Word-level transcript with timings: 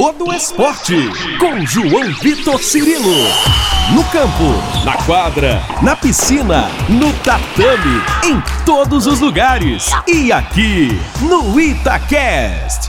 todo 0.00 0.32
esporte. 0.32 0.94
Com 1.40 1.66
João 1.66 2.12
Vitor 2.22 2.62
Cirilo. 2.62 3.16
No 3.92 4.04
campo, 4.12 4.84
na 4.84 4.96
quadra, 5.04 5.60
na 5.82 5.96
piscina, 5.96 6.68
no 6.88 7.12
tatame, 7.24 8.00
em 8.24 8.64
todos 8.64 9.08
os 9.08 9.18
lugares. 9.18 9.90
E 10.06 10.30
aqui, 10.30 10.90
no 11.20 11.58
Itacast. 11.58 12.88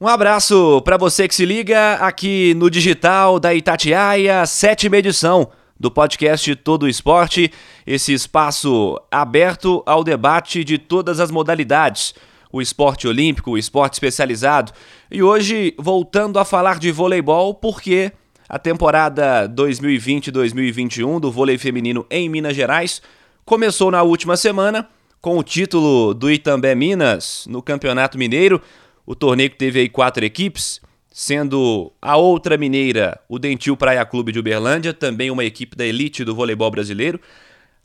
Um 0.00 0.08
abraço 0.08 0.82
para 0.82 0.96
você 0.96 1.28
que 1.28 1.34
se 1.36 1.46
liga 1.46 1.92
aqui 2.00 2.52
no 2.54 2.68
digital 2.68 3.38
da 3.38 3.54
Itatiaia, 3.54 4.44
sétima 4.46 4.96
edição 4.96 5.48
do 5.78 5.92
podcast 5.92 6.56
Todo 6.56 6.88
Esporte, 6.88 7.52
esse 7.86 8.12
espaço 8.12 9.00
aberto 9.12 9.80
ao 9.86 10.02
debate 10.02 10.64
de 10.64 10.76
todas 10.76 11.20
as 11.20 11.30
modalidades, 11.30 12.14
o 12.52 12.60
esporte 12.60 13.06
olímpico, 13.06 13.52
o 13.52 13.58
esporte 13.58 13.94
especializado. 13.94 14.72
E 15.10 15.22
hoje, 15.22 15.74
voltando 15.78 16.38
a 16.38 16.44
falar 16.44 16.78
de 16.78 16.90
voleibol, 16.90 17.54
porque 17.54 18.12
a 18.48 18.58
temporada 18.58 19.48
2020-2021 19.48 21.20
do 21.20 21.30
vôlei 21.30 21.56
feminino 21.56 22.04
em 22.10 22.28
Minas 22.28 22.56
Gerais 22.56 23.00
começou 23.44 23.90
na 23.90 24.02
última 24.02 24.36
semana 24.36 24.88
com 25.20 25.38
o 25.38 25.42
título 25.42 26.14
do 26.14 26.30
Itambé 26.30 26.74
Minas 26.74 27.46
no 27.48 27.62
Campeonato 27.62 28.18
Mineiro. 28.18 28.60
O 29.06 29.14
torneio 29.14 29.50
teve 29.50 29.80
aí 29.80 29.88
quatro 29.88 30.24
equipes, 30.24 30.80
sendo 31.12 31.92
a 32.00 32.16
outra 32.16 32.56
mineira 32.56 33.20
o 33.28 33.38
Dentil 33.38 33.76
Praia 33.76 34.04
Clube 34.04 34.32
de 34.32 34.38
Uberlândia, 34.38 34.94
também 34.94 35.30
uma 35.30 35.44
equipe 35.44 35.76
da 35.76 35.84
elite 35.84 36.24
do 36.24 36.34
voleibol 36.34 36.70
brasileiro, 36.70 37.20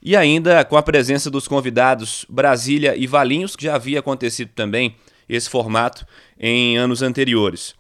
e 0.06 0.16
ainda 0.16 0.64
com 0.64 0.78
a 0.78 0.84
presença 0.84 1.32
dos 1.32 1.48
convidados 1.48 2.28
Brasília 2.30 2.96
e 2.96 3.08
Valinhos, 3.08 3.56
que 3.56 3.64
já 3.64 3.74
havia 3.74 4.00
acontecido 4.00 4.52
também 4.54 4.96
esse 5.28 5.50
formato 5.50 6.06
em 6.40 6.78
anos 6.78 7.02
anteriores. 7.02 7.74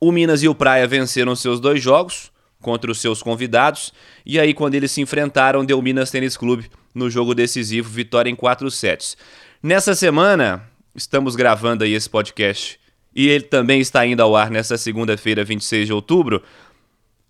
O 0.00 0.12
Minas 0.12 0.44
e 0.44 0.48
o 0.48 0.54
Praia 0.54 0.86
venceram 0.86 1.34
seus 1.34 1.58
dois 1.58 1.82
jogos 1.82 2.30
contra 2.62 2.88
os 2.88 3.00
seus 3.00 3.20
convidados, 3.20 3.92
e 4.24 4.38
aí 4.38 4.54
quando 4.54 4.76
eles 4.76 4.92
se 4.92 5.00
enfrentaram, 5.00 5.64
deu 5.64 5.82
Minas 5.82 6.12
Tênis 6.12 6.36
Clube 6.36 6.70
no 6.94 7.10
jogo 7.10 7.34
decisivo, 7.34 7.88
vitória 7.88 8.30
em 8.30 8.36
quatro 8.36 8.70
sets. 8.70 9.16
Nessa 9.60 9.92
semana, 9.96 10.62
estamos 10.94 11.34
gravando 11.34 11.82
aí 11.82 11.94
esse 11.94 12.08
podcast 12.08 12.78
e 13.12 13.28
ele 13.28 13.44
também 13.44 13.80
está 13.80 14.06
indo 14.06 14.22
ao 14.22 14.36
ar 14.36 14.50
nessa 14.52 14.78
segunda-feira, 14.78 15.44
26 15.44 15.88
de 15.88 15.92
outubro. 15.92 16.44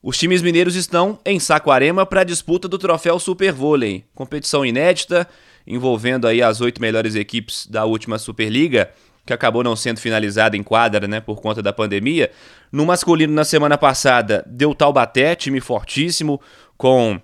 Os 0.02 0.16
times 0.16 0.40
mineiros 0.40 0.76
estão 0.76 1.18
em 1.26 1.38
Saquarema 1.38 2.06
para 2.06 2.22
a 2.22 2.24
disputa 2.24 2.66
do 2.66 2.78
troféu 2.78 3.18
Super 3.18 3.52
Vôlei, 3.52 4.04
competição 4.14 4.64
inédita 4.64 5.28
envolvendo 5.66 6.26
aí 6.26 6.42
as 6.42 6.60
oito 6.60 6.80
melhores 6.80 7.14
equipes 7.14 7.66
da 7.66 7.84
última 7.84 8.18
Superliga, 8.18 8.90
que 9.26 9.32
acabou 9.32 9.62
não 9.62 9.76
sendo 9.76 10.00
finalizada 10.00 10.56
em 10.56 10.62
quadra, 10.62 11.06
né, 11.06 11.20
por 11.20 11.40
conta 11.40 11.62
da 11.62 11.72
pandemia. 11.72 12.30
No 12.72 12.86
masculino 12.86 13.32
na 13.32 13.44
semana 13.44 13.76
passada 13.76 14.42
deu 14.46 14.74
Taubaté, 14.74 15.34
time 15.34 15.60
fortíssimo 15.60 16.40
com 16.76 17.20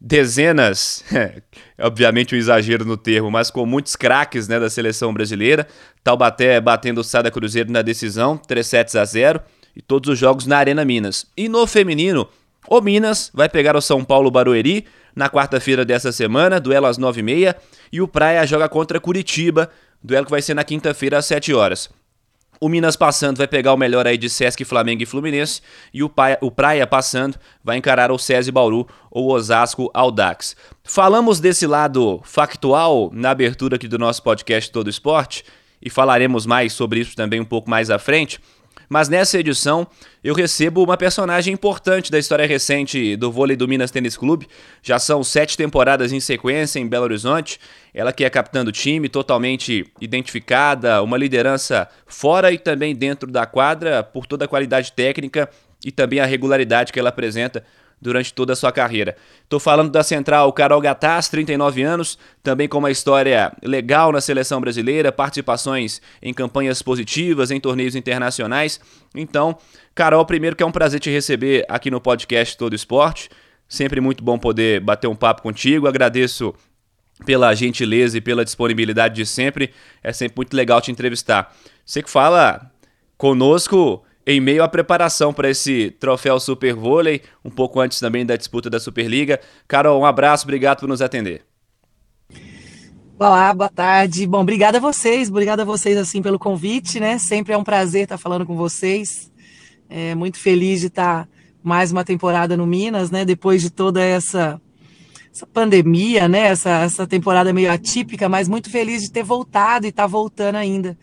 dezenas, 0.00 1.04
obviamente 1.78 2.34
um 2.34 2.38
exagero 2.38 2.84
no 2.84 2.96
termo, 2.96 3.30
mas 3.30 3.50
com 3.50 3.64
muitos 3.66 3.94
craques 3.94 4.48
né, 4.48 4.58
da 4.58 4.70
seleção 4.70 5.12
brasileira. 5.12 5.66
Taubaté 6.02 6.60
batendo 6.60 7.02
o 7.02 7.04
Sada 7.04 7.30
Cruzeiro 7.30 7.70
na 7.70 7.82
decisão, 7.82 8.36
3 8.38 8.66
sets 8.66 8.96
a 8.96 9.04
0 9.04 9.40
e 9.76 9.82
todos 9.82 10.10
os 10.10 10.18
jogos 10.18 10.46
na 10.46 10.56
Arena 10.56 10.84
Minas. 10.84 11.26
E 11.36 11.48
no 11.48 11.66
feminino, 11.66 12.26
o 12.66 12.80
Minas 12.80 13.30
vai 13.34 13.48
pegar 13.48 13.76
o 13.76 13.82
São 13.82 14.02
Paulo 14.02 14.30
Barueri 14.30 14.86
na 15.14 15.28
quarta-feira 15.28 15.84
dessa 15.84 16.10
semana, 16.10 16.58
duelo 16.58 16.86
às 16.86 16.98
9h30, 16.98 17.54
e 17.92 18.00
o 18.00 18.08
Praia 18.08 18.46
joga 18.46 18.68
contra 18.68 18.98
Curitiba, 18.98 19.70
duelo 20.02 20.24
que 20.24 20.30
vai 20.30 20.42
ser 20.42 20.54
na 20.54 20.64
quinta-feira 20.64 21.18
às 21.18 21.26
7 21.26 21.54
horas. 21.54 21.90
O 22.58 22.68
Minas 22.68 22.96
passando 22.96 23.36
vai 23.36 23.46
pegar 23.46 23.74
o 23.74 23.76
melhor 23.76 24.06
aí 24.06 24.16
de 24.16 24.30
Sesc, 24.30 24.64
Flamengo 24.64 25.02
e 25.02 25.06
Fluminense. 25.06 25.60
E 25.92 26.02
o 26.02 26.08
Praia, 26.08 26.38
o 26.40 26.50
Praia 26.50 26.86
passando 26.86 27.38
vai 27.62 27.76
encarar 27.76 28.10
o 28.10 28.18
SESI 28.18 28.50
Bauru 28.50 28.88
ou 29.10 29.30
Osasco 29.30 29.90
Aldax. 29.92 30.56
Falamos 30.82 31.38
desse 31.38 31.66
lado 31.66 32.20
factual 32.24 33.10
na 33.12 33.30
abertura 33.30 33.76
aqui 33.76 33.86
do 33.86 33.98
nosso 33.98 34.22
podcast 34.22 34.70
Todo 34.70 34.88
Esporte. 34.88 35.44
E 35.82 35.90
falaremos 35.90 36.46
mais 36.46 36.72
sobre 36.72 37.00
isso 37.00 37.14
também 37.14 37.40
um 37.40 37.44
pouco 37.44 37.68
mais 37.68 37.90
à 37.90 37.98
frente. 37.98 38.40
Mas 38.88 39.08
nessa 39.08 39.38
edição 39.38 39.86
eu 40.22 40.34
recebo 40.34 40.82
uma 40.82 40.96
personagem 40.96 41.52
importante 41.52 42.10
da 42.10 42.18
história 42.18 42.46
recente 42.46 43.16
do 43.16 43.30
vôlei 43.30 43.56
do 43.56 43.66
Minas 43.66 43.90
Tênis 43.90 44.16
Clube. 44.16 44.48
Já 44.82 44.98
são 44.98 45.22
sete 45.24 45.56
temporadas 45.56 46.12
em 46.12 46.20
sequência 46.20 46.78
em 46.78 46.86
Belo 46.86 47.04
Horizonte. 47.04 47.58
Ela 47.92 48.12
que 48.12 48.24
é 48.24 48.30
capitã 48.30 48.64
do 48.64 48.72
time, 48.72 49.08
totalmente 49.08 49.86
identificada, 50.00 51.02
uma 51.02 51.16
liderança 51.16 51.88
fora 52.06 52.52
e 52.52 52.58
também 52.58 52.94
dentro 52.94 53.30
da 53.30 53.46
quadra 53.46 54.02
por 54.02 54.26
toda 54.26 54.44
a 54.44 54.48
qualidade 54.48 54.92
técnica 54.92 55.48
e 55.84 55.90
também 55.90 56.20
a 56.20 56.26
regularidade 56.26 56.92
que 56.92 56.98
ela 56.98 57.08
apresenta 57.08 57.64
durante 58.00 58.32
toda 58.32 58.52
a 58.52 58.56
sua 58.56 58.70
carreira. 58.70 59.16
Estou 59.42 59.58
falando 59.58 59.90
da 59.90 60.02
central 60.02 60.52
Carol 60.52 60.80
Gataz, 60.80 61.28
39 61.28 61.82
anos, 61.82 62.18
também 62.42 62.68
com 62.68 62.78
uma 62.78 62.90
história 62.90 63.52
legal 63.62 64.12
na 64.12 64.20
seleção 64.20 64.60
brasileira, 64.60 65.10
participações 65.10 66.00
em 66.22 66.32
campanhas 66.32 66.82
positivas, 66.82 67.50
em 67.50 67.60
torneios 67.60 67.94
internacionais. 67.94 68.80
Então, 69.14 69.56
Carol, 69.94 70.24
primeiro 70.26 70.54
que 70.54 70.62
é 70.62 70.66
um 70.66 70.72
prazer 70.72 71.00
te 71.00 71.10
receber 71.10 71.64
aqui 71.68 71.90
no 71.90 72.00
podcast 72.00 72.56
Todo 72.56 72.74
Esporte. 72.74 73.30
Sempre 73.68 74.00
muito 74.00 74.22
bom 74.22 74.38
poder 74.38 74.80
bater 74.80 75.08
um 75.08 75.16
papo 75.16 75.42
contigo. 75.42 75.88
Agradeço 75.88 76.54
pela 77.24 77.54
gentileza 77.54 78.18
e 78.18 78.20
pela 78.20 78.44
disponibilidade 78.44 79.14
de 79.14 79.26
sempre. 79.26 79.72
É 80.02 80.12
sempre 80.12 80.36
muito 80.36 80.54
legal 80.54 80.80
te 80.80 80.90
entrevistar. 80.90 81.54
Você 81.84 82.02
que 82.02 82.10
fala 82.10 82.70
conosco 83.16 84.04
em 84.26 84.40
meio 84.40 84.64
à 84.64 84.68
preparação 84.68 85.32
para 85.32 85.48
esse 85.48 85.94
troféu 86.00 86.40
Super 86.40 86.74
Vôlei, 86.74 87.22
um 87.44 87.50
pouco 87.50 87.78
antes 87.78 88.00
também 88.00 88.26
da 88.26 88.36
disputa 88.36 88.68
da 88.68 88.80
Superliga. 88.80 89.40
Carol, 89.68 90.00
um 90.00 90.04
abraço, 90.04 90.44
obrigado 90.44 90.80
por 90.80 90.88
nos 90.88 91.00
atender. 91.00 91.44
Olá, 93.18 93.54
boa 93.54 93.70
tarde. 93.70 94.26
Bom, 94.26 94.40
obrigada 94.40 94.78
a 94.78 94.80
vocês, 94.80 95.30
obrigada 95.30 95.62
a 95.62 95.64
vocês 95.64 95.96
assim 95.96 96.20
pelo 96.20 96.38
convite, 96.38 96.98
né? 96.98 97.18
Sempre 97.18 97.54
é 97.54 97.56
um 97.56 97.64
prazer 97.64 98.02
estar 98.02 98.18
falando 98.18 98.44
com 98.44 98.56
vocês. 98.56 99.30
É 99.88 100.14
muito 100.14 100.38
feliz 100.38 100.80
de 100.80 100.88
estar 100.88 101.28
mais 101.62 101.92
uma 101.92 102.04
temporada 102.04 102.56
no 102.56 102.66
Minas, 102.66 103.10
né? 103.10 103.24
Depois 103.24 103.62
de 103.62 103.70
toda 103.70 104.02
essa 104.02 104.60
essa 105.32 105.46
pandemia, 105.46 106.28
né? 106.28 106.48
Essa, 106.48 106.70
essa 106.80 107.06
temporada 107.06 107.52
meio 107.52 107.70
atípica, 107.70 108.28
mas 108.28 108.48
muito 108.48 108.70
feliz 108.70 109.02
de 109.02 109.12
ter 109.12 109.22
voltado 109.22 109.86
e 109.86 109.90
estar 109.90 110.06
voltando 110.06 110.56
ainda. 110.56 110.98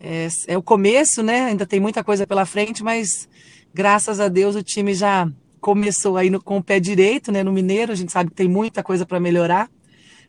É, 0.00 0.26
é 0.48 0.56
o 0.56 0.62
começo, 0.62 1.22
né? 1.22 1.46
Ainda 1.46 1.66
tem 1.66 1.78
muita 1.78 2.02
coisa 2.02 2.26
pela 2.26 2.46
frente, 2.46 2.82
mas 2.82 3.28
graças 3.72 4.18
a 4.18 4.28
Deus 4.28 4.56
o 4.56 4.62
time 4.62 4.94
já 4.94 5.28
começou 5.60 6.16
aí 6.16 6.30
no, 6.30 6.42
com 6.42 6.56
o 6.56 6.62
pé 6.62 6.80
direito, 6.80 7.30
né? 7.30 7.42
No 7.42 7.52
Mineiro, 7.52 7.92
a 7.92 7.94
gente 7.94 8.10
sabe 8.10 8.30
que 8.30 8.36
tem 8.36 8.48
muita 8.48 8.82
coisa 8.82 9.04
para 9.04 9.20
melhorar, 9.20 9.68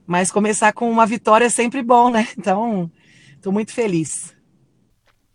mas 0.05 0.29
começar 0.29 0.73
com 0.73 0.91
uma 0.91 1.05
vitória 1.05 1.45
é 1.45 1.49
sempre 1.49 1.81
bom, 1.81 2.09
né? 2.09 2.27
Então, 2.37 2.91
estou 3.35 3.53
muito 3.53 3.71
feliz. 3.71 4.35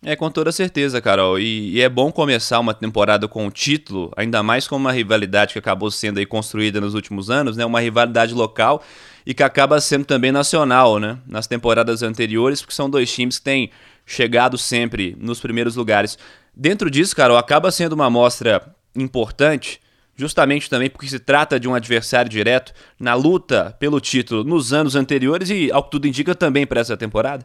É, 0.05 0.15
com 0.15 0.31
toda 0.31 0.53
certeza, 0.53 1.01
Carol. 1.01 1.39
E, 1.39 1.73
e, 1.73 1.81
é 1.81 1.89
bom 1.89 2.13
começar 2.13 2.61
uma 2.61 2.75
temporada 2.75 3.27
com 3.27 3.47
o 3.47 3.51
título, 3.51 4.13
ainda 4.17 4.43
mais 4.43 4.69
com 4.69 4.77
uma 4.77 4.93
rivalidade 4.93 5.55
que 5.55 5.59
acabou 5.59 5.91
sendo 5.91 6.19
aí 6.19 6.27
construída 6.27 6.81
nos 6.81 6.95
últimos 6.95 7.31
anos, 7.31 7.57
né? 7.57 7.65
Uma 7.65 7.81
rivalidade 7.81 8.35
local 8.35 8.83
e 9.26 9.34
que 9.34 9.42
acaba 9.42 9.81
sendo 9.81 10.04
também 10.04 10.31
nacional, 10.31 11.00
né? 11.00 11.19
Nas 11.26 11.48
temporadas 11.48 12.03
anteriores, 12.03 12.60
porque 12.60 12.75
são 12.75 12.88
dois 12.88 13.12
times 13.12 13.38
que 13.38 13.44
têm 13.44 13.70
chegado 14.06 14.56
sempre 14.56 15.16
nos 15.20 15.41
primeiros 15.41 15.75
lugares. 15.75 16.16
Dentro 16.54 16.88
disso, 16.88 17.16
Carol, 17.16 17.37
acaba 17.37 17.72
sendo 17.72 17.94
uma 17.94 18.06
amostra 18.06 18.72
importante, 18.94 19.81
justamente 20.14 20.70
também 20.70 20.88
porque 20.88 21.09
se 21.09 21.19
trata 21.19 21.59
de 21.59 21.69
um 21.69 21.75
adversário 21.75 22.31
direto 22.31 22.72
na 23.00 23.14
luta 23.14 23.76
pelo 23.81 24.00
título 24.00 24.44
nos 24.44 24.72
anos 24.72 24.94
anteriores 24.94 25.50
e, 25.50 25.72
ao 25.72 25.82
que 25.82 25.91
tudo 25.91 26.06
indica, 26.06 26.34
também 26.34 26.64
para 26.64 26.81
essa 26.81 26.97
temporada? 26.97 27.44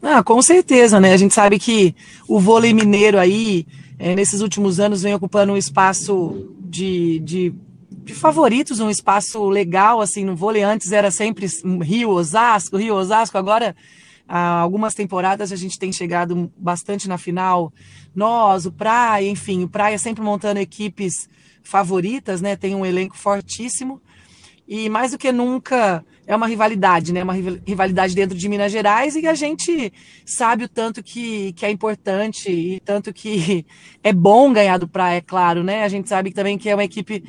Ah, 0.00 0.22
com 0.22 0.40
certeza, 0.40 1.00
né? 1.00 1.12
A 1.12 1.16
gente 1.16 1.34
sabe 1.34 1.58
que 1.58 1.96
o 2.28 2.38
vôlei 2.38 2.72
mineiro 2.72 3.18
aí, 3.18 3.66
é, 3.98 4.14
nesses 4.14 4.40
últimos 4.40 4.78
anos, 4.78 5.02
vem 5.02 5.14
ocupando 5.14 5.52
um 5.52 5.56
espaço 5.56 6.54
de, 6.60 7.18
de, 7.18 7.54
de, 8.08 8.14
favoritos, 8.14 8.80
um 8.80 8.90
espaço 8.90 9.48
legal, 9.48 10.00
assim, 10.00 10.24
no 10.24 10.34
vôlei. 10.34 10.62
Antes 10.62 10.92
era 10.92 11.10
sempre 11.10 11.46
Rio, 11.82 12.10
Osasco, 12.10 12.76
Rio, 12.76 12.94
Osasco, 12.94 13.36
agora 13.36 13.74
Há 14.28 14.60
algumas 14.60 14.92
temporadas 14.92 15.52
a 15.52 15.56
gente 15.56 15.78
tem 15.78 15.90
chegado 15.90 16.52
bastante 16.54 17.08
na 17.08 17.16
final. 17.16 17.72
Nós, 18.14 18.66
o 18.66 18.72
Praia, 18.72 19.26
enfim, 19.26 19.64
o 19.64 19.68
Praia 19.68 19.98
sempre 19.98 20.22
montando 20.22 20.60
equipes 20.60 21.26
favoritas, 21.62 22.42
né? 22.42 22.54
Tem 22.54 22.74
um 22.74 22.84
elenco 22.84 23.16
fortíssimo. 23.16 24.02
E 24.68 24.90
mais 24.90 25.12
do 25.12 25.18
que 25.18 25.32
nunca, 25.32 26.04
é 26.28 26.36
uma 26.36 26.46
rivalidade, 26.46 27.10
né? 27.10 27.22
Uma 27.22 27.32
rivalidade 27.32 28.14
dentro 28.14 28.36
de 28.36 28.48
Minas 28.50 28.70
Gerais 28.70 29.16
e 29.16 29.26
a 29.26 29.32
gente 29.32 29.90
sabe 30.26 30.64
o 30.64 30.68
tanto 30.68 31.02
que, 31.02 31.54
que 31.54 31.64
é 31.64 31.70
importante 31.70 32.52
e 32.52 32.78
tanto 32.80 33.14
que 33.14 33.64
é 34.04 34.12
bom 34.12 34.52
ganhar 34.52 34.76
do 34.76 34.86
Praia, 34.86 35.16
é 35.16 35.20
claro, 35.22 35.64
né? 35.64 35.84
A 35.84 35.88
gente 35.88 36.06
sabe 36.06 36.30
também 36.30 36.58
que 36.58 36.68
é 36.68 36.74
uma 36.74 36.84
equipe 36.84 37.20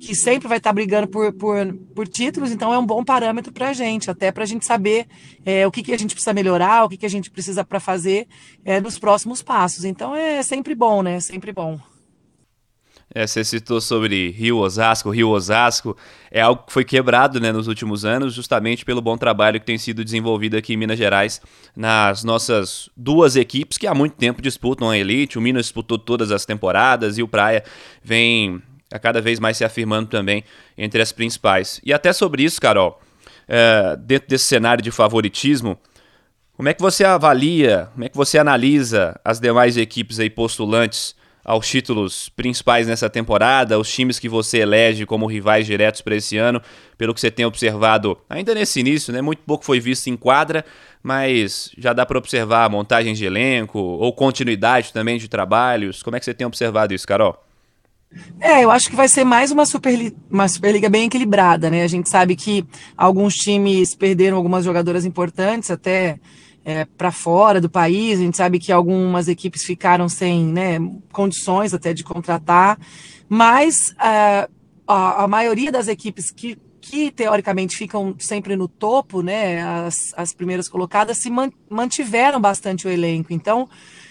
que 0.00 0.14
sempre 0.14 0.46
vai 0.46 0.58
estar 0.58 0.72
brigando 0.72 1.08
por, 1.08 1.32
por, 1.32 1.74
por 1.96 2.06
títulos, 2.06 2.52
então 2.52 2.72
é 2.72 2.78
um 2.78 2.86
bom 2.86 3.02
parâmetro 3.02 3.52
para 3.52 3.70
a 3.70 3.72
gente, 3.72 4.08
até 4.08 4.30
para 4.30 4.44
a 4.44 4.46
gente 4.46 4.64
saber 4.64 5.06
é, 5.44 5.66
o 5.66 5.72
que, 5.72 5.82
que 5.82 5.92
a 5.92 5.98
gente 5.98 6.14
precisa 6.14 6.32
melhorar, 6.32 6.84
o 6.84 6.88
que, 6.88 6.96
que 6.96 7.06
a 7.06 7.10
gente 7.10 7.32
precisa 7.32 7.64
para 7.64 7.80
fazer 7.80 8.28
é, 8.64 8.80
nos 8.80 9.00
próximos 9.00 9.42
passos. 9.42 9.84
Então 9.84 10.14
é 10.14 10.44
sempre 10.44 10.76
bom, 10.76 11.02
né? 11.02 11.18
Sempre 11.18 11.52
bom. 11.52 11.93
É, 13.14 13.28
você 13.28 13.44
citou 13.44 13.80
sobre 13.80 14.30
Rio 14.30 14.58
Osasco, 14.58 15.08
Rio 15.08 15.28
Osasco, 15.28 15.96
é 16.32 16.40
algo 16.40 16.64
que 16.66 16.72
foi 16.72 16.84
quebrado 16.84 17.38
né, 17.38 17.52
nos 17.52 17.68
últimos 17.68 18.04
anos, 18.04 18.34
justamente 18.34 18.84
pelo 18.84 19.00
bom 19.00 19.16
trabalho 19.16 19.60
que 19.60 19.66
tem 19.66 19.78
sido 19.78 20.04
desenvolvido 20.04 20.56
aqui 20.56 20.74
em 20.74 20.76
Minas 20.76 20.98
Gerais 20.98 21.40
nas 21.76 22.24
nossas 22.24 22.90
duas 22.96 23.36
equipes 23.36 23.78
que 23.78 23.86
há 23.86 23.94
muito 23.94 24.16
tempo 24.16 24.42
disputam 24.42 24.90
a 24.90 24.98
elite. 24.98 25.38
O 25.38 25.40
Minas 25.40 25.66
disputou 25.66 25.96
todas 25.96 26.32
as 26.32 26.44
temporadas 26.44 27.16
e 27.16 27.22
o 27.22 27.28
Praia 27.28 27.62
vem 28.02 28.60
a 28.92 28.98
cada 28.98 29.20
vez 29.20 29.38
mais 29.38 29.56
se 29.56 29.64
afirmando 29.64 30.08
também 30.08 30.42
entre 30.76 31.00
as 31.00 31.12
principais. 31.12 31.80
E 31.84 31.92
até 31.92 32.12
sobre 32.12 32.42
isso, 32.42 32.60
Carol, 32.60 33.00
é, 33.46 33.96
dentro 33.96 34.28
desse 34.28 34.46
cenário 34.46 34.82
de 34.82 34.90
favoritismo, 34.90 35.78
como 36.56 36.68
é 36.68 36.74
que 36.74 36.82
você 36.82 37.04
avalia, 37.04 37.88
como 37.92 38.04
é 38.04 38.08
que 38.08 38.16
você 38.16 38.38
analisa 38.38 39.20
as 39.24 39.38
demais 39.38 39.76
equipes 39.76 40.18
aí 40.18 40.28
postulantes? 40.28 41.14
Aos 41.44 41.68
títulos 41.68 42.30
principais 42.30 42.88
nessa 42.88 43.10
temporada, 43.10 43.78
os 43.78 43.92
times 43.92 44.18
que 44.18 44.28
você 44.28 44.58
elege 44.58 45.04
como 45.04 45.26
rivais 45.26 45.66
diretos 45.66 46.00
para 46.00 46.16
esse 46.16 46.38
ano, 46.38 46.60
pelo 46.96 47.12
que 47.12 47.20
você 47.20 47.30
tem 47.30 47.44
observado 47.44 48.16
ainda 48.28 48.54
nesse 48.54 48.80
início, 48.80 49.12
né? 49.12 49.20
Muito 49.20 49.42
pouco 49.42 49.64
foi 49.64 49.78
visto 49.78 50.08
em 50.08 50.16
quadra, 50.16 50.64
mas 51.02 51.70
já 51.76 51.92
dá 51.92 52.06
para 52.06 52.18
observar 52.18 52.70
montagens 52.70 53.18
de 53.18 53.26
elenco 53.26 53.78
ou 53.78 54.12
continuidade 54.12 54.92
também 54.92 55.18
de 55.18 55.28
trabalhos. 55.28 56.02
Como 56.02 56.16
é 56.16 56.18
que 56.18 56.24
você 56.24 56.32
tem 56.32 56.46
observado 56.46 56.94
isso, 56.94 57.06
Carol? 57.06 57.38
É, 58.40 58.62
eu 58.64 58.70
acho 58.70 58.88
que 58.88 58.96
vai 58.96 59.08
ser 59.08 59.24
mais 59.24 59.50
uma, 59.50 59.66
Superli 59.66 60.16
uma 60.30 60.48
Superliga 60.48 60.88
bem 60.88 61.06
equilibrada, 61.06 61.68
né? 61.68 61.82
A 61.82 61.88
gente 61.88 62.08
sabe 62.08 62.36
que 62.36 62.64
alguns 62.96 63.34
times 63.34 63.94
perderam 63.94 64.36
algumas 64.36 64.64
jogadoras 64.64 65.04
importantes, 65.04 65.70
até 65.70 66.18
é, 66.64 66.84
para 66.84 67.12
fora 67.12 67.60
do 67.60 67.68
país. 67.68 68.18
A 68.18 68.22
gente 68.22 68.36
sabe 68.36 68.58
que 68.58 68.72
algumas 68.72 69.28
equipes 69.28 69.62
ficaram 69.62 70.08
sem 70.08 70.46
né, 70.46 70.78
condições 71.12 71.74
até 71.74 71.92
de 71.92 72.02
contratar, 72.02 72.78
mas 73.28 73.94
é, 74.00 74.48
a, 74.86 75.24
a, 75.24 75.28
maioria 75.28 75.70
das 75.70 75.88
equipes 75.88 76.30
que, 76.30 76.58
que 76.80 77.10
teoricamente 77.10 77.76
ficam 77.76 78.14
sempre 78.18 78.56
no 78.56 78.66
topo, 78.66 79.22
né, 79.22 79.62
as, 79.62 79.96
as 80.16 80.32
primeiras 80.32 80.68
colocadas, 80.68 81.18
se 81.18 81.30
mantiveram 81.68 82.40
bastante 82.40 82.86
o 82.86 82.90
elenco. 82.90 83.32
Então, 83.32 83.68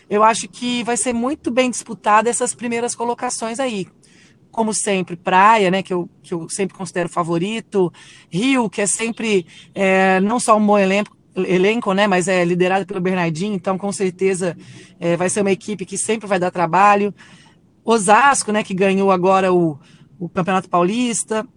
eu 0.10 0.24
acho 0.24 0.48
que 0.48 0.84
vai 0.84 0.98
ser 0.98 1.14
muito 1.14 1.50
bem 1.50 1.72
disputada 1.72 2.30
essas 2.30 2.54
primeiras 2.54 2.94
colocações 2.94 3.60
aí 3.60 3.88
como 4.52 4.72
sempre, 4.72 5.16
Praia, 5.16 5.72
né, 5.72 5.82
que 5.82 5.92
eu, 5.92 6.08
que 6.22 6.32
eu 6.32 6.48
sempre 6.48 6.78
considero 6.78 7.10
favorito, 7.10 7.92
Rio, 8.30 8.70
que 8.70 8.82
é 8.82 8.86
sempre 8.86 9.48
é, 9.74 10.20
não 10.20 10.40
só 10.40 10.56
um 10.56 10.64
bom 10.66 10.78
elenco, 10.78 11.18
elenco, 11.36 11.94
né? 11.94 12.08
Mas 12.08 12.28
é 12.28 12.44
liderado 12.44 12.86
pelo 12.86 13.02
Bernardinho, 13.02 13.54
então 13.54 13.78
com 13.78 13.92
certeza 13.92 14.56
é, 15.00 15.16
vai 15.18 15.30
ser 15.30 15.42
uma 15.42 15.52
equipe 15.52 15.86
que 15.86 15.98
sempre 15.98 16.28
vai 16.28 16.40
dar 16.40 16.52
trabalho. 16.52 17.14
Osasco, 17.84 18.52
né? 18.52 18.64
Que 18.64 18.74
ganhou 18.74 19.12
agora 19.12 19.54
o, 19.54 19.80
o 20.20 20.30
Campeonato 20.30 20.70
Paulista, 20.70 21.48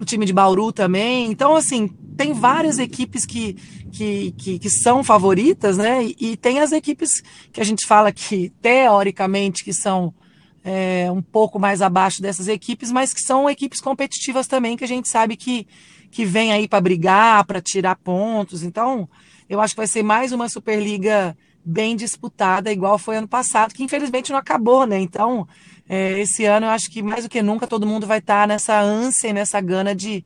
o 0.00 0.04
time 0.04 0.26
de 0.26 0.32
Bauru 0.32 0.72
também. 0.72 1.30
Então, 1.30 1.56
assim, 1.56 1.88
tem 2.16 2.32
várias 2.32 2.78
equipes 2.78 3.24
que, 3.26 3.54
que, 3.92 4.32
que, 4.32 4.58
que 4.58 4.70
são 4.70 5.02
favoritas, 5.02 5.76
né? 5.76 6.04
E, 6.04 6.16
e, 6.20 6.36
tem 6.36 6.60
as 6.60 6.72
equipes 6.72 7.22
que 7.52 7.60
a 7.60 7.64
gente 7.64 7.86
fala 7.86 8.12
que, 8.12 8.50
teoricamente, 8.60 9.64
que 9.64 9.72
são 9.72 10.14
é, 10.62 11.10
um 11.10 11.22
pouco 11.22 11.58
mais 11.58 11.82
abaixo 11.82 12.22
dessas 12.22 12.48
equipes, 12.48 12.90
mas 12.90 13.12
que 13.12 13.20
são 13.20 13.48
equipes 13.50 13.80
competitivas 13.80 14.46
também, 14.46 14.76
que 14.76 14.84
a 14.84 14.88
gente 14.88 15.08
sabe 15.08 15.36
que 15.36 15.66
que 16.14 16.24
vem 16.24 16.52
aí 16.52 16.68
para 16.68 16.80
brigar, 16.80 17.44
para 17.44 17.60
tirar 17.60 17.96
pontos. 17.96 18.62
Então, 18.62 19.08
eu 19.50 19.60
acho 19.60 19.74
que 19.74 19.80
vai 19.80 19.86
ser 19.88 20.04
mais 20.04 20.30
uma 20.30 20.48
Superliga 20.48 21.36
bem 21.64 21.96
disputada, 21.96 22.70
igual 22.70 22.98
foi 22.98 23.16
ano 23.16 23.26
passado, 23.26 23.74
que 23.74 23.82
infelizmente 23.82 24.30
não 24.30 24.38
acabou, 24.38 24.86
né? 24.86 24.96
Então, 25.00 25.44
é, 25.88 26.20
esse 26.20 26.44
ano 26.44 26.66
eu 26.66 26.70
acho 26.70 26.88
que 26.88 27.02
mais 27.02 27.24
do 27.24 27.28
que 27.28 27.42
nunca 27.42 27.66
todo 27.66 27.84
mundo 27.84 28.06
vai 28.06 28.18
estar 28.18 28.42
tá 28.42 28.46
nessa 28.46 28.80
ânsia, 28.80 29.32
nessa 29.32 29.60
gana 29.60 29.92
de, 29.92 30.24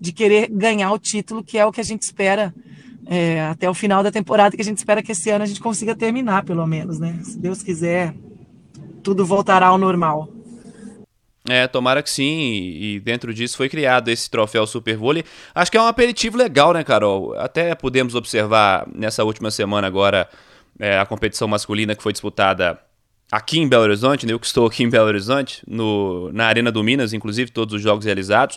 de 0.00 0.12
querer 0.12 0.48
ganhar 0.48 0.92
o 0.92 1.00
título, 1.00 1.42
que 1.42 1.58
é 1.58 1.66
o 1.66 1.72
que 1.72 1.80
a 1.80 1.84
gente 1.84 2.02
espera 2.02 2.54
é, 3.04 3.42
até 3.42 3.68
o 3.68 3.74
final 3.74 4.04
da 4.04 4.12
temporada, 4.12 4.54
que 4.54 4.62
a 4.62 4.64
gente 4.64 4.78
espera 4.78 5.02
que 5.02 5.10
esse 5.10 5.30
ano 5.30 5.42
a 5.42 5.48
gente 5.48 5.60
consiga 5.60 5.96
terminar, 5.96 6.44
pelo 6.44 6.64
menos, 6.64 7.00
né? 7.00 7.18
Se 7.24 7.36
Deus 7.36 7.60
quiser, 7.60 8.14
tudo 9.02 9.26
voltará 9.26 9.66
ao 9.66 9.78
normal. 9.78 10.28
É, 11.48 11.66
tomara 11.66 12.02
que 12.02 12.08
sim, 12.08 12.24
e 12.80 13.00
dentro 13.00 13.34
disso 13.34 13.58
foi 13.58 13.68
criado 13.68 14.08
esse 14.08 14.30
troféu 14.30 14.66
Super 14.66 14.96
Vôlei. 14.96 15.24
Acho 15.54 15.70
que 15.70 15.76
é 15.76 15.80
um 15.80 15.86
aperitivo 15.86 16.38
legal, 16.38 16.72
né, 16.72 16.82
Carol? 16.82 17.34
Até 17.38 17.74
podemos 17.74 18.14
observar 18.14 18.88
nessa 18.94 19.22
última 19.24 19.50
semana 19.50 19.86
agora 19.86 20.26
é, 20.80 20.98
a 20.98 21.04
competição 21.04 21.46
masculina 21.46 21.94
que 21.94 22.02
foi 22.02 22.12
disputada 22.12 22.78
aqui 23.30 23.58
em 23.58 23.68
Belo 23.68 23.82
Horizonte, 23.82 24.24
né? 24.24 24.32
eu 24.32 24.40
que 24.40 24.46
estou 24.46 24.66
aqui 24.66 24.82
em 24.82 24.88
Belo 24.88 25.06
Horizonte, 25.06 25.62
no, 25.66 26.32
na 26.32 26.46
Arena 26.46 26.72
do 26.72 26.82
Minas, 26.82 27.12
inclusive 27.12 27.50
todos 27.50 27.74
os 27.74 27.82
jogos 27.82 28.06
realizados, 28.06 28.56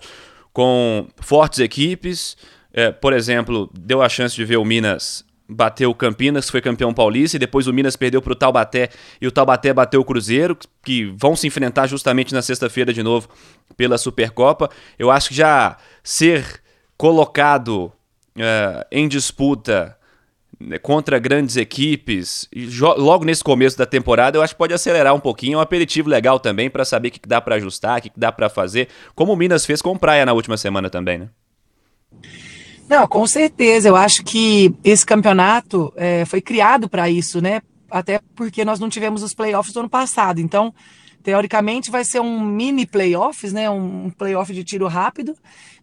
com 0.53 1.07
fortes 1.17 1.59
equipes. 1.59 2.37
É, 2.71 2.91
por 2.91 3.11
exemplo, 3.11 3.69
deu 3.77 4.01
a 4.01 4.07
chance 4.07 4.33
de 4.33 4.45
ver 4.45 4.57
o 4.57 4.63
Minas 4.63 5.25
bateu 5.47 5.89
o 5.89 5.95
Campinas, 5.95 6.49
foi 6.49 6.61
campeão 6.61 6.93
paulista, 6.93 7.37
e 7.37 7.39
depois 7.39 7.67
o 7.67 7.73
Minas 7.73 7.95
perdeu 7.95 8.21
para 8.21 8.33
o 8.33 8.35
Taubaté 8.35 8.89
e 9.21 9.27
o 9.27 9.31
Taubaté 9.31 9.73
bateu 9.73 10.01
o 10.01 10.05
Cruzeiro, 10.05 10.57
que 10.83 11.05
vão 11.17 11.35
se 11.35 11.47
enfrentar 11.47 11.87
justamente 11.87 12.33
na 12.33 12.41
sexta-feira 12.41 12.91
de 12.93 13.01
novo 13.01 13.29
pela 13.75 13.97
Supercopa. 13.97 14.69
Eu 14.99 15.09
acho 15.09 15.29
que 15.29 15.35
já 15.35 15.77
ser 16.03 16.61
colocado 16.97 17.91
uh, 18.35 18.85
em 18.91 19.07
disputa 19.07 19.95
né, 20.59 20.77
contra 20.77 21.19
grandes 21.19 21.55
equipes, 21.55 22.49
logo 22.97 23.23
nesse 23.23 23.43
começo 23.43 23.77
da 23.77 23.85
temporada, 23.85 24.37
eu 24.37 24.41
acho 24.41 24.53
que 24.53 24.57
pode 24.57 24.73
acelerar 24.73 25.13
um 25.13 25.19
pouquinho. 25.19 25.55
É 25.55 25.57
um 25.57 25.61
aperitivo 25.61 26.09
legal 26.09 26.39
também 26.39 26.69
para 26.69 26.83
saber 26.83 27.09
o 27.09 27.11
que 27.11 27.19
dá 27.25 27.39
para 27.39 27.55
ajustar, 27.55 27.99
o 27.99 28.01
que 28.01 28.11
dá 28.17 28.31
para 28.31 28.49
fazer, 28.49 28.89
como 29.15 29.33
o 29.33 29.35
Minas 29.35 29.65
fez 29.65 29.81
com 29.81 29.91
o 29.91 29.99
Praia 29.99 30.25
na 30.25 30.33
última 30.33 30.57
semana 30.57 30.89
também, 30.89 31.19
né? 31.19 31.29
Não, 32.89 33.05
com 33.07 33.27
certeza. 33.27 33.89
Eu 33.89 33.95
acho 33.95 34.23
que 34.23 34.73
esse 34.83 35.05
campeonato 35.05 35.91
é, 35.95 36.23
foi 36.25 36.41
criado 36.41 36.87
para 36.87 37.09
isso, 37.09 37.41
né? 37.41 37.61
Até 37.91 38.19
porque 38.35 38.63
nós 38.63 38.79
não 38.79 38.89
tivemos 38.89 39.23
os 39.23 39.33
playoffs 39.33 39.73
do 39.73 39.81
ano 39.81 39.89
passado. 39.89 40.39
Então, 40.39 40.73
teoricamente, 41.21 41.91
vai 41.91 42.05
ser 42.05 42.21
um 42.21 42.39
mini 42.39 42.85
playoffs, 42.85 43.51
né? 43.51 43.69
Um 43.69 44.09
playoff 44.09 44.53
de 44.53 44.63
tiro 44.63 44.87
rápido. 44.87 45.35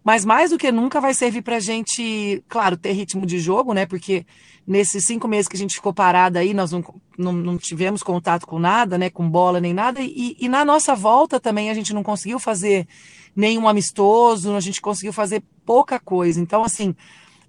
Mas 0.03 0.25
mais 0.25 0.49
do 0.49 0.57
que 0.57 0.71
nunca 0.71 0.99
vai 0.99 1.13
servir 1.13 1.43
para 1.43 1.57
a 1.57 1.59
gente, 1.59 2.43
claro, 2.47 2.77
ter 2.77 2.91
ritmo 2.93 3.25
de 3.25 3.39
jogo, 3.39 3.73
né? 3.73 3.85
Porque 3.85 4.25
nesses 4.67 5.05
cinco 5.05 5.27
meses 5.27 5.47
que 5.47 5.55
a 5.55 5.59
gente 5.59 5.75
ficou 5.75 5.93
parado 5.93 6.39
aí, 6.39 6.53
nós 6.53 6.71
não, 6.71 6.83
não, 7.17 7.33
não 7.33 7.57
tivemos 7.57 8.01
contato 8.01 8.47
com 8.47 8.57
nada, 8.57 8.97
né? 8.97 9.11
Com 9.11 9.29
bola 9.29 9.59
nem 9.59 9.73
nada. 9.73 10.01
E, 10.01 10.35
e 10.39 10.49
na 10.49 10.65
nossa 10.65 10.95
volta 10.95 11.39
também 11.39 11.69
a 11.69 11.73
gente 11.75 11.93
não 11.93 12.01
conseguiu 12.01 12.39
fazer 12.39 12.87
nenhum 13.35 13.67
amistoso, 13.67 14.55
a 14.55 14.59
gente 14.59 14.81
conseguiu 14.81 15.13
fazer 15.13 15.43
pouca 15.65 15.99
coisa. 15.99 16.39
Então, 16.39 16.63
assim, 16.63 16.95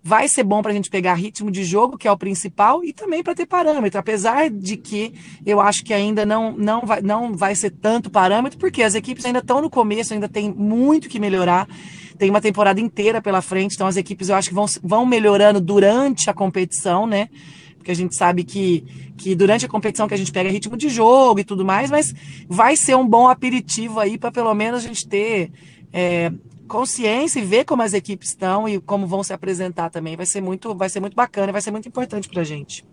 vai 0.07 0.29
ser 0.29 0.45
bom 0.45 0.63
para 0.63 0.71
a 0.71 0.75
gente 0.75 0.89
pegar 0.89 1.15
ritmo 1.15 1.51
de 1.51 1.65
jogo, 1.65 1.99
que 1.99 2.07
é 2.07 2.13
o 2.13 2.17
principal, 2.17 2.85
e 2.85 2.93
também 2.93 3.25
para 3.25 3.35
ter 3.35 3.45
parâmetro, 3.45 3.99
apesar 3.99 4.49
de 4.49 4.77
que 4.77 5.13
eu 5.45 5.61
acho 5.61 5.83
que 5.83 5.93
ainda 5.93 6.25
não, 6.25 6.53
não, 6.53 6.83
vai, 6.83 7.03
não 7.03 7.35
vai 7.35 7.57
ser 7.57 7.71
tanto 7.71 8.09
parâmetro, 8.09 8.57
porque 8.57 8.85
as 8.85 8.95
equipes 8.95 9.25
ainda 9.25 9.41
estão 9.41 9.61
no 9.61 9.69
começo, 9.69 10.15
ainda 10.15 10.29
tem 10.29 10.49
muito 10.49 11.09
que 11.09 11.19
melhorar, 11.19 11.69
tem 12.17 12.31
uma 12.31 12.41
temporada 12.41 12.81
inteira 12.81 13.21
pela 13.21 13.43
frente, 13.43 13.75
então 13.75 13.89
as 13.89 13.97
equipes 13.97 14.29
eu 14.29 14.37
acho 14.37 14.49
que 14.49 14.55
vão, 14.55 14.67
vão 14.81 15.05
melhorando 15.05 15.61
durante 15.61 16.31
a 16.31 16.35
competição, 16.35 17.05
né? 17.05 17.29
Porque 17.77 17.91
a 17.91 17.97
gente 17.97 18.15
sabe 18.15 18.45
que, 18.45 18.85
que 19.17 19.35
durante 19.35 19.67
a 19.67 19.69
competição 19.69 20.07
que 20.07 20.15
a 20.15 20.17
gente 20.17 20.31
pega 20.31 20.49
ritmo 20.49 20.77
de 20.77 20.89
jogo 20.89 21.41
e 21.41 21.45
tudo 21.45 21.65
mais, 21.65 21.91
mas 21.91 22.15
vai 22.49 22.77
ser 22.77 22.97
um 22.97 23.07
bom 23.07 23.27
aperitivo 23.27 23.99
aí 23.99 24.17
para 24.17 24.31
pelo 24.31 24.55
menos 24.55 24.85
a 24.85 24.89
gente 24.89 25.05
ter 25.09 25.51
é, 25.93 26.31
consciência 26.67 27.41
e 27.41 27.45
ver 27.45 27.65
como 27.65 27.83
as 27.83 27.93
equipes 27.93 28.31
estão 28.31 28.69
e 28.69 28.81
como 28.81 29.07
vão 29.07 29.23
se 29.23 29.33
apresentar 29.33 29.91
também. 29.91 30.17
Vai 30.17 30.27
ser 30.27 30.41
muito, 30.41 30.75
vai 30.75 30.89
ser 30.89 31.01
muito 31.01 31.15
bacana, 31.15 31.53
vai 31.53 31.63
ser 31.63 31.71
muito 31.71 31.89
importante 31.89 32.29
para 32.29 32.43
a 32.43 32.45
gente. 32.45 32.85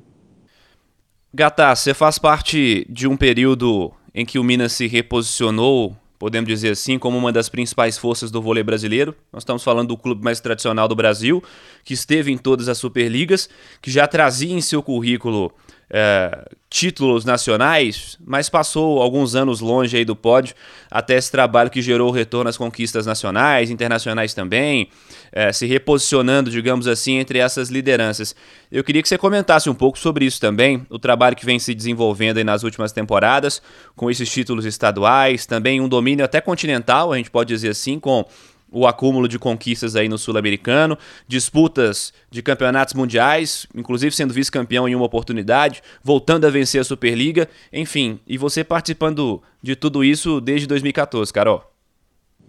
Gata, 1.34 1.75
você 1.75 1.94
faz 1.94 2.20
parte 2.20 2.86
de 2.89 3.08
um 3.08 3.18
período 3.18 3.92
em 4.13 4.25
que 4.25 4.38
o 4.38 4.44
Minas 4.44 4.74
se 4.74 4.86
reposicionou, 4.86 5.98
podemos 6.20 6.48
dizer 6.48 6.70
assim, 6.70 7.00
como 7.00 7.18
uma 7.18 7.32
das 7.32 7.50
principais 7.50 7.98
forças 7.98 8.30
do 8.30 8.42
vôlei 8.42 8.63
brasileiro. 8.63 9.15
Nós 9.32 9.42
estamos 9.42 9.63
falando 9.63 9.88
do 9.89 9.98
clube 9.98 10.24
mais 10.24 10.39
tradicional 10.39 10.88
do 10.88 10.96
Brasil, 10.96 11.44
que 11.84 11.96
esteve 11.96 12.32
em 12.32 12.38
todas 12.38 12.70
as 12.70 12.77
Superligas, 12.77 13.50
que 13.82 13.89
já 13.89 14.08
trazia 14.08 14.53
em 14.53 14.62
seu 14.62 14.84
currículo 14.84 15.51
é, 15.90 16.50
títulos 16.70 17.24
nacionais, 17.24 18.18
mas 18.25 18.50
passou 18.50 19.00
alguns 19.00 19.36
anos 19.36 19.60
longe 19.60 19.96
aí 19.96 20.04
do 20.04 20.16
pódio, 20.16 20.56
até 20.90 21.16
esse 21.16 21.32
trabalho 21.32 21.70
que 21.70 21.84
gerou 21.84 22.10
o 22.10 22.12
retorno 22.12 22.50
às 22.50 22.58
conquistas 22.58 23.06
nacionais, 23.06 23.70
internacionais 23.70 24.34
também, 24.34 24.90
é, 25.32 25.54
se 25.54 25.68
reposicionando, 25.68 26.50
digamos 26.50 26.88
assim, 26.88 27.18
entre 27.18 27.38
essas 27.38 27.70
lideranças. 27.70 28.36
Eu 28.72 28.84
queria 28.84 29.04
que 29.04 29.08
você 29.08 29.18
comentasse 29.18 29.70
um 29.70 29.75
pouco 29.75 30.00
sobre 30.00 30.25
isso 30.25 30.42
também, 30.42 30.84
o 30.90 30.98
trabalho 30.98 31.36
que 31.36 31.46
vem 31.46 31.60
se 31.60 31.75
desenvolvendo 31.75 32.38
aí 32.38 32.44
nas 32.44 32.63
últimas 32.63 32.92
temporadas, 32.92 33.62
com 33.96 34.10
esses 34.10 34.30
títulos 34.32 34.66
estaduais, 34.66 35.46
também 35.46 35.80
um 35.80 35.88
domínio 35.88 36.25
até 36.25 36.42
continental, 36.42 37.13
a 37.13 37.18
gente 37.18 37.30
pode 37.30 37.50
dizer 37.50 37.70
assim, 37.70 38.00
com 38.00 38.25
o 38.74 38.88
acúmulo 38.88 39.27
de 39.27 39.38
conquistas 39.38 39.96
aí 39.96 40.10
no 40.10 40.18
Sul-Americano, 40.18 40.98
disputas 41.27 42.12
de 42.32 42.42
campeonatos 42.42 42.96
mundiais, 42.96 43.68
inclusive 43.75 44.15
sendo 44.15 44.34
vice-campeão 44.34 44.89
em 44.89 44.96
uma 44.96 45.06
oportunidade, 45.06 45.84
voltando 46.03 46.46
a 46.46 46.50
vencer 46.50 46.82
a 46.82 46.84
Superliga, 46.84 47.48
enfim, 47.72 48.20
e 48.27 48.38
você 48.38 48.63
participando 48.63 49.42
de 49.62 49.75
tudo 49.75 50.03
isso 50.03 50.42
desde 50.42 50.65
2014, 50.68 51.32
Carol. 51.32 51.63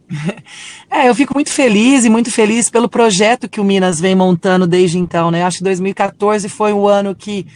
É, 0.91 1.09
eu 1.09 1.15
fico 1.15 1.35
muito 1.35 1.51
feliz 1.51 2.05
e 2.05 2.11
muito 2.11 2.31
feliz 2.31 2.71
pelo 2.71 2.89
projeto 2.89 3.49
que 3.49 3.61
o 3.61 3.65
Minas 3.65 3.99
vem 3.99 4.15
montando 4.15 4.65
desde 4.65 4.97
então, 4.97 5.29
né? 5.29 5.43
Acho 5.43 5.59
que 5.59 5.65
2014 5.65 6.49
foi 6.49 6.73
o 6.73 6.87
ano 6.87 7.17
que 7.17 7.47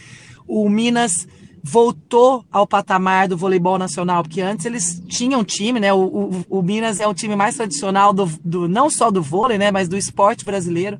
o 0.45 0.67
Minas 0.67 1.25
voltou 1.63 2.45
ao 2.51 2.65
patamar 2.65 3.27
do 3.27 3.37
voleibol 3.37 3.77
nacional, 3.77 4.23
porque 4.23 4.41
antes 4.41 4.65
eles 4.65 5.01
tinham 5.07 5.43
time, 5.43 5.79
né? 5.79 5.93
O, 5.93 5.99
o, 5.99 6.45
o 6.49 6.61
Minas 6.61 6.99
é 6.99 7.07
o 7.07 7.13
time 7.13 7.35
mais 7.35 7.55
tradicional 7.55 8.13
do, 8.13 8.25
do, 8.43 8.67
não 8.67 8.89
só 8.89 9.11
do 9.11 9.21
vôlei, 9.21 9.57
né? 9.57 9.71
Mas 9.71 9.87
do 9.87 9.97
esporte 9.97 10.45
brasileiro. 10.45 10.99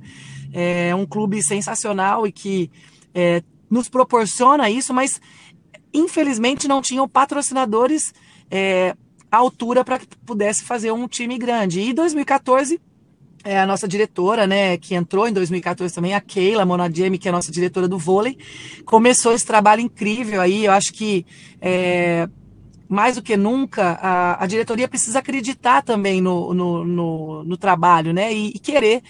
É 0.51 0.96
um 0.96 1.06
clube 1.06 1.44
sensacional 1.44 2.25
e 2.25 2.32
que 2.32 2.72
é, 3.13 3.44
nos 3.70 3.88
proporciona 3.88 4.70
isso, 4.70 4.94
mas 4.94 5.22
infelizmente 5.94 6.68
não 6.68 6.82
tinham 6.82 7.08
patrocinadores 7.08 8.13
é, 8.50 8.96
à 9.32 9.38
altura 9.38 9.86
para 9.86 10.00
que 10.00 10.08
pudesse 10.25 10.63
fazer 10.63 10.92
um 10.92 11.08
time 11.08 11.38
grande. 11.38 11.82
E 11.82 11.94
2014 11.94 12.82
é 13.50 13.60
a 13.60 13.65
nossa 13.65 13.88
diretora, 13.88 14.46
né, 14.46 14.77
que 14.77 14.94
entrou 14.94 15.27
em 15.27 15.34
2014 15.34 15.94
também, 15.94 16.13
a 16.13 16.22
Keila 16.22 16.65
Monadiemi, 16.65 17.18
que 17.18 17.27
é 17.27 17.32
a 17.32 17.34
nossa 17.34 17.51
diretora 17.51 17.88
do 17.88 17.98
vôlei, 17.98 18.38
começou 18.86 19.34
esse 19.34 19.46
trabalho 19.46 19.82
incrível 19.82 20.39
aí. 20.39 20.65
Eu 20.65 20.72
acho 20.72 20.94
que 20.94 21.25
é, 21.60 22.29
mais 22.88 23.15
do 23.15 23.24
que 23.24 23.36
nunca 23.36 23.98
a, 24.01 24.44
a, 24.44 24.46
diretoria 24.46 24.88
precisa 24.88 25.18
acreditar 25.18 25.82
também 25.82 26.22
no, 26.22 26.53
no, 26.53 26.86
no, 26.86 27.44
no 27.44 27.58
trabalho, 27.58 28.13
né, 28.13 28.32
e, 28.32 28.50
e, 28.50 28.60
querer. 28.60 29.01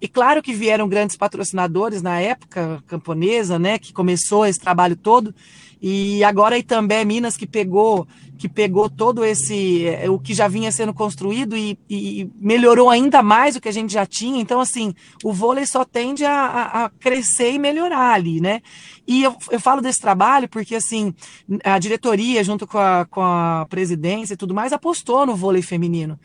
E 0.00 0.08
claro 0.08 0.42
que 0.42 0.54
vieram 0.54 0.88
grandes 0.88 1.14
patrocinadores 1.14 2.00
na 2.00 2.18
época, 2.18 2.82
camponesa, 2.86 3.58
né, 3.58 3.78
que 3.78 3.92
começou 3.92 4.46
esse 4.46 4.58
trabalho 4.58 4.96
todo, 4.96 5.34
e 5.80 6.24
agora 6.24 6.58
Itambé 6.58 7.04
Minas 7.04 7.36
que 7.36 7.46
pegou 7.46 8.06
que 8.36 8.48
pegou 8.48 8.90
todo 8.90 9.24
esse 9.24 9.86
é, 9.86 10.10
o 10.10 10.18
que 10.18 10.34
já 10.34 10.46
vinha 10.46 10.70
sendo 10.70 10.92
construído 10.92 11.56
e, 11.56 11.78
e, 11.88 12.30
melhorou 12.36 12.90
ainda 12.90 13.22
mais 13.22 13.56
o 13.56 13.60
que 13.60 13.68
a 13.68 13.72
gente 13.72 13.92
já 13.92 14.04
tinha. 14.04 14.40
Então, 14.40 14.60
assim, 14.60 14.94
o 15.24 15.32
vôlei 15.32 15.64
só 15.64 15.84
tende 15.84 16.24
a, 16.24 16.32
a, 16.32 16.84
a 16.84 16.90
crescer 16.90 17.52
e 17.52 17.58
melhorar 17.58 18.12
ali, 18.12 18.40
né? 18.40 18.60
E 19.06 19.22
eu, 19.22 19.34
eu, 19.50 19.58
falo 19.58 19.80
desse 19.80 20.00
trabalho 20.00 20.48
porque, 20.48 20.74
assim, 20.74 21.14
a 21.64 21.78
diretoria, 21.78 22.44
junto 22.44 22.66
com 22.66 22.78
a, 22.78 23.06
com 23.06 23.22
a 23.22 23.66
presidência 23.70 24.34
e 24.34 24.36
tudo 24.36 24.54
mais, 24.54 24.72
apostou 24.72 25.24
no 25.24 25.34
vôlei 25.34 25.62
feminino. 25.62 26.18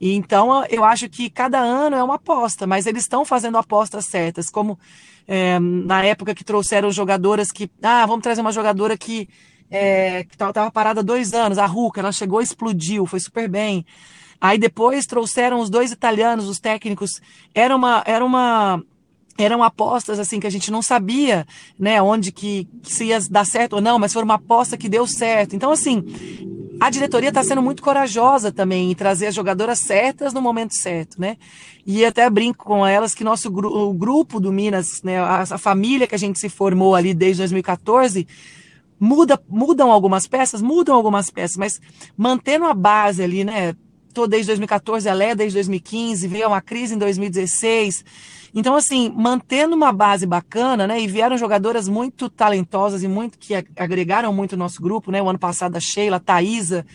E 0.00 0.14
então 0.14 0.64
eu 0.66 0.84
acho 0.84 1.08
que 1.08 1.30
cada 1.30 1.58
ano 1.58 1.96
é 1.96 2.02
uma 2.02 2.16
aposta, 2.16 2.66
mas 2.66 2.86
eles 2.86 3.02
estão 3.02 3.24
fazendo 3.24 3.56
apostas 3.58 4.06
certas, 4.06 4.50
como 4.50 4.78
é, 5.26 5.58
na 5.58 6.04
época 6.04 6.34
que 6.34 6.44
trouxeram 6.44 6.90
jogadoras 6.90 7.50
que, 7.50 7.70
ah, 7.82 8.06
vamos 8.06 8.22
trazer 8.22 8.40
uma 8.40 8.52
jogadora 8.52 8.96
que 8.96 9.28
é, 9.70 10.20
estava 10.20 10.70
parada 10.70 11.00
há 11.00 11.02
dois 11.02 11.32
anos, 11.32 11.58
a 11.58 11.66
Ruca, 11.66 12.00
ela 12.00 12.12
chegou, 12.12 12.40
explodiu, 12.40 13.06
foi 13.06 13.20
super 13.20 13.48
bem. 13.48 13.84
Aí 14.40 14.58
depois 14.58 15.06
trouxeram 15.06 15.60
os 15.60 15.70
dois 15.70 15.90
italianos, 15.90 16.48
os 16.48 16.60
técnicos, 16.60 17.20
era 17.54 17.74
uma, 17.74 18.02
era 18.06 18.24
uma, 18.24 18.82
eram 19.38 19.62
apostas 19.62 20.18
assim 20.18 20.38
que 20.38 20.46
a 20.46 20.50
gente 20.50 20.70
não 20.70 20.82
sabia, 20.82 21.46
né, 21.78 22.00
onde 22.00 22.30
que 22.30 22.68
se 22.82 23.06
ia 23.06 23.18
dar 23.30 23.46
certo 23.46 23.74
ou 23.74 23.80
não, 23.80 23.98
mas 23.98 24.12
foi 24.12 24.22
uma 24.22 24.34
aposta 24.34 24.76
que 24.76 24.88
deu 24.88 25.06
certo. 25.06 25.56
Então 25.56 25.70
assim, 25.70 26.04
a 26.80 26.90
diretoria 26.90 27.30
está 27.30 27.42
sendo 27.42 27.62
muito 27.62 27.82
corajosa 27.82 28.52
também 28.52 28.90
em 28.90 28.94
trazer 28.94 29.28
as 29.28 29.34
jogadoras 29.34 29.78
certas 29.78 30.32
no 30.32 30.42
momento 30.42 30.74
certo, 30.74 31.20
né? 31.20 31.36
E 31.86 32.04
até 32.04 32.28
brinco 32.28 32.64
com 32.64 32.86
elas 32.86 33.14
que 33.14 33.24
nosso 33.24 33.50
gru 33.50 33.68
o 33.68 33.92
grupo 33.92 34.40
do 34.40 34.52
Minas, 34.52 35.02
né, 35.02 35.18
a, 35.18 35.42
a, 35.42 35.58
família 35.58 36.06
que 36.06 36.14
a 36.14 36.18
gente 36.18 36.38
se 36.38 36.48
formou 36.48 36.94
ali 36.94 37.14
desde 37.14 37.42
2014, 37.42 38.26
muda, 38.98 39.40
mudam 39.48 39.90
algumas 39.90 40.26
peças, 40.26 40.60
mudam 40.60 40.94
algumas 40.94 41.30
peças, 41.30 41.56
mas 41.56 41.80
mantendo 42.16 42.66
a 42.66 42.74
base 42.74 43.22
ali, 43.22 43.44
né? 43.44 43.74
Tô 44.16 44.26
desde 44.26 44.46
2014, 44.46 45.10
a 45.10 45.12
Lé 45.12 45.34
desde 45.34 45.58
2015, 45.58 46.26
veio 46.26 46.48
uma 46.48 46.62
crise 46.62 46.94
em 46.94 46.98
2016 46.98 48.02
então, 48.56 48.74
assim, 48.74 49.12
mantendo 49.14 49.76
uma 49.76 49.92
base 49.92 50.24
bacana, 50.24 50.86
né? 50.86 50.98
E 50.98 51.06
vieram 51.06 51.36
jogadoras 51.36 51.86
muito 51.86 52.30
talentosas 52.30 53.02
e 53.02 53.08
muito 53.08 53.36
que 53.38 53.54
agregaram 53.76 54.32
muito 54.32 54.54
o 54.54 54.56
nosso 54.56 54.80
grupo, 54.80 55.10
né? 55.10 55.20
O 55.20 55.28
ano 55.28 55.38
passado 55.38 55.76
a 55.76 55.80
Sheila, 55.80 56.16
a 56.16 56.20
Thaisa, 56.20 56.86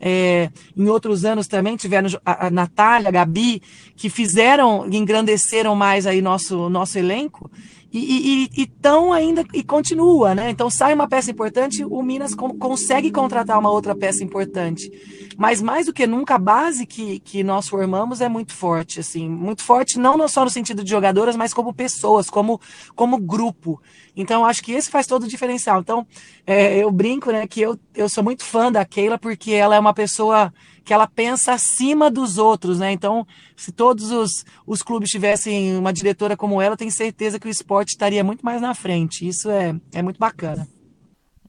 é, 0.00 0.48
em 0.76 0.88
outros 0.88 1.24
anos 1.24 1.48
também 1.48 1.76
tiveram 1.76 2.08
a, 2.24 2.46
a 2.46 2.50
Natália, 2.50 3.08
a 3.08 3.10
Gabi, 3.10 3.60
que 3.96 4.08
fizeram, 4.08 4.86
engrandeceram 4.88 5.74
mais 5.74 6.06
aí 6.06 6.22
nosso, 6.22 6.68
nosso 6.68 6.96
elenco 6.96 7.50
e 7.92 8.50
estão 8.54 9.12
ainda 9.12 9.44
e 9.52 9.62
continua, 9.62 10.34
né? 10.34 10.50
Então 10.50 10.68
sai 10.68 10.92
uma 10.92 11.08
peça 11.08 11.30
importante, 11.30 11.84
o 11.84 12.02
Minas 12.02 12.34
consegue 12.34 13.10
contratar 13.10 13.58
uma 13.58 13.70
outra 13.70 13.94
peça 13.94 14.22
importante. 14.22 14.90
Mas 15.38 15.62
mais 15.62 15.86
do 15.86 15.92
que 15.92 16.04
nunca, 16.04 16.34
a 16.34 16.38
base 16.38 16.84
que, 16.84 17.20
que 17.20 17.44
nós 17.44 17.68
formamos 17.68 18.20
é 18.20 18.28
muito 18.28 18.52
forte, 18.52 18.98
assim, 18.98 19.28
muito 19.28 19.62
forte, 19.62 19.96
não 19.96 20.26
só 20.26 20.44
no 20.44 20.50
sentido 20.50 20.82
de 20.82 20.90
jogadoras, 20.90 21.36
mas 21.36 21.54
como 21.54 21.72
pessoas, 21.72 22.28
como, 22.28 22.60
como 22.96 23.18
grupo. 23.18 23.80
Então, 24.16 24.44
acho 24.44 24.62
que 24.64 24.72
esse 24.72 24.90
faz 24.90 25.06
todo 25.06 25.22
o 25.22 25.28
diferencial. 25.28 25.80
Então, 25.80 26.04
é, 26.44 26.78
eu 26.78 26.90
brinco, 26.90 27.30
né, 27.30 27.46
que 27.46 27.60
eu, 27.60 27.78
eu 27.94 28.08
sou 28.08 28.24
muito 28.24 28.44
fã 28.44 28.70
da 28.70 28.84
Keila, 28.84 29.16
porque 29.16 29.52
ela 29.52 29.76
é 29.76 29.78
uma 29.78 29.94
pessoa 29.94 30.52
que 30.88 30.94
ela 30.94 31.06
pensa 31.06 31.52
acima 31.52 32.10
dos 32.10 32.38
outros, 32.38 32.78
né? 32.78 32.90
Então, 32.90 33.26
se 33.54 33.70
todos 33.70 34.10
os, 34.10 34.42
os 34.66 34.82
clubes 34.82 35.10
tivessem 35.10 35.76
uma 35.76 35.92
diretora 35.92 36.34
como 36.34 36.62
ela, 36.62 36.78
tenho 36.78 36.90
certeza 36.90 37.38
que 37.38 37.46
o 37.46 37.50
esporte 37.50 37.90
estaria 37.90 38.24
muito 38.24 38.40
mais 38.40 38.62
na 38.62 38.74
frente. 38.74 39.28
Isso 39.28 39.50
é, 39.50 39.78
é 39.92 40.00
muito 40.00 40.18
bacana. 40.18 40.66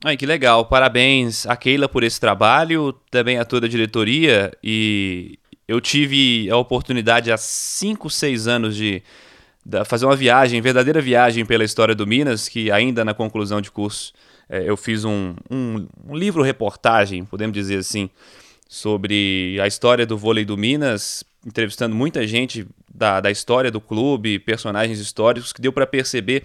Ai, 0.03 0.17
que 0.17 0.25
legal. 0.25 0.65
Parabéns 0.65 1.45
a 1.45 1.55
Keila 1.55 1.87
por 1.87 2.03
esse 2.03 2.19
trabalho, 2.19 2.91
também 3.09 3.37
a 3.37 3.45
toda 3.45 3.65
a 3.65 3.69
diretoria. 3.69 4.51
E 4.61 5.39
eu 5.65 5.79
tive 5.79 6.49
a 6.49 6.57
oportunidade 6.57 7.31
há 7.31 7.37
5, 7.37 8.09
6 8.09 8.45
anos 8.45 8.75
de, 8.75 9.01
de, 9.65 9.85
fazer 9.85 10.05
uma 10.05 10.17
viagem, 10.17 10.59
verdadeira 10.59 10.99
viagem 11.01 11.45
pela 11.45 11.63
história 11.63 11.95
do 11.95 12.05
Minas, 12.05 12.49
que 12.49 12.69
ainda 12.69 13.05
na 13.05 13.13
conclusão 13.13 13.61
de 13.61 13.71
curso 13.71 14.11
é, 14.49 14.69
eu 14.69 14.75
fiz 14.75 15.05
um, 15.05 15.33
um, 15.49 15.87
um 16.09 16.13
livro-reportagem, 16.13 17.23
podemos 17.23 17.53
dizer 17.53 17.77
assim, 17.77 18.09
sobre 18.71 19.57
a 19.59 19.65
história 19.65 20.05
do 20.05 20.15
vôlei 20.15 20.45
do 20.45 20.55
Minas, 20.55 21.23
entrevistando 21.43 21.95
muita 21.95 22.25
gente 22.27 22.67
da, 22.93 23.19
da 23.19 23.31
história 23.31 23.71
do 23.71 23.81
clube, 23.81 24.37
personagens 24.37 24.99
históricos, 24.99 25.51
que 25.51 25.59
deu 25.59 25.73
para 25.73 25.87
perceber 25.87 26.43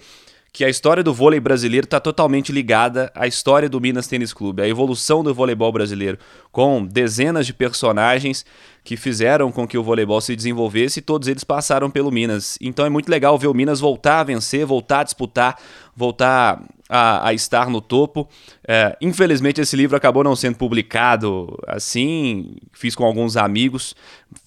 que 0.51 0.63
a 0.63 0.69
história 0.69 1.03
do 1.03 1.13
vôlei 1.13 1.39
brasileiro 1.39 1.83
está 1.83 1.99
totalmente 1.99 2.51
ligada 2.51 3.11
à 3.13 3.27
história 3.27 3.69
do 3.69 3.79
Minas 3.79 4.07
Tênis 4.07 4.33
Clube, 4.33 4.63
à 4.63 4.67
evolução 4.67 5.21
do 5.21 5.35
voleibol 5.35 5.71
brasileiro, 5.71 6.17
com 6.51 6.83
dezenas 6.83 7.45
de 7.45 7.53
personagens 7.53 8.45
que 8.83 8.95
fizeram 8.95 9.51
com 9.51 9.67
que 9.67 9.77
o 9.77 9.83
voleibol 9.83 10.21
se 10.21 10.35
desenvolvesse 10.35 10.99
e 10.99 11.01
todos 11.01 11.27
eles 11.27 11.43
passaram 11.43 11.91
pelo 11.91 12.09
Minas. 12.09 12.57
Então 12.59 12.85
é 12.85 12.89
muito 12.89 13.09
legal 13.09 13.37
ver 13.37 13.47
o 13.47 13.53
Minas 13.53 13.81
voltar 13.81 14.21
a 14.21 14.23
vencer, 14.23 14.65
voltar 14.65 15.01
a 15.01 15.03
disputar, 15.03 15.59
voltar 15.93 16.63
a, 16.89 17.29
a 17.29 17.33
estar 17.33 17.69
no 17.69 17.81
topo. 17.81 18.27
É, 18.67 18.95
infelizmente, 19.01 19.61
esse 19.61 19.75
livro 19.75 19.95
acabou 19.95 20.23
não 20.23 20.35
sendo 20.35 20.57
publicado 20.57 21.57
assim. 21.67 22.55
Fiz 22.73 22.95
com 22.95 23.03
alguns 23.03 23.37
amigos. 23.37 23.95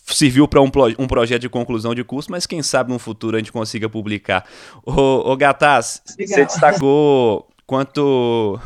Serviu 0.07 0.47
para 0.47 0.61
um, 0.61 0.71
um 0.99 1.07
projeto 1.07 1.43
de 1.43 1.49
conclusão 1.49 1.95
de 1.95 2.05
curso, 2.05 2.31
mas 2.31 2.47
quem 2.47 2.63
sabe 2.63 2.93
no 2.93 2.99
futuro 2.99 3.37
a 3.37 3.39
gente 3.41 3.53
consiga 3.53 3.89
publicar. 3.89 4.45
Ô, 4.85 5.33
ô 5.33 5.37
Gataz, 5.37 6.03
você 6.07 6.45
destacou 6.45 7.47
quanto, 7.67 8.59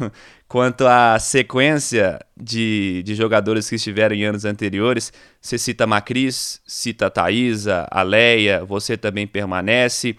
quanto 0.46 0.86
à 0.86 1.18
sequência 1.18 2.20
de, 2.36 3.02
de 3.04 3.14
jogadores 3.14 3.68
que 3.68 3.76
estiveram 3.76 4.14
em 4.14 4.24
anos 4.24 4.44
anteriores. 4.44 5.12
Você 5.40 5.58
cita 5.58 5.84
a 5.84 5.86
Macris, 5.86 6.60
cita 6.66 7.06
a 7.06 7.10
Thaisa, 7.10 7.88
a 7.90 8.02
Leia, 8.02 8.64
você 8.64 8.96
também 8.96 9.26
permanece. 9.26 10.16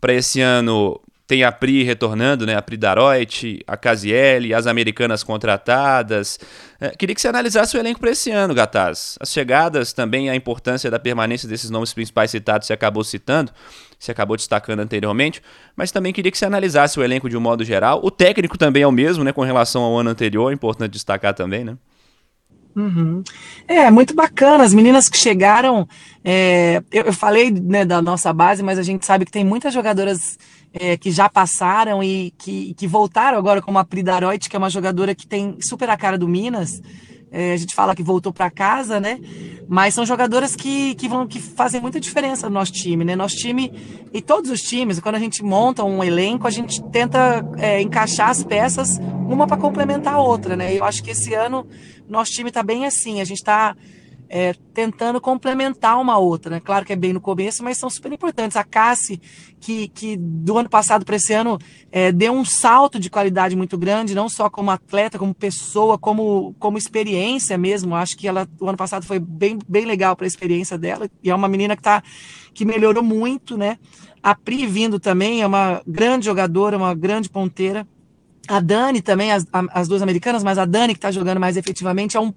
Para 0.00 0.14
esse 0.14 0.40
ano, 0.40 1.00
tem 1.32 1.44
a 1.44 1.50
Pri 1.50 1.82
retornando, 1.82 2.44
né? 2.44 2.54
A 2.54 2.60
Pri 2.60 2.76
Daroit, 2.76 3.64
a 3.66 3.74
Casiele, 3.74 4.52
as 4.52 4.66
americanas 4.66 5.22
contratadas. 5.22 6.38
É, 6.78 6.90
queria 6.90 7.14
que 7.14 7.22
você 7.22 7.28
analisasse 7.28 7.74
o 7.74 7.80
elenco 7.80 7.98
para 7.98 8.10
esse 8.10 8.30
ano, 8.30 8.52
Gataz. 8.52 9.16
As 9.18 9.32
chegadas, 9.32 9.94
também 9.94 10.28
a 10.28 10.36
importância 10.36 10.90
da 10.90 10.98
permanência 10.98 11.48
desses 11.48 11.70
nomes 11.70 11.94
principais 11.94 12.30
citados, 12.30 12.66
você 12.66 12.74
acabou 12.74 13.02
citando, 13.02 13.50
você 13.98 14.12
acabou 14.12 14.36
destacando 14.36 14.80
anteriormente, 14.80 15.40
mas 15.74 15.90
também 15.90 16.12
queria 16.12 16.30
que 16.30 16.36
você 16.36 16.44
analisasse 16.44 17.00
o 17.00 17.02
elenco 17.02 17.30
de 17.30 17.36
um 17.36 17.40
modo 17.40 17.64
geral. 17.64 18.02
O 18.04 18.10
técnico 18.10 18.58
também 18.58 18.82
é 18.82 18.86
o 18.86 18.92
mesmo, 18.92 19.24
né? 19.24 19.32
Com 19.32 19.40
relação 19.40 19.82
ao 19.82 19.98
ano 19.98 20.10
anterior, 20.10 20.50
é 20.50 20.54
importante 20.54 20.92
destacar 20.92 21.32
também, 21.32 21.64
né? 21.64 21.78
Uhum. 22.76 23.22
É, 23.66 23.90
muito 23.90 24.14
bacana. 24.14 24.64
As 24.64 24.74
meninas 24.74 25.08
que 25.08 25.16
chegaram, 25.16 25.88
é, 26.22 26.82
eu, 26.92 27.04
eu, 27.04 27.12
falei 27.12 27.50
né, 27.50 27.86
da 27.86 28.02
nossa 28.02 28.34
base, 28.34 28.62
mas 28.62 28.78
a 28.78 28.82
gente 28.82 29.06
sabe 29.06 29.24
que 29.24 29.32
tem 29.32 29.44
muitas 29.44 29.72
jogadoras 29.72 30.38
é, 30.72 30.96
que 30.96 31.10
já 31.10 31.28
passaram 31.28 32.02
e 32.02 32.32
que, 32.38 32.74
que 32.74 32.86
voltaram 32.86 33.38
agora, 33.38 33.60
como 33.60 33.78
a 33.78 33.84
Pri 33.84 34.02
Daroit, 34.02 34.48
que 34.48 34.56
é 34.56 34.58
uma 34.58 34.70
jogadora 34.70 35.14
que 35.14 35.26
tem 35.26 35.56
super 35.60 35.90
a 35.90 35.96
cara 35.96 36.16
do 36.16 36.28
Minas. 36.28 36.80
É, 37.30 37.54
a 37.54 37.56
gente 37.56 37.74
fala 37.74 37.94
que 37.96 38.02
voltou 38.02 38.30
para 38.30 38.50
casa, 38.50 39.00
né? 39.00 39.18
Mas 39.66 39.94
são 39.94 40.04
jogadoras 40.04 40.54
que, 40.54 40.94
que, 40.96 41.08
vão, 41.08 41.26
que 41.26 41.40
fazem 41.40 41.80
muita 41.80 41.98
diferença 41.98 42.46
no 42.46 42.54
nosso 42.54 42.72
time, 42.72 43.04
né? 43.04 43.16
Nosso 43.16 43.36
time 43.36 43.72
e 44.12 44.20
todos 44.20 44.50
os 44.50 44.60
times, 44.60 45.00
quando 45.00 45.14
a 45.14 45.18
gente 45.18 45.42
monta 45.42 45.82
um 45.82 46.04
elenco, 46.04 46.46
a 46.46 46.50
gente 46.50 46.82
tenta 46.90 47.42
é, 47.56 47.80
encaixar 47.80 48.28
as 48.28 48.44
peças 48.44 48.98
uma 48.98 49.46
para 49.46 49.56
complementar 49.56 50.14
a 50.14 50.20
outra, 50.20 50.56
né? 50.56 50.76
Eu 50.76 50.84
acho 50.84 51.02
que 51.02 51.12
esse 51.12 51.32
ano 51.32 51.66
nosso 52.06 52.32
time 52.32 52.50
está 52.50 52.62
bem 52.62 52.84
assim, 52.84 53.22
a 53.22 53.24
gente 53.24 53.38
está 53.38 53.74
é, 54.34 54.54
tentando 54.72 55.20
complementar 55.20 56.00
uma 56.00 56.16
outra, 56.16 56.52
né? 56.52 56.58
Claro 56.58 56.86
que 56.86 56.92
é 56.94 56.96
bem 56.96 57.12
no 57.12 57.20
começo, 57.20 57.62
mas 57.62 57.76
são 57.76 57.90
super 57.90 58.10
importantes. 58.10 58.56
A 58.56 58.64
Cassi, 58.64 59.20
que, 59.60 59.88
que 59.88 60.16
do 60.16 60.56
ano 60.56 60.70
passado 60.70 61.04
para 61.04 61.16
esse 61.16 61.34
ano 61.34 61.58
é, 61.90 62.10
deu 62.10 62.32
um 62.32 62.42
salto 62.42 62.98
de 62.98 63.10
qualidade 63.10 63.54
muito 63.54 63.76
grande, 63.76 64.14
não 64.14 64.30
só 64.30 64.48
como 64.48 64.70
atleta, 64.70 65.18
como 65.18 65.34
pessoa, 65.34 65.98
como, 65.98 66.54
como 66.58 66.78
experiência 66.78 67.58
mesmo. 67.58 67.94
Acho 67.94 68.16
que 68.16 68.26
ela, 68.26 68.48
o 68.58 68.66
ano 68.66 68.78
passado 68.78 69.04
foi 69.04 69.18
bem, 69.18 69.58
bem 69.68 69.84
legal 69.84 70.16
para 70.16 70.24
a 70.24 70.28
experiência 70.28 70.78
dela, 70.78 71.10
e 71.22 71.28
é 71.28 71.34
uma 71.34 71.46
menina 71.46 71.76
que, 71.76 71.82
tá, 71.82 72.02
que 72.54 72.64
melhorou 72.64 73.04
muito, 73.04 73.58
né? 73.58 73.76
A 74.22 74.34
Pri 74.34 74.66
vindo 74.66 74.98
também 74.98 75.42
é 75.42 75.46
uma 75.46 75.82
grande 75.86 76.24
jogadora, 76.24 76.78
uma 76.78 76.94
grande 76.94 77.28
ponteira. 77.28 77.86
A 78.48 78.60
Dani 78.60 79.02
também, 79.02 79.30
as, 79.30 79.44
as 79.52 79.88
duas 79.88 80.00
americanas, 80.00 80.42
mas 80.42 80.56
a 80.56 80.64
Dani 80.64 80.94
que 80.94 80.98
está 80.98 81.10
jogando 81.10 81.38
mais 81.38 81.58
efetivamente 81.58 82.16
é 82.16 82.20
um 82.20 82.32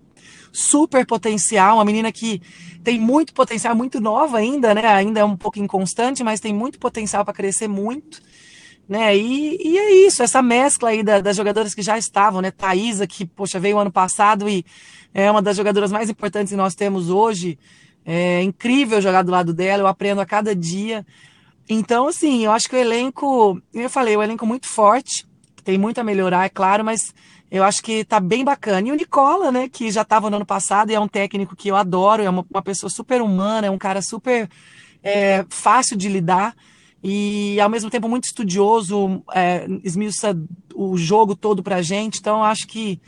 super 0.56 1.06
potencial, 1.06 1.76
uma 1.76 1.86
menina 1.86 2.12
que 2.12 2.42
tem 2.84 3.00
muito 3.00 3.34
potencial, 3.34 3.76
muito 3.76 4.00
nova 4.00 4.38
ainda, 4.38 4.74
né? 4.74 4.88
Ainda 4.88 5.20
é 5.20 5.26
um 5.26 5.36
pouco 5.36 5.60
inconstante, 5.60 6.24
mas 6.24 6.40
tem 6.40 6.54
muito 6.54 6.80
potencial 6.80 7.26
para 7.26 7.34
crescer 7.34 7.68
muito. 7.68 8.22
Né? 8.88 9.18
E, 9.18 9.58
e, 9.62 9.78
é 9.78 10.08
isso, 10.08 10.22
essa 10.22 10.44
mescla 10.44 10.90
aí 10.90 11.04
da, 11.04 11.20
das 11.20 11.36
jogadoras 11.36 11.74
que 11.74 11.82
já 11.82 11.98
estavam, 11.98 12.42
né? 12.42 12.52
Thaisa, 12.52 13.06
que, 13.06 13.26
poxa, 13.26 13.60
veio 13.60 13.80
ano 13.80 13.92
passado 13.92 14.48
e 14.48 14.64
é 15.14 15.30
uma 15.30 15.42
das 15.42 15.58
jogadoras 15.58 15.92
mais 15.92 16.10
importantes 16.10 16.52
que 16.52 16.58
nós 16.58 16.76
temos 16.76 17.10
hoje. 17.10 17.58
É 18.06 18.42
incrível 18.44 19.02
jogar 19.02 19.24
do 19.24 19.32
lado 19.32 19.54
dela, 19.54 19.84
eu 19.84 19.88
aprendo 19.88 20.22
a 20.22 20.26
cada 20.26 20.56
dia. 20.56 21.06
Então, 21.68 22.08
assim, 22.08 22.46
eu 22.46 22.52
acho 22.52 22.70
que 22.70 22.76
o 22.76 22.80
elenco, 22.80 23.60
eu 23.74 23.90
falei, 23.90 24.16
o 24.16 24.22
elenco 24.22 24.46
muito 24.46 24.68
forte, 24.68 25.26
tem 25.64 25.80
muito 25.80 26.00
a 26.00 26.04
melhorar, 26.04 26.46
é 26.46 26.50
claro, 26.50 26.86
mas 26.86 27.12
eu 27.56 27.64
acho 27.64 27.82
que 27.82 28.04
tá 28.04 28.20
bem 28.20 28.44
bacana. 28.44 28.88
E 28.88 28.92
o 28.92 28.96
Nicola, 28.96 29.52
né, 29.52 29.70
que 29.70 29.90
já 29.90 30.02
estava 30.02 30.30
no 30.30 30.36
ano 30.36 30.46
passado 30.46 30.92
e 30.92 30.96
é 30.96 31.00
um 31.00 31.08
técnico 31.08 31.56
que 31.56 31.70
eu 31.70 31.76
adoro, 31.76 32.22
é 32.22 32.30
uma, 32.30 32.46
uma 32.50 32.62
pessoa 32.62 32.90
super 32.90 33.22
humana, 33.22 33.68
é 33.68 33.72
um 33.72 33.78
cara 33.78 34.02
super 34.02 34.50
é, 35.02 35.46
fácil 35.50 35.96
de 35.96 36.10
lidar 36.10 36.54
e 37.02 37.60
ao 37.62 37.70
mesmo 37.70 37.90
tempo 37.90 38.10
muito 38.10 38.26
estudioso, 38.26 39.24
é, 39.34 39.68
esmiuça 39.84 40.36
o 40.74 40.98
jogo 40.98 41.36
todo 41.36 41.64
pra 41.64 41.82
gente. 41.82 42.20
Então, 42.20 42.44
acho 42.44 42.68
que 42.68 43.00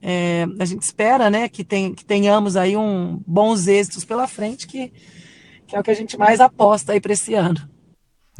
é, 0.00 0.46
a 0.58 0.64
gente 0.64 0.82
espera, 0.82 1.28
né, 1.28 1.48
que, 1.48 1.62
tem, 1.62 1.92
que 1.92 2.04
tenhamos 2.04 2.56
aí 2.56 2.76
um 2.76 3.20
bons 3.26 3.66
êxitos 3.66 4.04
pela 4.04 4.26
frente, 4.26 4.66
que, 4.66 4.92
que 5.66 5.76
é 5.76 5.80
o 5.80 5.82
que 5.82 5.90
a 5.90 5.94
gente 5.94 6.16
mais 6.16 6.40
aposta 6.40 6.92
aí 6.92 7.00
para 7.00 7.12
esse 7.12 7.34
ano. 7.34 7.60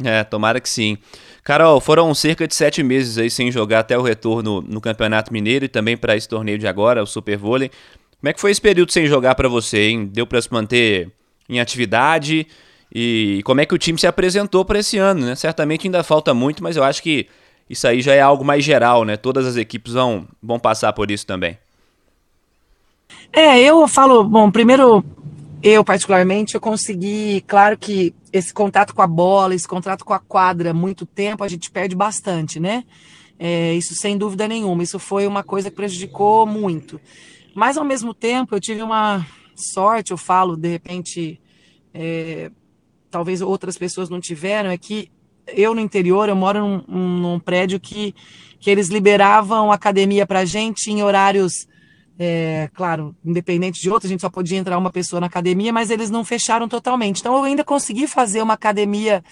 É, 0.03 0.23
tomara 0.23 0.59
que 0.59 0.69
sim. 0.69 0.97
Carol, 1.43 1.81
foram 1.81 2.13
cerca 2.13 2.47
de 2.47 2.53
sete 2.53 2.83
meses 2.83 3.17
aí 3.17 3.29
sem 3.29 3.51
jogar 3.51 3.79
até 3.79 3.97
o 3.97 4.01
retorno 4.01 4.61
no 4.61 4.79
Campeonato 4.79 5.33
Mineiro 5.33 5.65
e 5.65 5.67
também 5.67 5.97
para 5.97 6.15
esse 6.15 6.29
torneio 6.29 6.59
de 6.59 6.67
agora, 6.67 7.01
o 7.01 7.07
Super 7.07 7.37
Vôlei. 7.37 7.71
Como 8.19 8.29
é 8.29 8.33
que 8.33 8.39
foi 8.39 8.51
esse 8.51 8.61
período 8.61 8.91
sem 8.91 9.07
jogar 9.07 9.33
para 9.33 9.49
você, 9.49 9.87
hein? 9.87 10.05
Deu 10.05 10.27
para 10.27 10.39
se 10.41 10.51
manter 10.53 11.09
em 11.49 11.59
atividade? 11.59 12.45
E 12.93 13.41
como 13.43 13.61
é 13.61 13.65
que 13.65 13.73
o 13.73 13.77
time 13.77 13.97
se 13.97 14.05
apresentou 14.05 14.63
para 14.63 14.79
esse 14.79 14.97
ano, 14.97 15.25
né? 15.25 15.35
Certamente 15.35 15.87
ainda 15.87 16.03
falta 16.03 16.33
muito, 16.33 16.61
mas 16.61 16.77
eu 16.77 16.83
acho 16.83 17.01
que 17.01 17.27
isso 17.67 17.87
aí 17.87 18.01
já 18.01 18.13
é 18.13 18.21
algo 18.21 18.45
mais 18.45 18.63
geral, 18.63 19.03
né? 19.03 19.17
Todas 19.17 19.47
as 19.47 19.55
equipes 19.55 19.93
vão, 19.93 20.27
vão 20.43 20.59
passar 20.59 20.93
por 20.93 21.09
isso 21.09 21.25
também. 21.25 21.57
É, 23.33 23.59
eu 23.59 23.87
falo, 23.87 24.23
bom, 24.23 24.51
primeiro 24.51 25.03
eu 25.63 25.83
particularmente, 25.83 26.55
eu 26.55 26.61
consegui, 26.61 27.43
claro 27.47 27.77
que 27.77 28.13
esse 28.33 28.53
contato 28.53 28.95
com 28.95 29.01
a 29.01 29.07
bola, 29.07 29.53
esse 29.53 29.67
contato 29.67 30.03
com 30.03 30.13
a 30.13 30.19
quadra, 30.19 30.73
muito 30.73 31.05
tempo, 31.05 31.43
a 31.43 31.47
gente 31.47 31.69
perde 31.69 31.95
bastante, 31.95 32.59
né? 32.59 32.83
É, 33.37 33.73
isso 33.73 33.95
sem 33.95 34.17
dúvida 34.17 34.47
nenhuma, 34.47 34.83
isso 34.83 34.99
foi 34.99 35.27
uma 35.27 35.43
coisa 35.43 35.69
que 35.69 35.75
prejudicou 35.75 36.45
muito. 36.45 36.99
Mas 37.53 37.77
ao 37.77 37.83
mesmo 37.83 38.13
tempo, 38.13 38.55
eu 38.55 38.59
tive 38.59 38.81
uma 38.81 39.25
sorte, 39.55 40.11
eu 40.11 40.17
falo, 40.17 40.55
de 40.55 40.69
repente, 40.69 41.39
é, 41.93 42.51
talvez 43.09 43.41
outras 43.41 43.77
pessoas 43.77 44.09
não 44.09 44.19
tiveram, 44.19 44.69
é 44.69 44.77
que 44.77 45.11
eu 45.47 45.75
no 45.75 45.81
interior, 45.81 46.29
eu 46.29 46.35
moro 46.35 46.59
num, 46.59 47.19
num 47.19 47.39
prédio 47.39 47.79
que, 47.79 48.15
que 48.59 48.69
eles 48.69 48.87
liberavam 48.87 49.71
academia 49.71 50.25
para 50.25 50.45
gente 50.45 50.89
em 50.89 51.03
horários 51.03 51.67
é, 52.23 52.69
claro, 52.75 53.15
independente 53.25 53.81
de 53.81 53.89
outro, 53.89 54.05
a 54.05 54.09
gente 54.09 54.21
só 54.21 54.29
podia 54.29 54.59
entrar 54.59 54.77
uma 54.77 54.91
pessoa 54.91 55.19
na 55.19 55.25
academia, 55.25 55.73
mas 55.73 55.89
eles 55.89 56.11
não 56.11 56.23
fecharam 56.23 56.67
totalmente. 56.67 57.19
Então 57.19 57.35
eu 57.35 57.43
ainda 57.43 57.63
consegui 57.63 58.05
fazer 58.05 58.43
uma 58.43 58.53
academia 58.53 59.23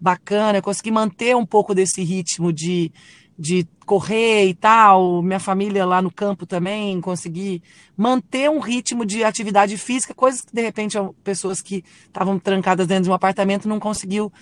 bacana, 0.00 0.62
consegui 0.62 0.90
manter 0.90 1.36
um 1.36 1.44
pouco 1.44 1.74
desse 1.74 2.02
ritmo 2.02 2.50
de, 2.50 2.90
de 3.38 3.68
correr 3.84 4.46
e 4.46 4.54
tal, 4.54 5.22
minha 5.22 5.38
família 5.38 5.84
lá 5.84 6.00
no 6.00 6.10
campo 6.10 6.46
também, 6.46 6.98
consegui 7.02 7.62
manter 7.94 8.48
um 8.48 8.60
ritmo 8.60 9.04
de 9.04 9.22
atividade 9.22 9.76
física, 9.76 10.14
coisas 10.14 10.40
que 10.40 10.54
de 10.54 10.62
repente 10.62 10.96
pessoas 11.22 11.60
que 11.60 11.84
estavam 12.06 12.38
trancadas 12.38 12.86
dentro 12.86 13.04
de 13.04 13.10
um 13.10 13.14
apartamento 13.14 13.68
não 13.68 13.78
conseguiu 13.78 14.32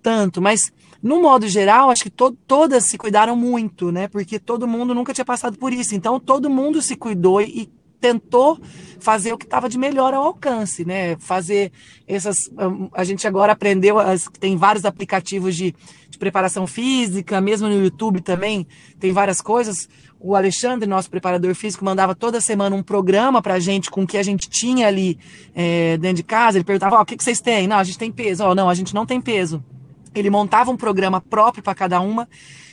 tanto, 0.00 0.40
mas 0.40 0.72
no 1.02 1.22
modo 1.22 1.46
geral, 1.46 1.90
acho 1.90 2.02
que 2.02 2.10
to 2.10 2.36
todas 2.46 2.84
se 2.84 2.98
cuidaram 2.98 3.36
muito, 3.36 3.92
né? 3.92 4.08
Porque 4.08 4.38
todo 4.38 4.66
mundo 4.66 4.94
nunca 4.94 5.14
tinha 5.14 5.24
passado 5.24 5.56
por 5.56 5.72
isso. 5.72 5.94
Então, 5.94 6.18
todo 6.18 6.50
mundo 6.50 6.82
se 6.82 6.96
cuidou 6.96 7.40
e 7.40 7.70
tentou 8.00 8.58
fazer 9.00 9.32
o 9.32 9.38
que 9.38 9.44
estava 9.44 9.68
de 9.68 9.78
melhor 9.78 10.14
ao 10.14 10.24
alcance, 10.24 10.84
né? 10.84 11.16
Fazer 11.18 11.70
essas. 12.06 12.50
A 12.92 13.04
gente 13.04 13.26
agora 13.26 13.52
aprendeu, 13.52 13.98
as, 13.98 14.28
tem 14.40 14.56
vários 14.56 14.84
aplicativos 14.84 15.56
de, 15.56 15.74
de 16.08 16.18
preparação 16.18 16.66
física, 16.66 17.40
mesmo 17.40 17.68
no 17.68 17.82
YouTube 17.82 18.20
também, 18.20 18.66
tem 18.98 19.12
várias 19.12 19.40
coisas. 19.40 19.88
O 20.20 20.34
Alexandre, 20.34 20.88
nosso 20.88 21.08
preparador 21.08 21.54
físico, 21.54 21.84
mandava 21.84 22.12
toda 22.12 22.40
semana 22.40 22.74
um 22.74 22.82
programa 22.82 23.40
para 23.40 23.54
a 23.54 23.60
gente 23.60 23.88
com 23.88 24.02
o 24.02 24.06
que 24.06 24.18
a 24.18 24.22
gente 24.22 24.48
tinha 24.50 24.88
ali 24.88 25.16
é, 25.54 25.96
dentro 25.96 26.16
de 26.16 26.24
casa. 26.24 26.58
Ele 26.58 26.64
perguntava: 26.64 26.98
oh, 26.98 27.02
o 27.02 27.04
que, 27.04 27.16
que 27.16 27.22
vocês 27.22 27.40
têm? 27.40 27.68
Não, 27.68 27.76
a 27.76 27.84
gente 27.84 27.98
tem 27.98 28.10
peso. 28.10 28.44
Oh, 28.44 28.54
não, 28.54 28.68
a 28.68 28.74
gente 28.74 28.92
não 28.92 29.06
tem 29.06 29.20
peso. 29.20 29.62
Ele 30.14 30.30
montava 30.30 30.70
um 30.70 30.76
programa 30.76 31.20
próprio 31.20 31.62
para 31.62 31.74
cada 31.74 32.00
uma. 32.00 32.28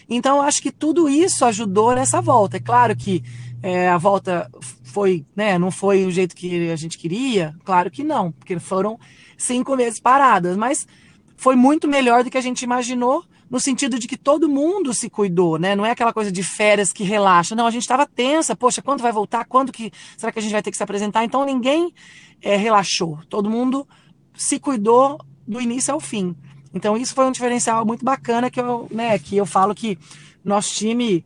Então, 0.10 0.42
acho 0.42 0.62
que 0.62 0.72
tudo 0.72 1.10
isso 1.10 1.44
ajudou 1.46 1.94
nessa 1.96 2.22
volta. 2.22 2.58
É 2.58 2.60
claro 2.60 2.96
que 2.96 3.24
é, 3.62 3.90
a 3.90 3.98
volta 3.98 4.50
foi, 4.84 5.26
né, 5.36 5.58
não 5.58 5.72
foi 5.72 6.06
o 6.06 6.12
jeito 6.12 6.36
que 6.36 6.70
a 6.70 6.76
gente 6.76 6.98
queria, 6.98 7.54
claro 7.66 7.92
que 7.92 8.04
não, 8.04 8.32
porque 8.32 8.58
foram 8.60 8.98
cinco 9.38 9.76
meses 9.76 10.00
paradas, 10.00 10.56
mas 10.56 10.88
foi 11.36 11.56
muito 11.56 11.88
melhor 11.88 12.24
do 12.24 12.30
que 12.30 12.38
a 12.38 12.42
gente 12.42 12.62
imaginou, 12.62 13.26
no 13.50 13.60
sentido 13.60 14.00
de 14.00 14.08
que 14.08 14.18
todo 14.18 14.48
mundo 14.48 14.94
se 14.94 15.10
cuidou, 15.10 15.60
né? 15.60 15.76
Não 15.76 15.86
é 15.86 15.92
aquela 15.92 16.14
coisa 16.14 16.32
de 16.32 16.42
férias 16.42 16.92
que 16.92 17.04
relaxa. 17.04 17.56
Não, 17.56 17.68
a 17.68 17.72
gente 17.72 17.84
estava 17.84 18.06
tensa, 18.06 18.56
poxa, 18.56 18.82
quando 18.82 19.02
vai 19.02 19.12
voltar? 19.12 19.46
Quando 19.46 19.72
que 19.72 19.92
será 20.18 20.32
que 20.32 20.40
a 20.40 20.42
gente 20.42 20.52
vai 20.52 20.64
ter 20.64 20.72
que 20.72 20.78
se 20.78 20.84
apresentar? 20.84 21.24
Então 21.24 21.46
ninguém 21.46 21.94
é, 22.42 22.56
relaxou, 22.56 23.20
todo 23.30 23.50
mundo 23.50 23.88
se 24.34 24.60
cuidou 24.60 25.20
do 25.48 25.62
início 25.62 25.94
ao 25.94 26.00
fim. 26.00 26.36
Então 26.76 26.98
isso 26.98 27.16
foi 27.16 27.26
um 27.26 27.32
diferencial 27.32 27.86
muito 27.86 28.04
bacana 28.04 28.52
que 28.52 28.60
eu, 28.60 28.88
né, 28.92 29.18
que 29.18 29.38
eu 29.38 29.46
falo 29.46 29.74
que 29.74 29.98
nosso 30.44 30.74
time 30.74 31.26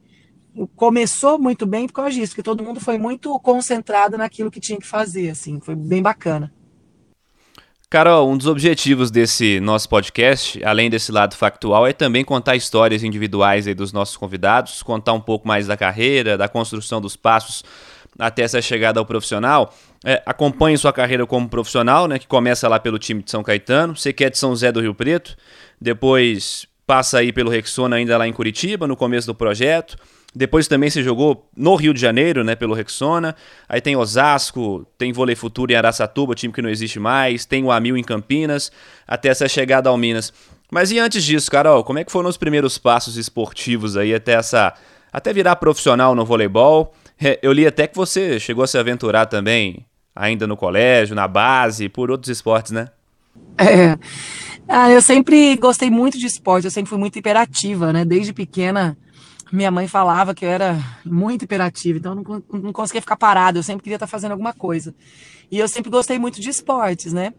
começou 0.76 1.40
muito 1.40 1.66
bem 1.66 1.88
por 1.88 1.94
causa 1.94 2.12
disso, 2.12 2.36
que 2.36 2.44
todo 2.44 2.64
mundo 2.64 2.80
foi 2.80 3.00
muito 3.00 3.38
concentrado 3.40 4.16
naquilo 4.16 4.52
que 4.52 4.60
tinha 4.60 4.78
que 4.78 4.86
fazer, 4.86 5.32
assim, 5.32 5.60
foi 5.60 5.76
bem 5.76 6.04
bacana. 6.04 6.54
Carol, 7.90 8.30
um 8.30 8.38
dos 8.38 8.46
objetivos 8.46 9.10
desse 9.10 9.60
nosso 9.60 9.90
podcast, 9.90 10.64
além 10.64 10.92
desse 10.92 11.12
lado 11.12 11.36
factual, 11.36 11.88
é 11.88 11.94
também 11.94 12.24
contar 12.24 12.56
histórias 12.56 13.04
individuais 13.04 13.66
dos 13.76 13.92
nossos 13.92 14.16
convidados, 14.16 14.84
contar 14.84 15.14
um 15.14 15.20
pouco 15.20 15.48
mais 15.48 15.66
da 15.66 15.76
carreira, 15.76 16.38
da 16.38 16.48
construção 16.48 17.02
dos 17.02 17.16
passos 17.16 17.64
até 18.20 18.44
essa 18.44 18.62
chegada 18.62 19.00
ao 19.00 19.06
profissional. 19.06 19.74
É, 20.06 20.22
acompanhe 20.26 20.78
sua 20.78 20.92
carreira 20.92 21.26
como 21.26 21.48
profissional, 21.48 22.08
né, 22.08 22.20
que 22.20 22.28
começa 22.28 22.68
lá 22.68 22.80
pelo 22.80 23.00
time 23.00 23.24
de 23.24 23.32
São 23.32 23.42
Caetano. 23.42 23.96
Você 23.96 24.12
que 24.12 24.26
é 24.26 24.30
de 24.30 24.38
São 24.38 24.52
José 24.52 24.72
do 24.72 24.82
Rio 24.82 24.94
Preto, 24.94 25.36
depois 25.80 26.68
passa 26.86 27.20
aí 27.20 27.32
pelo 27.32 27.50
Rexona 27.50 27.96
ainda 27.96 28.18
lá 28.18 28.28
em 28.28 28.34
Curitiba, 28.34 28.86
no 28.86 28.96
começo 28.96 29.26
do 29.26 29.34
projeto. 29.34 29.96
Depois 30.36 30.68
também 30.68 30.90
se 30.90 31.02
jogou 31.02 31.50
no 31.56 31.76
Rio 31.76 31.94
de 31.94 32.00
Janeiro, 32.00 32.44
né, 32.44 32.56
pelo 32.56 32.74
Rexona. 32.74 33.36
Aí 33.68 33.82
tem 33.82 33.96
Osasco, 33.96 34.86
tem 34.98 35.12
Vôlei 35.12 35.36
Futuro 35.36 35.72
em 35.72 35.76
Araçatuba, 35.76 36.36
time 36.36 36.54
que 36.54 36.62
não 36.62 36.70
existe 36.70 37.00
mais, 37.00 37.46
tem 37.46 37.64
o 37.64 37.72
Amil 37.72 37.98
em 37.98 38.04
Campinas, 38.04 38.72
até 39.08 39.30
essa 39.30 39.48
chegada 39.48 39.90
ao 39.90 39.98
Minas. 39.98 40.34
Mas 40.72 40.92
e 40.92 41.00
antes 41.00 41.24
disso, 41.24 41.50
Carol, 41.50 41.84
como 41.84 41.98
é 41.98 42.04
que 42.04 42.12
foram 42.12 42.30
os 42.30 42.38
primeiros 42.38 42.78
passos 42.78 43.18
esportivos 43.18 43.98
aí 43.98 44.14
até 44.14 44.34
essa 44.34 44.74
até 45.12 45.34
virar 45.34 45.56
profissional 45.56 46.14
no 46.14 46.24
voleibol? 46.24 46.94
É, 47.22 47.40
eu 47.42 47.52
li 47.52 47.68
até 47.68 47.88
que 47.88 47.96
você 47.96 48.40
chegou 48.40 48.64
a 48.64 48.68
se 48.68 48.78
aventurar 48.78 49.26
também 49.26 49.86
ainda 50.16 50.48
no 50.48 50.58
colégio, 50.58 51.16
na 51.16 51.28
base, 51.28 51.90
por 51.90 52.10
outros 52.12 52.30
esportes, 52.30 52.72
né? 52.72 52.90
É. 53.58 53.98
Ah, 54.68 54.90
eu 54.92 55.02
sempre 55.02 55.56
gostei 55.56 55.90
muito 55.90 56.18
de 56.18 56.26
esporte, 56.26 56.66
eu 56.66 56.72
sempre 56.72 56.90
fui 56.90 56.98
muito 56.98 57.18
hiperativa, 57.18 57.92
né? 57.92 58.06
Desde 58.06 58.32
pequena, 58.32 58.98
minha 59.52 59.72
mãe 59.72 59.88
falava 59.88 60.36
que 60.36 60.46
eu 60.46 60.50
era 60.50 60.78
muito 61.06 61.44
hiperativa, 61.44 61.98
então 61.98 62.12
eu 62.14 62.44
não, 62.52 62.62
não 62.62 62.74
conseguia 62.74 63.02
ficar 63.02 63.18
parado, 63.18 63.58
eu 63.58 63.64
sempre 63.64 63.84
queria 63.84 63.96
estar 63.96 64.08
fazendo 64.08 64.32
alguma 64.32 64.54
coisa. 64.54 64.94
E 65.52 65.58
eu 65.58 65.68
sempre 65.68 65.90
gostei 65.90 66.20
muito 66.20 66.40
de 66.40 66.50
esportes, 66.50 67.12
né? 67.12 67.34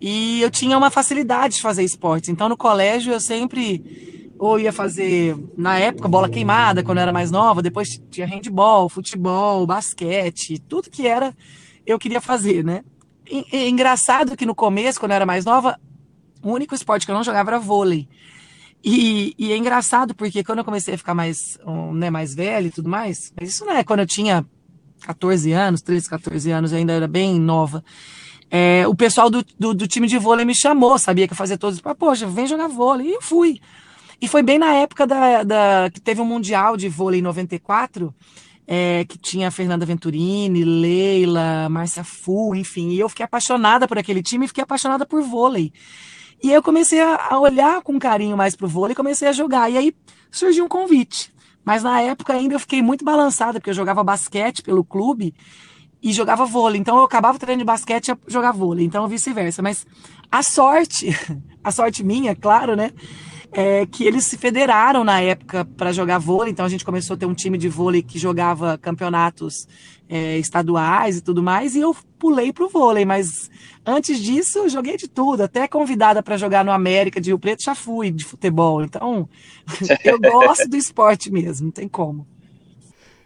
E 0.00 0.42
eu 0.42 0.50
tinha 0.50 0.76
uma 0.76 0.90
facilidade 0.90 1.54
de 1.54 1.62
fazer 1.62 1.84
esportes. 1.84 2.28
Então 2.28 2.48
no 2.48 2.56
colégio 2.56 3.12
eu 3.12 3.20
sempre 3.20 4.21
ou 4.42 4.58
ia 4.58 4.72
fazer, 4.72 5.36
na 5.56 5.78
época, 5.78 6.08
bola 6.08 6.28
queimada, 6.28 6.82
quando 6.82 6.98
eu 6.98 7.02
era 7.02 7.12
mais 7.12 7.30
nova, 7.30 7.62
depois 7.62 8.02
tinha 8.10 8.26
handball, 8.26 8.88
futebol, 8.88 9.64
basquete, 9.64 10.58
tudo 10.58 10.90
que 10.90 11.06
era 11.06 11.32
eu 11.86 11.96
queria 11.96 12.20
fazer, 12.20 12.64
né? 12.64 12.82
E, 13.24 13.68
engraçado 13.68 14.36
que 14.36 14.44
no 14.44 14.52
começo, 14.52 14.98
quando 14.98 15.12
eu 15.12 15.14
era 15.14 15.24
mais 15.24 15.44
nova, 15.44 15.78
o 16.42 16.50
único 16.50 16.74
esporte 16.74 17.06
que 17.06 17.12
eu 17.12 17.14
não 17.14 17.22
jogava 17.22 17.50
era 17.50 17.60
vôlei. 17.60 18.08
E, 18.82 19.32
e, 19.38 19.52
é 19.52 19.56
engraçado 19.56 20.12
porque 20.12 20.42
quando 20.42 20.58
eu 20.58 20.64
comecei 20.64 20.94
a 20.94 20.98
ficar 20.98 21.14
mais, 21.14 21.56
um, 21.64 21.92
né, 21.92 22.10
mais 22.10 22.34
velho 22.34 22.66
e 22.66 22.72
tudo 22.72 22.88
mais, 22.88 23.32
mas 23.38 23.48
isso 23.48 23.64
não 23.64 23.74
é 23.74 23.84
quando 23.84 24.00
eu 24.00 24.06
tinha 24.06 24.44
14 25.02 25.52
anos, 25.52 25.82
13, 25.82 26.10
14 26.10 26.50
anos, 26.50 26.72
eu 26.72 26.78
ainda 26.78 26.92
era 26.92 27.06
bem 27.06 27.38
nova. 27.38 27.84
É, 28.50 28.88
o 28.88 28.94
pessoal 28.96 29.30
do, 29.30 29.46
do, 29.56 29.72
do, 29.72 29.86
time 29.86 30.08
de 30.08 30.18
vôlei 30.18 30.44
me 30.44 30.54
chamou, 30.54 30.98
sabia 30.98 31.28
que 31.28 31.32
eu 31.32 31.36
fazia 31.36 31.56
todos, 31.56 31.80
poxa, 31.96 32.26
vem 32.26 32.48
jogar 32.48 32.66
vôlei. 32.66 33.06
E 33.06 33.12
eu 33.12 33.22
fui. 33.22 33.60
E 34.22 34.28
foi 34.28 34.40
bem 34.40 34.56
na 34.56 34.72
época 34.74 35.04
da, 35.04 35.42
da 35.42 35.90
que 35.92 36.00
teve 36.00 36.20
um 36.20 36.24
Mundial 36.24 36.76
de 36.76 36.88
vôlei 36.88 37.18
em 37.18 37.22
94, 37.24 38.14
é, 38.64 39.04
que 39.04 39.18
tinha 39.18 39.50
Fernanda 39.50 39.84
Venturini, 39.84 40.64
Leila, 40.64 41.68
Márcia 41.68 42.04
Fu, 42.04 42.54
enfim. 42.54 42.90
E 42.90 43.00
eu 43.00 43.08
fiquei 43.08 43.24
apaixonada 43.24 43.88
por 43.88 43.98
aquele 43.98 44.22
time 44.22 44.44
e 44.44 44.48
fiquei 44.48 44.62
apaixonada 44.62 45.04
por 45.04 45.20
vôlei. 45.22 45.72
E 46.40 46.50
aí 46.50 46.54
eu 46.54 46.62
comecei 46.62 47.00
a, 47.00 47.36
olhar 47.36 47.82
com 47.82 47.98
carinho 47.98 48.36
mais 48.36 48.54
pro 48.54 48.68
vôlei 48.68 48.92
e 48.92 48.94
comecei 48.94 49.26
a 49.26 49.32
jogar. 49.32 49.68
E 49.68 49.76
aí 49.76 49.92
surgiu 50.30 50.66
um 50.66 50.68
convite. 50.68 51.34
Mas 51.64 51.82
na 51.82 52.00
época 52.00 52.32
ainda 52.32 52.54
eu 52.54 52.60
fiquei 52.60 52.80
muito 52.80 53.04
balançada, 53.04 53.54
porque 53.58 53.70
eu 53.70 53.74
jogava 53.74 54.04
basquete 54.04 54.62
pelo 54.62 54.84
clube 54.84 55.34
e 56.00 56.12
jogava 56.12 56.46
vôlei. 56.46 56.80
Então 56.80 56.96
eu 56.96 57.02
acabava 57.02 57.40
treinando 57.40 57.64
de 57.64 57.66
basquete 57.66 58.10
e 58.10 58.16
jogar 58.28 58.52
vôlei. 58.52 58.86
Então 58.86 59.08
vice-versa. 59.08 59.62
Mas 59.62 59.84
a 60.30 60.44
sorte, 60.44 61.08
a 61.64 61.72
sorte 61.72 62.04
minha, 62.04 62.36
claro, 62.36 62.76
né? 62.76 62.92
É, 63.52 63.84
que 63.84 64.04
eles 64.04 64.24
se 64.24 64.38
federaram 64.38 65.04
na 65.04 65.20
época 65.20 65.64
para 65.64 65.92
jogar 65.92 66.18
vôlei, 66.18 66.50
então 66.50 66.64
a 66.64 66.68
gente 66.68 66.84
começou 66.84 67.14
a 67.14 67.16
ter 67.18 67.26
um 67.26 67.34
time 67.34 67.58
de 67.58 67.68
vôlei 67.68 68.02
que 68.02 68.18
jogava 68.18 68.78
campeonatos 68.78 69.68
é, 70.08 70.38
estaduais 70.38 71.18
e 71.18 71.20
tudo 71.20 71.42
mais, 71.42 71.76
e 71.76 71.80
eu 71.80 71.94
pulei 72.18 72.52
pro 72.52 72.68
vôlei, 72.68 73.04
mas 73.04 73.50
antes 73.84 74.18
disso 74.20 74.60
eu 74.60 74.68
joguei 74.70 74.96
de 74.96 75.06
tudo, 75.06 75.42
até 75.42 75.68
convidada 75.68 76.22
para 76.22 76.38
jogar 76.38 76.64
no 76.64 76.72
América 76.72 77.20
de 77.20 77.30
Rio 77.30 77.38
Preto 77.38 77.62
já 77.62 77.74
fui 77.74 78.10
de 78.10 78.24
futebol, 78.24 78.82
então 78.82 79.28
eu 80.02 80.18
gosto 80.18 80.68
do 80.68 80.76
esporte 80.76 81.30
mesmo, 81.30 81.66
não 81.66 81.72
tem 81.72 81.88
como. 81.88 82.26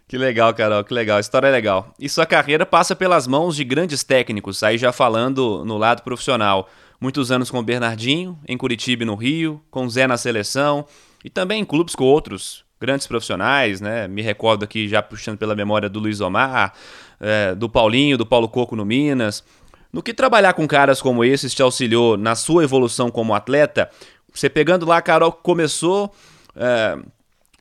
Que 0.09 0.17
legal, 0.17 0.53
Carol, 0.53 0.85
que 0.85 0.93
legal. 0.93 1.17
A 1.17 1.19
história 1.19 1.47
é 1.47 1.51
legal. 1.51 1.93
E 1.99 2.07
sua 2.07 2.25
carreira 2.25 2.65
passa 2.65 2.95
pelas 2.95 3.27
mãos 3.27 3.57
de 3.57 3.65
grandes 3.65 4.05
técnicos, 4.05 4.63
aí 4.63 4.77
já 4.77 4.93
falando 4.93 5.65
no 5.65 5.77
lado 5.77 6.01
profissional 6.01 6.69
muitos 6.99 7.31
anos 7.31 7.49
com 7.51 7.59
o 7.59 7.63
Bernardinho, 7.63 8.37
em 8.47 8.57
Curitiba 8.57 9.05
no 9.05 9.15
Rio, 9.15 9.61
com 9.69 9.85
o 9.85 9.89
Zé 9.89 10.07
na 10.07 10.17
seleção, 10.17 10.85
e 11.23 11.29
também 11.29 11.61
em 11.61 11.65
clubes 11.65 11.95
com 11.95 12.03
outros 12.03 12.65
grandes 12.79 13.07
profissionais, 13.07 13.81
né? 13.81 14.07
Me 14.07 14.21
recordo 14.21 14.63
aqui, 14.63 14.87
já 14.87 15.01
puxando 15.01 15.37
pela 15.37 15.55
memória 15.55 15.89
do 15.89 15.99
Luiz 15.99 16.21
Omar, 16.21 16.73
é, 17.19 17.55
do 17.55 17.67
Paulinho, 17.67 18.17
do 18.17 18.25
Paulo 18.25 18.47
Coco 18.47 18.75
no 18.75 18.85
Minas. 18.85 19.43
No 19.91 20.03
que 20.03 20.13
trabalhar 20.13 20.53
com 20.53 20.67
caras 20.67 21.01
como 21.01 21.23
esses 21.23 21.53
te 21.53 21.61
auxiliou 21.61 22.17
na 22.17 22.35
sua 22.35 22.63
evolução 22.63 23.09
como 23.09 23.33
atleta? 23.33 23.89
Você 24.33 24.49
pegando 24.49 24.85
lá, 24.85 24.97
a 24.97 25.01
Carol 25.01 25.31
começou 25.31 26.13
é, 26.55 26.97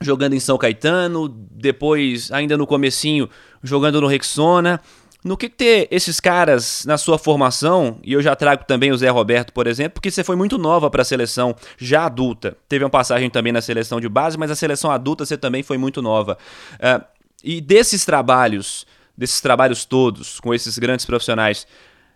jogando 0.00 0.34
em 0.34 0.40
São 0.40 0.58
Caetano, 0.58 1.28
depois, 1.28 2.30
ainda 2.30 2.56
no 2.56 2.66
comecinho, 2.66 3.30
jogando 3.62 4.00
no 4.00 4.06
Rexona, 4.06 4.80
no 5.26 5.36
que 5.36 5.48
ter 5.48 5.88
esses 5.90 6.20
caras 6.20 6.84
na 6.86 6.96
sua 6.96 7.18
formação, 7.18 7.98
e 8.04 8.12
eu 8.12 8.22
já 8.22 8.36
trago 8.36 8.64
também 8.64 8.92
o 8.92 8.96
Zé 8.96 9.08
Roberto, 9.08 9.52
por 9.52 9.66
exemplo, 9.66 9.94
porque 9.94 10.08
você 10.08 10.22
foi 10.22 10.36
muito 10.36 10.56
nova 10.56 10.88
para 10.88 11.02
a 11.02 11.04
seleção 11.04 11.56
já 11.76 12.06
adulta. 12.06 12.56
Teve 12.68 12.84
uma 12.84 12.90
passagem 12.90 13.28
também 13.28 13.52
na 13.52 13.60
seleção 13.60 14.00
de 14.00 14.08
base, 14.08 14.38
mas 14.38 14.52
a 14.52 14.54
seleção 14.54 14.88
adulta 14.88 15.26
você 15.26 15.36
também 15.36 15.64
foi 15.64 15.78
muito 15.78 16.00
nova. 16.00 16.38
Uh, 16.74 17.04
e 17.42 17.60
desses 17.60 18.04
trabalhos, 18.04 18.86
desses 19.18 19.40
trabalhos 19.40 19.84
todos, 19.84 20.38
com 20.38 20.54
esses 20.54 20.78
grandes 20.78 21.04
profissionais, 21.04 21.66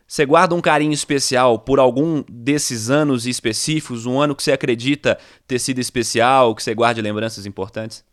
você 0.07 0.25
guarda 0.25 0.55
um 0.55 0.61
carinho 0.61 0.93
especial 0.93 1.59
por 1.59 1.81
algum 1.81 2.23
desses 2.29 2.91
anos 2.91 3.27
específicos, 3.27 4.07
um 4.07 4.21
ano 4.21 4.37
que 4.37 4.43
você 4.45 4.53
acredita 4.53 5.19
ter 5.49 5.59
sido 5.59 5.81
especial, 5.81 6.55
que 6.55 6.63
você 6.63 6.77
guarde 6.77 7.03
lembranças 7.03 7.45
importantes? 7.45 8.05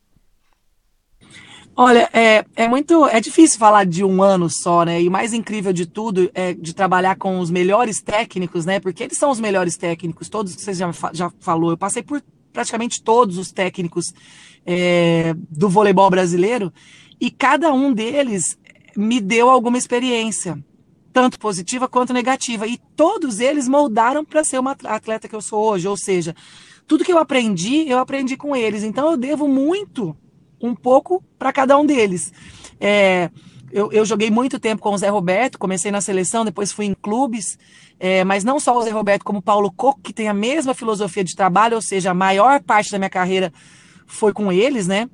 Olha, 1.80 2.10
é, 2.12 2.44
é 2.56 2.68
muito. 2.68 3.06
É 3.06 3.22
difícil 3.22 3.60
falar 3.60 3.86
de 3.86 4.04
um 4.04 4.24
ano 4.24 4.50
só, 4.50 4.84
né? 4.84 5.00
E 5.00 5.08
o 5.08 5.12
mais 5.12 5.32
incrível 5.32 5.72
de 5.72 5.86
tudo 5.86 6.28
é 6.34 6.52
de 6.52 6.74
trabalhar 6.74 7.16
com 7.18 7.40
os 7.40 7.52
melhores 7.52 8.02
técnicos, 8.02 8.66
né? 8.66 8.80
Porque 8.80 9.04
eles 9.04 9.16
são 9.16 9.30
os 9.30 9.40
melhores 9.40 9.78
técnicos, 9.78 10.28
todos 10.28 10.56
que 10.56 10.62
você 10.64 10.74
já, 10.74 10.92
já 11.14 11.32
falou. 11.40 11.70
Eu 11.70 11.78
passei 11.78 12.02
por 12.02 12.20
praticamente 12.52 13.04
todos 13.04 13.38
os 13.38 13.52
técnicos 13.52 14.12
é, 14.66 15.36
do 15.52 15.70
voleibol 15.70 16.10
brasileiro 16.10 16.74
e 17.22 17.30
cada 17.30 17.72
um 17.72 17.94
deles 17.94 18.58
me 18.96 19.22
deu 19.22 19.48
alguma 19.48 19.78
experiência, 19.78 20.58
tanto 21.14 21.38
positiva 21.38 21.88
quanto 21.88 22.12
negativa. 22.12 22.66
E 22.66 22.80
todos 22.96 23.40
eles 23.40 23.68
moldaram 23.68 24.26
para 24.26 24.44
ser 24.44 24.58
uma 24.58 24.72
atleta 24.72 25.28
que 25.28 25.36
eu 25.36 25.42
sou 25.42 25.64
hoje. 25.64 25.88
Ou 25.88 25.96
seja, 25.96 26.36
tudo 26.88 27.06
que 27.06 27.14
eu 27.14 27.20
aprendi, 27.20 27.88
eu 27.88 28.00
aprendi 28.00 28.36
com 28.36 28.56
eles. 28.56 28.82
Então 28.82 29.12
eu 29.12 29.16
devo 29.16 29.48
muito 29.48 30.18
um 30.62 30.76
pouco 30.76 31.24
para 31.38 31.54
cada 31.54 31.78
um 31.78 31.86
deles. 31.86 32.34
É, 32.80 33.30
eu, 33.72 33.92
eu, 33.92 34.06
joguei 34.06 34.30
muito 34.32 34.60
tempo 34.60 34.82
com 34.82 34.94
o 34.94 34.98
Zé 34.98 35.10
Roberto, 35.10 35.60
comecei 35.60 35.92
na 35.92 36.02
seleção, 36.02 36.46
depois 36.46 36.72
fui 36.72 36.86
em 36.86 36.94
clubes, 36.94 37.58
é, 38.00 38.24
mas 38.24 38.44
não 38.44 38.60
só 38.60 38.78
o 38.78 38.82
Zé 38.82 38.92
Roberto, 38.92 39.24
como 39.24 39.40
o 39.40 39.42
Paulo 39.42 39.72
Coco, 39.72 40.02
que 40.02 40.14
tem 40.14 40.28
a 40.28 40.34
mesma 40.34 40.74
filosofia 40.74 41.24
de 41.24 41.36
trabalho, 41.36 41.76
ou 41.76 41.82
seja, 41.82 42.12
a 42.12 42.14
maior 42.14 42.62
parte 42.62 42.92
da 42.92 42.98
minha 42.98 43.10
carreira 43.10 43.52
foi 44.06 44.32
com 44.32 44.52
eles, 44.52 44.88
né? 44.88 45.10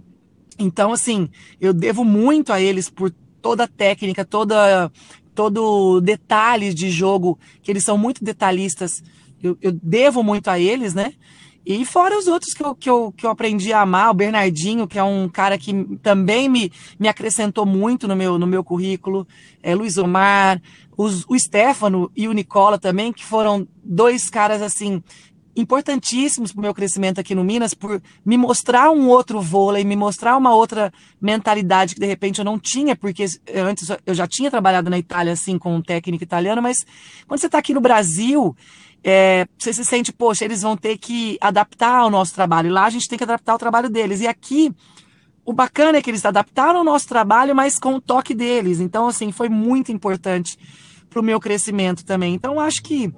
Então, 0.59 0.91
assim, 0.91 1.29
eu 1.59 1.73
devo 1.73 2.05
muito 2.05 2.53
a 2.53 2.61
eles 2.61 2.89
por 2.89 3.11
toda 3.41 3.63
a 3.63 3.67
técnica, 3.67 4.23
toda, 4.23 4.91
todo 5.33 5.99
detalhes 5.99 6.75
de 6.75 6.89
jogo, 6.89 7.39
que 7.61 7.71
eles 7.71 7.83
são 7.83 7.97
muito 7.97 8.23
detalhistas, 8.23 9.03
eu, 9.41 9.57
eu 9.61 9.71
devo 9.71 10.23
muito 10.23 10.47
a 10.47 10.59
eles, 10.59 10.93
né? 10.93 11.13
E 11.65 11.85
fora 11.85 12.17
os 12.17 12.27
outros 12.27 12.53
que 12.53 12.63
eu, 12.63 12.75
que, 12.75 12.89
eu, 12.89 13.13
que 13.15 13.25
eu 13.25 13.29
aprendi 13.29 13.71
a 13.71 13.81
amar, 13.81 14.11
o 14.11 14.13
Bernardinho, 14.13 14.87
que 14.87 14.99
é 14.99 15.03
um 15.03 15.29
cara 15.29 15.57
que 15.57 15.73
também 16.01 16.49
me, 16.49 16.71
me 16.99 17.07
acrescentou 17.07 17.65
muito 17.65 18.07
no 18.07 18.15
meu, 18.15 18.37
no 18.37 18.45
meu 18.45 18.63
currículo, 18.63 19.25
é, 19.61 19.73
Luiz 19.73 19.97
Omar, 19.97 20.61
os, 20.97 21.25
o 21.27 21.39
Stefano 21.39 22.11
e 22.15 22.27
o 22.27 22.33
Nicola 22.33 22.77
também, 22.77 23.13
que 23.13 23.23
foram 23.23 23.67
dois 23.83 24.29
caras 24.29 24.61
assim 24.61 25.01
importantíssimos 25.55 26.51
para 26.51 26.59
o 26.59 26.63
meu 26.63 26.73
crescimento 26.73 27.19
aqui 27.19 27.35
no 27.35 27.43
Minas, 27.43 27.73
por 27.73 28.01
me 28.25 28.37
mostrar 28.37 28.89
um 28.89 29.07
outro 29.07 29.39
vôlei, 29.39 29.83
me 29.83 29.95
mostrar 29.95 30.35
uma 30.35 30.53
outra 30.53 30.91
mentalidade 31.21 31.93
que 31.93 32.01
de 32.01 32.07
repente 32.07 32.39
eu 32.39 32.45
não 32.45 32.57
tinha, 32.57 32.95
porque 32.95 33.25
antes 33.55 33.87
eu 34.05 34.15
já 34.15 34.27
tinha 34.27 34.49
trabalhado 34.49 34.89
na 34.89 34.97
Itália 34.97 35.33
assim 35.33 35.57
com 35.59 35.75
um 35.75 35.81
técnico 35.81 36.23
italiano, 36.23 36.61
mas 36.61 36.85
quando 37.27 37.39
você 37.39 37.45
está 37.45 37.59
aqui 37.59 37.73
no 37.73 37.81
Brasil 37.81 38.55
é, 39.03 39.45
você 39.57 39.73
se 39.73 39.83
sente, 39.83 40.13
poxa, 40.13 40.45
eles 40.45 40.61
vão 40.61 40.77
ter 40.77 40.97
que 40.97 41.37
adaptar 41.41 41.99
ao 41.99 42.09
nosso 42.09 42.33
trabalho. 42.33 42.71
Lá 42.71 42.85
a 42.85 42.89
gente 42.89 43.07
tem 43.07 43.17
que 43.17 43.23
adaptar 43.23 43.55
o 43.55 43.59
trabalho 43.59 43.89
deles. 43.89 44.21
E 44.21 44.27
aqui, 44.27 44.71
o 45.45 45.51
bacana 45.51 45.97
é 45.97 46.01
que 46.01 46.09
eles 46.09 46.25
adaptaram 46.25 46.81
o 46.81 46.83
nosso 46.85 47.07
trabalho, 47.07 47.53
mas 47.53 47.77
com 47.77 47.95
o 47.95 48.01
toque 48.01 48.33
deles. 48.33 48.79
Então, 48.79 49.07
assim, 49.07 49.31
foi 49.31 49.49
muito 49.49 49.91
importante 49.91 50.57
para 51.09 51.19
o 51.19 51.23
meu 51.23 51.39
crescimento 51.39 52.05
também. 52.05 52.33
Então, 52.33 52.59
acho 52.59 52.81
que 52.81 53.13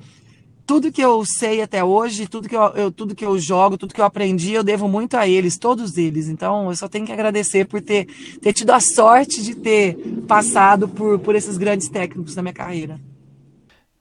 tudo 0.65 0.91
que 0.91 1.01
eu 1.01 1.23
sei 1.23 1.61
até 1.61 1.83
hoje, 1.83 2.27
tudo 2.27 2.49
que 2.49 2.55
eu, 2.55 2.63
eu, 2.69 2.91
tudo 2.91 3.13
que 3.13 3.23
eu 3.23 3.37
jogo, 3.37 3.77
tudo 3.77 3.93
que 3.93 4.01
eu 4.01 4.05
aprendi, 4.05 4.53
eu 4.53 4.63
devo 4.63 4.87
muito 4.87 5.15
a 5.15 5.27
eles, 5.27 5.55
todos 5.55 5.99
eles. 5.99 6.27
Então, 6.27 6.69
eu 6.69 6.75
só 6.75 6.87
tenho 6.87 7.05
que 7.05 7.11
agradecer 7.11 7.65
por 7.65 7.79
ter, 7.79 8.07
ter 8.41 8.53
tido 8.53 8.71
a 8.71 8.79
sorte 8.79 9.43
de 9.43 9.53
ter 9.53 9.95
passado 10.27 10.87
por, 10.87 11.19
por 11.19 11.35
esses 11.35 11.57
grandes 11.57 11.87
técnicos 11.89 12.35
na 12.35 12.41
minha 12.41 12.53
carreira. 12.53 12.99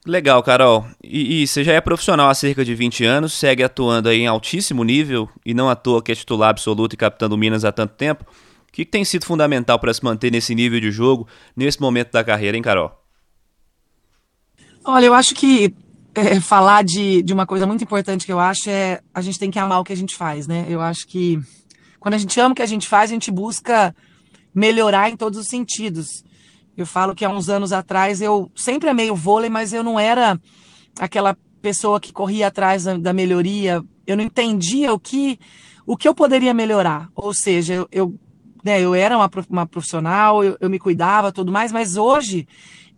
Legal, 0.05 0.43
Carol. 0.43 0.85
E, 1.03 1.41
e, 1.41 1.47
você 1.47 1.63
já 1.63 1.73
é 1.73 1.81
profissional 1.81 2.29
há 2.29 2.33
cerca 2.35 2.63
de 2.63 2.75
20 2.75 3.03
anos, 3.03 3.33
segue 3.33 3.63
atuando 3.63 4.07
aí 4.07 4.19
em 4.19 4.27
altíssimo 4.27 4.83
nível 4.83 5.27
e 5.43 5.53
não 5.53 5.67
à 5.67 5.75
toa 5.75 6.01
que 6.01 6.11
é 6.11 6.15
titular 6.15 6.49
absoluto 6.49 6.93
e 6.93 6.97
capitão 6.97 7.27
do 7.27 7.37
Minas 7.37 7.65
há 7.65 7.71
tanto 7.71 7.95
tempo. 7.95 8.23
O 8.69 8.71
que, 8.71 8.85
que 8.85 8.91
tem 8.91 9.03
sido 9.03 9.25
fundamental 9.25 9.79
para 9.79 9.93
se 9.93 10.03
manter 10.03 10.31
nesse 10.31 10.53
nível 10.53 10.79
de 10.79 10.91
jogo, 10.91 11.27
nesse 11.55 11.81
momento 11.81 12.11
da 12.11 12.23
carreira, 12.23 12.55
hein, 12.55 12.61
Carol? 12.61 12.91
Olha, 14.83 15.05
eu 15.05 15.13
acho 15.15 15.33
que 15.33 15.73
é, 16.13 16.39
falar 16.39 16.83
de, 16.83 17.23
de 17.23 17.33
uma 17.33 17.47
coisa 17.47 17.65
muito 17.65 17.83
importante 17.83 18.25
que 18.25 18.31
eu 18.31 18.39
acho 18.39 18.69
é 18.69 19.01
a 19.13 19.21
gente 19.21 19.39
tem 19.39 19.49
que 19.49 19.57
amar 19.57 19.79
o 19.79 19.83
que 19.83 19.93
a 19.93 19.97
gente 19.97 20.15
faz, 20.15 20.45
né? 20.45 20.65
Eu 20.69 20.81
acho 20.81 21.07
que 21.07 21.39
quando 21.99 22.13
a 22.13 22.19
gente 22.19 22.39
ama 22.39 22.51
o 22.51 22.55
que 22.55 22.61
a 22.61 22.67
gente 22.67 22.87
faz, 22.87 23.09
a 23.09 23.13
gente 23.13 23.31
busca 23.31 23.95
melhorar 24.53 25.09
em 25.09 25.17
todos 25.17 25.39
os 25.39 25.47
sentidos. 25.47 26.23
Eu 26.77 26.85
falo 26.85 27.15
que 27.15 27.23
há 27.23 27.29
uns 27.29 27.49
anos 27.49 27.71
atrás 27.71 28.21
eu 28.21 28.51
sempre 28.55 28.89
amei 28.89 29.09
o 29.09 29.15
vôlei, 29.15 29.49
mas 29.49 29.73
eu 29.73 29.83
não 29.83 29.99
era 29.99 30.39
aquela 30.99 31.37
pessoa 31.61 31.99
que 31.99 32.11
corria 32.13 32.47
atrás 32.47 32.83
da, 32.83 32.97
da 32.97 33.13
melhoria. 33.13 33.83
Eu 34.05 34.17
não 34.17 34.23
entendia 34.23 34.93
o 34.93 34.99
que 34.99 35.39
o 35.85 35.95
que 35.95 36.07
eu 36.07 36.15
poderia 36.15 36.53
melhorar. 36.53 37.09
Ou 37.15 37.33
seja, 37.33 37.73
eu, 37.73 37.87
eu, 37.91 38.19
né, 38.63 38.81
eu 38.81 38.95
era 38.95 39.15
uma, 39.15 39.29
uma 39.49 39.65
profissional, 39.65 40.43
eu, 40.43 40.57
eu 40.59 40.69
me 40.69 40.79
cuidava, 40.79 41.31
tudo 41.31 41.51
mais, 41.51 41.71
mas 41.71 41.95
hoje 41.95 42.47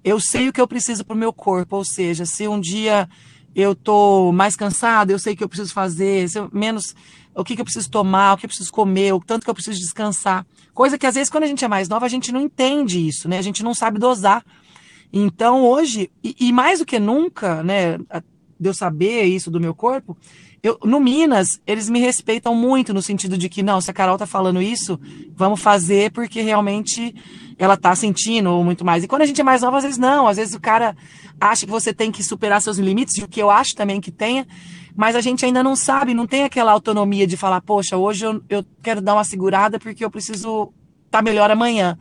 eu 0.04 0.20
sei 0.20 0.48
o 0.48 0.54
que 0.54 0.62
eu 0.62 0.68
preciso 0.68 1.04
para 1.04 1.14
o 1.14 1.18
meu 1.18 1.34
corpo. 1.34 1.76
Ou 1.76 1.86
seja, 1.86 2.26
se 2.26 2.48
um 2.48 2.60
dia 2.60 3.10
eu 3.54 3.76
tô 3.76 4.32
mais 4.32 4.56
cansado, 4.56 5.12
eu 5.12 5.20
sei 5.20 5.36
que 5.36 5.44
eu 5.44 5.50
preciso 5.50 5.74
fazer, 5.74 6.28
eu, 6.36 6.50
menos 6.54 6.96
o 7.38 7.44
que, 7.44 7.56
que 7.56 7.62
eu 7.62 7.66
preciso 7.66 7.90
tomar, 7.90 8.34
o 8.34 8.38
que 8.38 8.46
eu 8.46 8.50
preciso 8.50 8.72
comer, 8.72 9.14
o 9.14 9.20
tanto 9.20 9.44
que 9.44 9.50
eu 9.50 9.54
preciso 9.54 9.80
descansar. 9.80 10.46
Coisa 10.74 10.98
que 10.98 11.06
às 11.06 11.16
vezes 11.16 11.30
quando 11.30 11.44
a 11.44 11.48
gente 11.48 11.64
é 11.64 11.68
mais 11.68 11.88
nova 11.88 12.06
a 12.06 12.10
gente 12.10 12.32
não 12.32 12.42
entende 12.42 13.08
isso, 13.08 13.30
né? 13.30 13.38
A 13.38 13.44
gente 13.44 13.64
não 13.64 13.74
sabe 13.74 14.00
dosar. 14.00 14.44
Então 15.14 15.64
hoje, 15.64 16.10
e, 16.24 16.36
e 16.40 16.52
mais 16.52 16.80
do 16.80 16.86
que 16.86 17.00
nunca, 17.00 17.64
né, 17.64 17.98
de 18.60 18.70
eu 18.70 18.74
saber 18.74 19.24
isso 19.24 19.52
do 19.52 19.60
meu 19.60 19.74
corpo, 19.74 20.18
eu, 20.64 20.78
no 20.84 21.00
Minas, 21.00 21.62
eles 21.68 21.90
me 21.90 22.00
respeitam 22.00 22.56
muito 22.56 22.94
no 22.94 23.02
sentido 23.02 23.38
de 23.38 23.48
que, 23.48 23.62
não, 23.62 23.80
se 23.80 23.92
a 23.92 23.94
Carol 23.94 24.18
tá 24.18 24.26
falando 24.26 24.62
isso, 24.62 25.00
vamos 25.36 25.62
fazer 25.62 26.12
porque 26.12 26.42
realmente 26.42 27.16
ela 27.58 27.78
tá 27.78 27.96
sentindo 27.96 28.50
ou 28.52 28.64
muito 28.64 28.84
mais. 28.84 29.04
E 29.04 29.08
quando 29.08 29.22
a 29.22 29.26
gente 29.26 29.40
é 29.40 29.44
mais 29.44 29.62
nova, 29.62 29.78
às 29.78 29.84
vezes 29.84 29.98
não, 29.98 30.28
às 30.28 30.38
vezes 30.38 30.56
o 30.56 30.60
cara 30.60 30.96
acha 31.40 31.66
que 31.66 31.72
você 31.72 31.94
tem 31.94 32.12
que 32.12 32.24
superar 32.24 32.62
seus 32.62 32.78
limites, 32.78 33.18
o 33.24 33.28
que 33.28 33.42
eu 33.42 33.50
acho 33.50 33.76
também 33.76 34.02
que 34.02 34.12
tenha, 34.12 34.48
mas 34.98 35.16
a 35.16 35.22
gente 35.22 35.46
ainda 35.46 35.62
não 35.62 35.76
sabe, 35.76 36.16
não 36.16 36.26
tem 36.26 36.44
aquela 36.44 36.72
autonomia 36.72 37.28
de 37.28 37.38
falar, 37.38 37.62
poxa, 37.62 37.96
hoje 37.96 38.26
eu, 38.26 38.42
eu 38.50 38.66
quero 38.82 39.00
dar 39.00 39.14
uma 39.14 39.24
segurada 39.24 39.78
porque 39.78 40.04
eu 40.04 40.10
preciso 40.10 40.74
estar 41.06 41.20
tá 41.20 41.22
melhor 41.22 41.52
amanhã. 41.52 41.96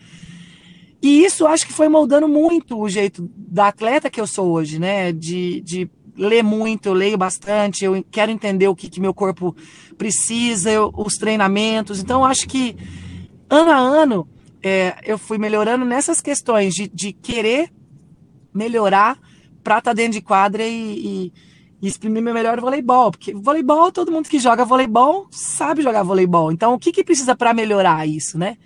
E 1.03 1.23
isso 1.23 1.47
acho 1.47 1.67
que 1.67 1.75
foi 1.75 1.91
moldando 1.91 2.27
muito 2.27 2.81
o 2.81 2.89
jeito 2.89 3.31
da 3.37 3.69
atleta 3.69 4.09
que 4.09 4.19
eu 4.19 4.27
sou 4.27 4.51
hoje, 4.51 4.79
né? 4.79 5.13
De, 5.13 5.61
de 5.61 5.91
ler 6.17 6.43
muito, 6.43 6.87
eu 6.87 6.95
leio 6.95 7.19
bastante, 7.19 7.85
eu 7.85 8.03
quero 8.11 8.33
entender 8.33 8.67
o 8.67 8.75
que, 8.75 8.89
que 8.89 8.99
meu 8.99 9.13
corpo 9.13 9.55
precisa, 9.99 10.71
eu, 10.71 10.91
os 10.97 11.17
treinamentos. 11.17 12.01
Então, 12.01 12.25
acho 12.25 12.49
que 12.49 12.75
ano 13.51 13.71
a 13.71 13.77
ano 13.77 14.27
é, 14.63 14.97
eu 15.05 15.19
fui 15.19 15.37
melhorando 15.37 15.85
nessas 15.85 16.23
questões 16.23 16.73
de, 16.73 16.89
de 16.89 17.13
querer 17.13 17.71
melhorar 18.55 19.19
para 19.63 19.79
estar 19.79 19.91
tá 19.91 19.95
dentro 19.95 20.13
de 20.13 20.23
quadra 20.23 20.67
e, 20.67 20.73
e 21.27 21.33
e 21.81 21.87
exprimir 21.87 22.23
meu 22.23 22.33
melhor 22.33 22.61
voleibol, 22.61 23.11
porque 23.11 23.35
voleibol, 23.35 23.93
todo 23.93 24.11
mundo 24.11 24.29
que 24.29 24.39
joga 24.39 24.65
voleibol 24.65 25.29
sabe 25.31 25.83
jogar 25.83 26.03
voleibol. 26.03 26.51
Então, 26.51 26.75
o 26.75 26.79
que, 26.79 26.93
que 26.93 27.05
precisa 27.05 27.37
para 27.37 27.53
melhorar 27.53 28.07
isso, 28.07 28.39
né? 28.39 28.57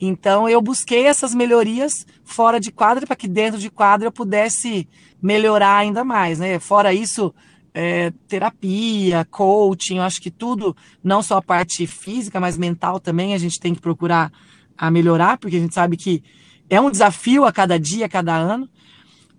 Então, 0.00 0.48
eu 0.48 0.60
busquei 0.62 1.06
essas 1.06 1.34
melhorias 1.34 2.06
fora 2.24 2.58
de 2.58 2.70
quadra 2.70 3.06
para 3.06 3.16
que 3.16 3.28
dentro 3.28 3.58
de 3.58 3.70
quadra 3.70 4.08
eu 4.08 4.12
pudesse 4.12 4.88
melhorar 5.22 5.76
ainda 5.76 6.04
mais, 6.04 6.38
né? 6.38 6.58
Fora 6.58 6.92
isso, 6.94 7.34
é, 7.74 8.10
terapia, 8.26 9.26
coaching, 9.30 9.96
eu 9.96 10.02
acho 10.02 10.20
que 10.20 10.30
tudo, 10.30 10.74
não 11.04 11.22
só 11.22 11.38
a 11.38 11.42
parte 11.42 11.86
física, 11.86 12.40
mas 12.40 12.56
mental 12.56 12.98
também, 12.98 13.34
a 13.34 13.38
gente 13.38 13.60
tem 13.60 13.74
que 13.74 13.80
procurar 13.80 14.32
a 14.76 14.90
melhorar, 14.90 15.36
porque 15.36 15.56
a 15.56 15.60
gente 15.60 15.74
sabe 15.74 15.96
que 15.96 16.22
é 16.70 16.80
um 16.80 16.90
desafio 16.90 17.44
a 17.44 17.52
cada 17.52 17.78
dia, 17.78 18.06
a 18.06 18.08
cada 18.08 18.34
ano. 18.34 18.68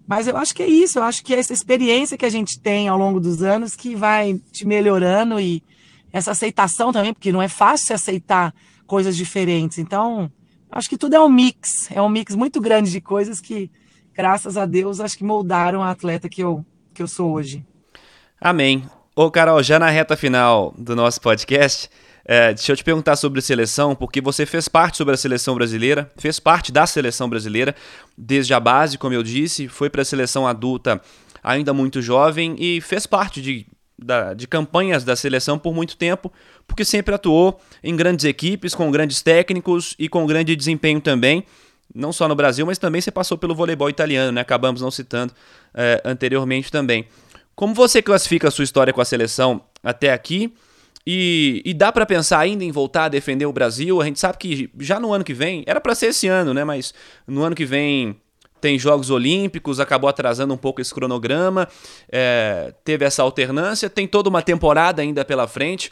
Mas 0.07 0.27
eu 0.27 0.35
acho 0.35 0.53
que 0.53 0.63
é 0.63 0.67
isso, 0.67 0.99
eu 0.99 1.03
acho 1.03 1.23
que 1.23 1.33
é 1.33 1.39
essa 1.39 1.53
experiência 1.53 2.17
que 2.17 2.25
a 2.25 2.29
gente 2.29 2.59
tem 2.59 2.87
ao 2.87 2.97
longo 2.97 3.19
dos 3.19 3.41
anos 3.41 3.75
que 3.75 3.95
vai 3.95 4.39
te 4.51 4.65
melhorando 4.65 5.39
e 5.39 5.63
essa 6.11 6.31
aceitação 6.31 6.91
também, 6.91 7.13
porque 7.13 7.31
não 7.31 7.41
é 7.41 7.47
fácil 7.47 7.95
aceitar 7.95 8.53
coisas 8.85 9.15
diferentes. 9.15 9.77
Então, 9.77 10.29
acho 10.69 10.89
que 10.89 10.97
tudo 10.97 11.15
é 11.15 11.19
um 11.19 11.29
mix, 11.29 11.89
é 11.91 12.01
um 12.01 12.09
mix 12.09 12.35
muito 12.35 12.59
grande 12.59 12.91
de 12.91 12.99
coisas 12.99 13.39
que, 13.39 13.71
graças 14.13 14.57
a 14.57 14.65
Deus, 14.65 14.99
acho 14.99 15.17
que 15.17 15.23
moldaram 15.23 15.81
a 15.81 15.91
atleta 15.91 16.27
que 16.27 16.43
eu, 16.43 16.65
que 16.93 17.01
eu 17.01 17.07
sou 17.07 17.31
hoje. 17.31 17.65
Amém. 18.39 18.83
Ô, 19.15 19.29
Carol, 19.29 19.61
já 19.61 19.77
na 19.77 19.89
reta 19.89 20.17
final 20.17 20.73
do 20.77 20.95
nosso 20.95 21.21
podcast, 21.21 21.89
é, 22.33 22.53
deixa 22.53 22.71
eu 22.71 22.77
te 22.77 22.83
perguntar 22.85 23.17
sobre 23.17 23.41
seleção, 23.41 23.93
porque 23.93 24.21
você 24.21 24.45
fez 24.45 24.69
parte 24.69 24.95
sobre 24.95 25.13
a 25.13 25.17
seleção 25.17 25.53
brasileira, 25.53 26.09
fez 26.15 26.39
parte 26.39 26.71
da 26.71 26.87
seleção 26.87 27.29
brasileira 27.29 27.75
desde 28.17 28.53
a 28.53 28.59
base, 28.59 28.97
como 28.97 29.13
eu 29.13 29.21
disse, 29.21 29.67
foi 29.67 29.89
para 29.89 30.01
a 30.01 30.05
seleção 30.05 30.47
adulta 30.47 31.01
ainda 31.43 31.73
muito 31.73 32.01
jovem 32.01 32.55
e 32.57 32.79
fez 32.79 33.05
parte 33.05 33.41
de, 33.41 33.67
da, 33.99 34.33
de 34.33 34.47
campanhas 34.47 35.03
da 35.03 35.13
seleção 35.13 35.59
por 35.59 35.73
muito 35.73 35.97
tempo, 35.97 36.31
porque 36.65 36.85
sempre 36.85 37.13
atuou 37.13 37.59
em 37.83 37.97
grandes 37.97 38.23
equipes, 38.23 38.73
com 38.73 38.89
grandes 38.89 39.21
técnicos 39.21 39.93
e 39.99 40.07
com 40.07 40.25
grande 40.25 40.55
desempenho 40.55 41.01
também. 41.01 41.43
Não 41.93 42.13
só 42.13 42.29
no 42.29 42.35
Brasil, 42.35 42.65
mas 42.65 42.77
também 42.77 43.01
você 43.01 43.11
passou 43.11 43.37
pelo 43.37 43.53
voleibol 43.53 43.89
italiano, 43.89 44.31
né? 44.31 44.39
Acabamos 44.39 44.81
não 44.81 44.89
citando 44.89 45.33
é, 45.73 46.01
anteriormente 46.05 46.71
também. 46.71 47.05
Como 47.53 47.73
você 47.73 48.01
classifica 48.01 48.47
a 48.47 48.51
sua 48.51 48.63
história 48.63 48.93
com 48.93 49.01
a 49.01 49.05
seleção 49.05 49.61
até 49.83 50.13
aqui? 50.13 50.53
E, 51.05 51.61
e, 51.65 51.73
dá 51.73 51.91
para 51.91 52.05
pensar 52.05 52.39
ainda 52.39 52.63
em 52.63 52.71
voltar 52.71 53.05
a 53.05 53.09
defender 53.09 53.45
o 53.45 53.53
Brasil. 53.53 54.01
A 54.01 54.05
gente 54.05 54.19
sabe 54.19 54.37
que 54.37 54.69
já 54.79 54.99
no 54.99 55.11
ano 55.11 55.23
que 55.23 55.33
vem, 55.33 55.63
era 55.65 55.81
para 55.81 55.95
ser 55.95 56.07
esse 56.07 56.27
ano, 56.27 56.53
né? 56.53 56.63
Mas 56.63 56.93
no 57.27 57.41
ano 57.41 57.55
que 57.55 57.65
vem 57.65 58.15
tem 58.61 58.77
Jogos 58.77 59.09
Olímpicos, 59.09 59.79
acabou 59.79 60.07
atrasando 60.07 60.53
um 60.53 60.57
pouco 60.57 60.79
esse 60.79 60.93
cronograma, 60.93 61.67
é, 62.07 62.71
teve 62.83 63.03
essa 63.03 63.23
alternância, 63.23 63.89
tem 63.89 64.07
toda 64.07 64.29
uma 64.29 64.43
temporada 64.43 65.01
ainda 65.01 65.25
pela 65.25 65.47
frente, 65.47 65.91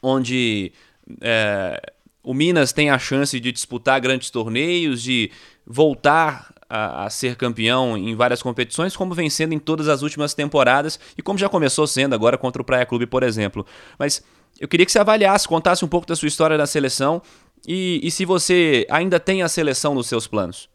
onde 0.00 0.72
é, 1.20 1.92
o 2.22 2.32
Minas 2.32 2.72
tem 2.72 2.88
a 2.88 2.98
chance 2.98 3.40
de 3.40 3.50
disputar 3.50 4.00
grandes 4.00 4.30
torneios, 4.30 5.02
de 5.02 5.30
voltar 5.68 6.52
a, 6.68 7.04
a, 7.04 7.10
ser 7.10 7.36
campeão 7.36 7.96
em 7.96 8.14
várias 8.14 8.42
competições, 8.42 8.96
como 8.96 9.14
vencendo 9.14 9.52
em 9.52 9.58
todas 9.58 9.88
as 9.88 10.02
últimas 10.02 10.32
temporadas 10.34 10.98
e 11.16 11.22
como 11.22 11.38
já 11.38 11.48
começou 11.48 11.86
sendo 11.86 12.14
agora 12.14 12.38
contra 12.38 12.62
o 12.62 12.64
Praia 12.64 12.86
Clube, 12.86 13.06
por 13.06 13.22
exemplo. 13.22 13.66
Mas 13.98 14.22
eu 14.58 14.66
queria 14.66 14.86
que 14.86 14.92
você 14.92 14.98
avaliasse, 14.98 15.46
contasse 15.46 15.84
um 15.84 15.88
pouco 15.88 16.06
da 16.06 16.16
sua 16.16 16.28
história 16.28 16.56
na 16.56 16.66
seleção 16.66 17.20
e, 17.66 18.00
e 18.02 18.10
se 18.10 18.24
você 18.24 18.86
ainda 18.90 19.20
tem 19.20 19.42
a 19.42 19.48
seleção 19.48 19.94
nos 19.94 20.06
seus 20.06 20.26
planos. 20.26 20.68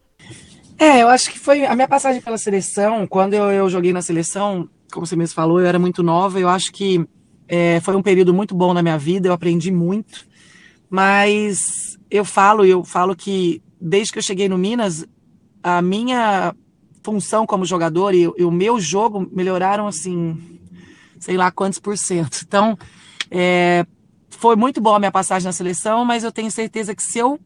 É, 0.78 1.02
eu 1.02 1.08
acho 1.08 1.32
que 1.32 1.40
foi 1.40 1.66
a 1.66 1.76
minha 1.76 1.88
passagem 1.88 2.22
pela 2.22 2.38
seleção, 2.38 3.08
quando 3.08 3.34
eu, 3.34 3.52
eu 3.52 3.70
joguei 3.70 3.94
na 3.94 4.02
seleção, 4.02 4.68
como 4.92 5.06
você 5.06 5.16
mesmo 5.16 5.36
falou, 5.36 5.60
eu 5.60 5.68
era 5.68 5.80
muito 5.80 6.02
nova, 6.02 6.40
eu 6.40 6.50
acho 6.50 6.72
que 6.72 7.06
é, 7.48 7.80
foi 7.82 7.96
um 7.96 8.02
período 8.02 8.34
muito 8.34 8.56
bom 8.56 8.74
na 8.74 8.82
minha 8.82 8.98
vida, 8.98 9.28
eu 9.28 9.34
aprendi 9.34 9.72
muito, 9.72 10.26
mas 10.90 11.98
eu 12.10 12.26
falo, 12.26 12.66
eu 12.66 12.84
falo 12.84 13.16
que 13.16 13.62
desde 13.84 14.14
que 14.14 14.20
eu 14.20 14.24
cheguei 14.24 14.48
no 14.48 14.58
Minas, 14.58 15.06
a 15.62 15.82
minha 15.82 16.56
função 17.04 17.46
como 17.46 17.66
jogador 17.66 18.16
e, 18.16 18.22
e, 18.22 18.44
o 18.46 18.52
meu 18.52 18.80
jogo 18.80 19.30
melhoraram 19.32 19.86
assim, 19.86 20.38
sei 21.20 21.36
lá 21.36 21.52
quantos 21.52 21.80
por 21.80 21.98
cento. 21.98 22.44
Então, 22.48 22.78
é, 23.30 23.86
foi 24.30 24.56
muito 24.56 24.80
boa 24.80 24.96
a 24.96 25.00
minha 25.00 25.12
passagem 25.12 25.46
na 25.46 25.52
seleção, 25.52 26.06
mas 26.06 26.24
eu 26.24 26.32
tenho 26.32 26.50
certeza 26.50 26.96
que 26.96 27.04
se 27.04 27.20
eu 27.20 27.38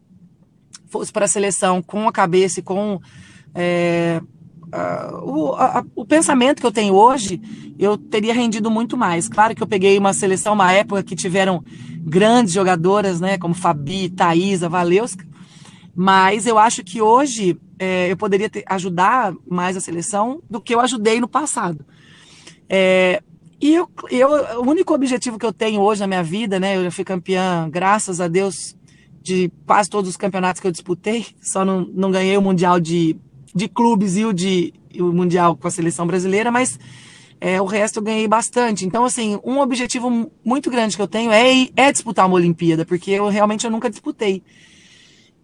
fosse 0.88 1.12
para 1.12 1.24
a 1.24 1.28
seleção 1.28 1.82
com 1.82 2.06
a 2.06 2.12
cabeça 2.12 2.60
e 2.60 2.62
com 2.62 3.00
é, 3.54 4.20
o, 5.22 5.54
a, 5.54 5.84
o 5.96 6.04
pensamento 6.04 6.60
que 6.60 6.66
eu 6.66 6.72
tenho 6.72 6.94
hoje, 6.94 7.40
eu 7.78 7.98
teria 7.98 8.34
rendido 8.34 8.70
muito 8.70 8.96
mais. 8.96 9.28
Claro 9.28 9.54
que 9.54 9.62
eu 9.62 9.66
peguei 9.66 9.98
uma 9.98 10.12
seleção, 10.12 10.54
uma 10.54 10.72
época 10.72 11.02
que 11.02 11.16
tiveram 11.16 11.64
grandes 12.00 12.54
jogadoras, 12.54 13.20
né, 13.20 13.38
como 13.38 13.54
Fabi, 13.54 14.08
Thaisa, 14.08 14.68
Valeuska, 14.68 15.26
mas 16.00 16.46
eu 16.46 16.56
acho 16.60 16.84
que 16.84 17.02
hoje 17.02 17.58
é, 17.76 18.08
eu 18.08 18.16
poderia 18.16 18.48
ter, 18.48 18.62
ajudar 18.68 19.34
mais 19.50 19.76
a 19.76 19.80
seleção 19.80 20.40
do 20.48 20.60
que 20.60 20.72
eu 20.72 20.78
ajudei 20.78 21.18
no 21.18 21.26
passado. 21.26 21.84
É, 22.68 23.20
e 23.60 23.74
eu, 23.74 23.90
eu, 24.08 24.28
o 24.60 24.70
único 24.70 24.94
objetivo 24.94 25.36
que 25.36 25.44
eu 25.44 25.52
tenho 25.52 25.80
hoje 25.80 26.00
na 26.00 26.06
minha 26.06 26.22
vida, 26.22 26.60
né? 26.60 26.76
Eu 26.76 26.84
já 26.84 26.92
fui 26.92 27.02
campeã, 27.02 27.68
graças 27.68 28.20
a 28.20 28.28
Deus, 28.28 28.76
de 29.20 29.50
quase 29.66 29.90
todos 29.90 30.08
os 30.08 30.16
campeonatos 30.16 30.60
que 30.60 30.68
eu 30.68 30.70
disputei. 30.70 31.26
Só 31.42 31.64
não, 31.64 31.80
não 31.92 32.12
ganhei 32.12 32.36
o 32.36 32.42
Mundial 32.42 32.78
de, 32.78 33.16
de 33.52 33.66
clubes 33.66 34.16
e 34.16 34.24
o, 34.24 34.32
de, 34.32 34.72
e 34.94 35.02
o 35.02 35.12
Mundial 35.12 35.56
com 35.56 35.66
a 35.66 35.70
seleção 35.72 36.06
brasileira, 36.06 36.52
mas 36.52 36.78
é, 37.40 37.60
o 37.60 37.64
resto 37.64 37.96
eu 37.98 38.04
ganhei 38.04 38.28
bastante. 38.28 38.86
Então, 38.86 39.04
assim, 39.04 39.36
um 39.42 39.58
objetivo 39.58 40.30
muito 40.44 40.70
grande 40.70 40.94
que 40.94 41.02
eu 41.02 41.08
tenho 41.08 41.32
é, 41.32 41.68
é 41.74 41.90
disputar 41.90 42.24
uma 42.24 42.36
Olimpíada, 42.36 42.86
porque 42.86 43.10
eu 43.10 43.26
realmente 43.26 43.64
eu 43.64 43.70
nunca 43.72 43.90
disputei. 43.90 44.44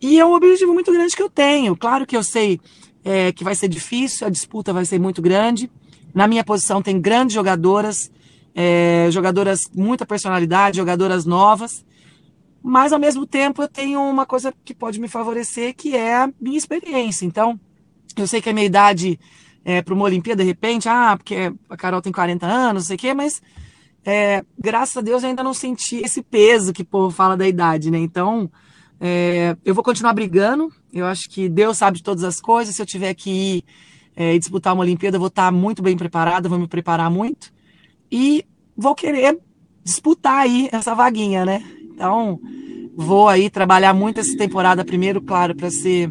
E 0.05 0.21
é 0.21 0.25
um 0.25 0.35
objetivo 0.35 0.75
muito 0.75 0.93
grande 0.93 1.17
que 1.17 1.23
eu 1.23 1.31
tenho. 1.31 1.75
Claro 1.75 2.05
que 2.05 2.15
eu 2.15 2.23
sei 2.23 2.61
é, 3.03 3.33
que 3.33 3.43
vai 3.43 3.55
ser 3.55 3.69
difícil, 3.69 4.27
a 4.27 4.31
disputa 4.31 4.71
vai 4.71 4.85
ser 4.85 5.01
muito 5.01 5.23
grande, 5.23 5.71
Na 6.15 6.29
minha 6.29 6.45
posição 6.45 6.83
tem 6.83 7.01
grandes 7.01 7.35
jogadoras, 7.35 8.13
é, 8.55 9.09
jogadoras 9.11 9.63
muita 9.75 10.05
personalidade, 10.05 10.77
jogadoras 10.77 11.25
novas, 11.25 11.83
mas 12.63 12.93
ao 12.93 12.99
mesmo 12.99 13.27
tempo 13.27 13.63
eu 13.63 13.69
tenho 13.69 13.99
uma 13.99 14.27
coisa 14.27 14.53
que 14.63 14.75
pode 14.75 15.01
me 15.01 15.09
favorecer, 15.09 15.75
que 15.75 15.97
é 15.97 16.17
a 16.17 16.31
minha 16.39 16.59
experiência. 16.59 17.25
Então, 17.25 17.59
eu 18.15 18.27
sei 18.27 18.43
que 18.43 18.51
a 18.51 18.53
minha 18.53 18.67
idade 18.67 19.19
é, 19.65 19.81
para 19.81 19.95
uma 19.95 20.05
Olimpíada, 20.05 20.43
de 20.43 20.49
repente, 20.49 20.87
ah, 20.87 21.17
porque 21.17 21.51
a 21.71 21.77
Carol 21.79 22.03
tem 22.03 22.13
40 22.13 22.47
anos, 22.47 22.83
não 22.83 22.87
sei 22.89 22.97
o 22.97 22.99
quê, 22.99 23.15
mas 23.15 23.41
é, 24.05 24.45
graças 24.59 24.99
a 24.99 25.01
Deus 25.01 25.23
eu 25.23 25.31
ainda 25.31 25.43
não 25.43 25.55
senti 25.55 25.97
esse 26.05 26.23
peso 26.23 26.75
que 26.75 26.83
o 26.83 26.87
povo 26.87 27.11
fala 27.11 27.39
da 27.39 27.49
idade, 27.49 27.91
né? 27.91 27.99
Então, 27.99 28.51
é, 29.07 29.55
eu 29.63 29.75
vou 29.75 29.85
continuar 29.85 30.15
brigando. 30.15 30.73
Eu 30.91 31.05
acho 31.05 31.29
que 31.29 31.47
Deus 31.47 31.77
sabe 31.77 31.99
de 31.99 32.03
todas 32.03 32.25
as 32.25 32.41
coisas. 32.41 32.75
Se 32.75 32.81
eu 32.81 32.87
tiver 32.87 33.13
que 33.13 33.31
ir 33.31 33.65
é, 34.17 34.39
disputar 34.39 34.73
uma 34.73 34.81
Olimpíada, 34.81 35.17
eu 35.17 35.21
vou 35.21 35.29
estar 35.29 35.53
muito 35.53 35.83
bem 35.83 35.95
preparada, 35.95 36.49
vou 36.49 36.59
me 36.59 36.67
preparar 36.67 37.11
muito. 37.11 37.53
E 38.11 38.47
vou 38.75 38.95
querer 38.95 39.39
disputar 39.85 40.39
aí 40.39 40.71
essa 40.73 40.95
vaguinha, 40.95 41.45
né? 41.45 41.63
Então, 41.83 42.41
vou 42.97 43.29
aí 43.29 43.51
trabalhar 43.51 43.93
muito 43.93 44.21
essa 44.21 44.35
temporada 44.39 44.83
primeiro, 44.83 45.21
claro, 45.21 45.55
para 45.55 45.71
ser 45.71 46.11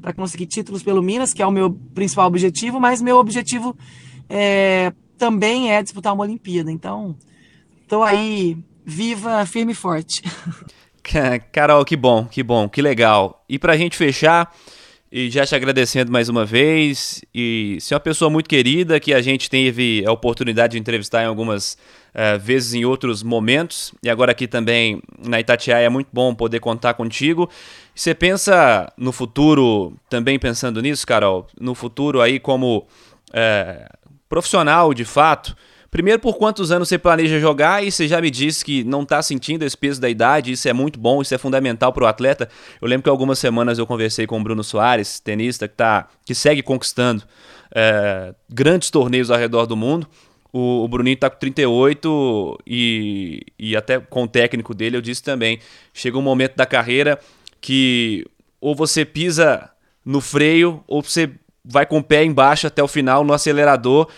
para 0.00 0.12
conseguir 0.12 0.46
títulos 0.46 0.84
pelo 0.84 1.02
Minas, 1.02 1.34
que 1.34 1.42
é 1.42 1.46
o 1.46 1.50
meu 1.50 1.72
principal 1.92 2.28
objetivo, 2.28 2.78
mas 2.78 3.02
meu 3.02 3.16
objetivo 3.16 3.76
é, 4.28 4.92
também 5.16 5.72
é 5.72 5.82
disputar 5.82 6.14
uma 6.14 6.22
Olimpíada. 6.22 6.70
Então, 6.70 7.16
estou 7.82 8.04
aí 8.04 8.56
viva, 8.84 9.44
firme 9.44 9.72
e 9.72 9.74
forte. 9.74 10.22
Carol, 11.52 11.84
que 11.84 11.96
bom, 11.96 12.24
que 12.24 12.42
bom, 12.42 12.68
que 12.68 12.82
legal. 12.82 13.44
E 13.48 13.58
para 13.58 13.72
a 13.72 13.76
gente 13.76 13.96
fechar, 13.96 14.54
e 15.10 15.30
já 15.30 15.46
te 15.46 15.54
agradecendo 15.54 16.12
mais 16.12 16.28
uma 16.28 16.44
vez, 16.44 17.22
e 17.34 17.78
você 17.80 17.94
é 17.94 17.96
uma 17.96 18.00
pessoa 18.00 18.30
muito 18.30 18.48
querida 18.48 19.00
que 19.00 19.14
a 19.14 19.20
gente 19.22 19.48
teve 19.48 20.04
a 20.06 20.12
oportunidade 20.12 20.72
de 20.72 20.78
entrevistar 20.78 21.22
em 21.22 21.26
algumas 21.26 21.78
uh, 22.14 22.38
vezes 22.38 22.74
em 22.74 22.84
outros 22.84 23.22
momentos, 23.22 23.94
e 24.02 24.10
agora 24.10 24.32
aqui 24.32 24.46
também 24.46 25.02
na 25.18 25.40
Itatiaia 25.40 25.86
é 25.86 25.88
muito 25.88 26.08
bom 26.12 26.34
poder 26.34 26.60
contar 26.60 26.94
contigo. 26.94 27.48
Você 27.94 28.14
pensa 28.14 28.92
no 28.96 29.12
futuro, 29.12 29.94
também 30.10 30.38
pensando 30.38 30.80
nisso, 30.82 31.06
Carol, 31.06 31.46
no 31.58 31.74
futuro 31.74 32.20
aí 32.20 32.38
como 32.38 32.86
uh, 33.30 34.08
profissional 34.28 34.92
de 34.92 35.04
fato, 35.04 35.56
Primeiro, 35.90 36.20
por 36.20 36.36
quantos 36.36 36.70
anos 36.70 36.88
você 36.88 36.98
planeja 36.98 37.40
jogar 37.40 37.82
e 37.82 37.90
você 37.90 38.06
já 38.06 38.20
me 38.20 38.30
disse 38.30 38.62
que 38.62 38.84
não 38.84 39.02
está 39.02 39.22
sentindo 39.22 39.64
esse 39.64 39.76
peso 39.76 39.98
da 39.98 40.08
idade, 40.08 40.52
isso 40.52 40.68
é 40.68 40.72
muito 40.72 40.98
bom, 40.98 41.22
isso 41.22 41.34
é 41.34 41.38
fundamental 41.38 41.92
para 41.92 42.04
o 42.04 42.06
atleta. 42.06 42.48
Eu 42.80 42.86
lembro 42.86 43.04
que 43.04 43.08
algumas 43.08 43.38
semanas 43.38 43.78
eu 43.78 43.86
conversei 43.86 44.26
com 44.26 44.38
o 44.38 44.42
Bruno 44.42 44.62
Soares, 44.62 45.18
tenista 45.18 45.66
que, 45.66 45.74
tá, 45.74 46.08
que 46.26 46.34
segue 46.34 46.62
conquistando 46.62 47.22
é, 47.74 48.34
grandes 48.50 48.90
torneios 48.90 49.30
ao 49.30 49.38
redor 49.38 49.64
do 49.64 49.76
mundo. 49.76 50.06
O, 50.52 50.84
o 50.84 50.88
Bruninho 50.88 51.14
está 51.14 51.30
com 51.30 51.38
38 51.38 52.58
e, 52.66 53.42
e 53.58 53.74
até 53.74 53.98
com 53.98 54.24
o 54.24 54.28
técnico 54.28 54.74
dele 54.74 54.96
eu 54.96 55.02
disse 55.02 55.22
também, 55.22 55.58
chega 55.94 56.18
um 56.18 56.22
momento 56.22 56.54
da 56.54 56.66
carreira 56.66 57.18
que 57.60 58.26
ou 58.60 58.74
você 58.74 59.04
pisa 59.04 59.70
no 60.04 60.20
freio 60.20 60.82
ou 60.86 61.02
você 61.02 61.30
vai 61.64 61.84
com 61.84 61.98
o 61.98 62.02
pé 62.02 62.24
embaixo 62.24 62.66
até 62.66 62.82
o 62.82 62.88
final 62.88 63.22
no 63.24 63.32
acelerador 63.32 64.08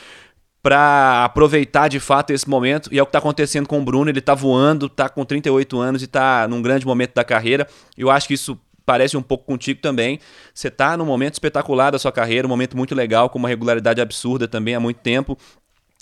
para 0.63 1.25
aproveitar 1.25 1.89
de 1.89 1.99
fato 1.99 2.33
esse 2.33 2.49
momento. 2.49 2.93
E 2.93 2.99
é 2.99 3.03
o 3.03 3.07
que 3.07 3.11
está 3.11 3.19
acontecendo 3.19 3.67
com 3.67 3.81
o 3.81 3.85
Bruno. 3.85 4.11
Ele 4.11 4.19
está 4.19 4.35
voando, 4.35 4.87
está 4.87 5.09
com 5.09 5.25
38 5.25 5.79
anos 5.79 6.03
e 6.03 6.05
está 6.05 6.47
num 6.49 6.61
grande 6.61 6.87
momento 6.87 7.15
da 7.15 7.25
carreira. 7.25 7.67
Eu 7.97 8.11
acho 8.11 8.29
que 8.29 8.35
isso 8.35 8.59
parece 8.85 9.17
um 9.17 9.23
pouco 9.23 9.45
contigo 9.45 9.81
também. 9.81 10.19
Você 10.53 10.69
está 10.69 10.97
num 10.97 11.05
momento 11.05 11.35
espetacular 11.35 11.91
da 11.91 11.99
sua 11.99 12.13
carreira, 12.13 12.47
um 12.47 12.51
momento 12.51 12.77
muito 12.77 12.95
legal, 12.95 13.31
com 13.31 13.39
uma 13.39 13.49
regularidade 13.49 14.01
absurda 14.01 14.49
também 14.49 14.75
há 14.75 14.81
muito 14.81 14.99
tempo. 14.99 15.39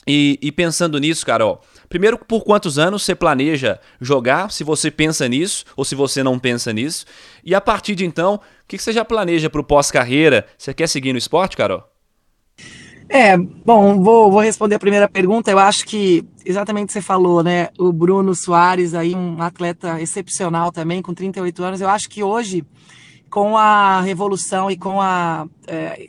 E, 0.07 0.39
e, 0.41 0.51
pensando 0.51 0.99
nisso, 0.99 1.27
Carol, 1.27 1.61
primeiro, 1.87 2.17
por 2.17 2.43
quantos 2.43 2.79
anos 2.79 3.03
você 3.03 3.15
planeja 3.15 3.79
jogar, 4.01 4.51
se 4.51 4.65
você 4.65 4.91
pensa 4.91 5.29
nisso 5.29 5.67
ou 5.77 5.85
se 5.85 5.95
você 5.95 6.23
não 6.23 6.39
pensa 6.39 6.73
nisso? 6.73 7.05
E 7.45 7.55
a 7.55 7.61
partir 7.61 7.95
de 7.95 8.07
então, 8.07 8.37
o 8.37 8.41
que 8.67 8.79
você 8.79 8.91
já 8.91 9.05
planeja 9.05 9.51
para 9.51 9.61
o 9.61 9.65
pós-carreira? 9.65 10.47
Você 10.57 10.73
quer 10.73 10.87
seguir 10.87 11.13
no 11.13 11.19
esporte, 11.19 11.59
Carol? 11.59 11.85
É, 13.09 13.37
bom, 13.39 14.03
vou, 14.03 14.31
vou 14.31 14.41
responder 14.41 14.75
a 14.75 14.79
primeira 14.79 15.09
pergunta. 15.09 15.51
Eu 15.51 15.59
acho 15.59 15.87
que 15.87 16.25
exatamente 16.45 16.85
o 16.85 16.87
que 16.89 16.93
você 16.93 17.01
falou, 17.01 17.43
né? 17.43 17.69
O 17.79 17.91
Bruno 17.91 18.35
Soares, 18.35 18.95
aí, 18.95 19.15
um 19.15 19.41
atleta 19.41 20.01
excepcional 20.01 20.71
também, 20.71 21.01
com 21.01 21.15
38 21.15 21.65
anos. 21.65 21.81
Eu 21.81 21.89
acho 21.89 22.09
que 22.09 22.23
hoje, 22.23 22.65
com 23.31 23.57
a 23.57 24.03
revolução 24.03 24.71
e 24.71 24.77
com 24.77 25.01
a 25.01 25.47
é, 25.67 26.09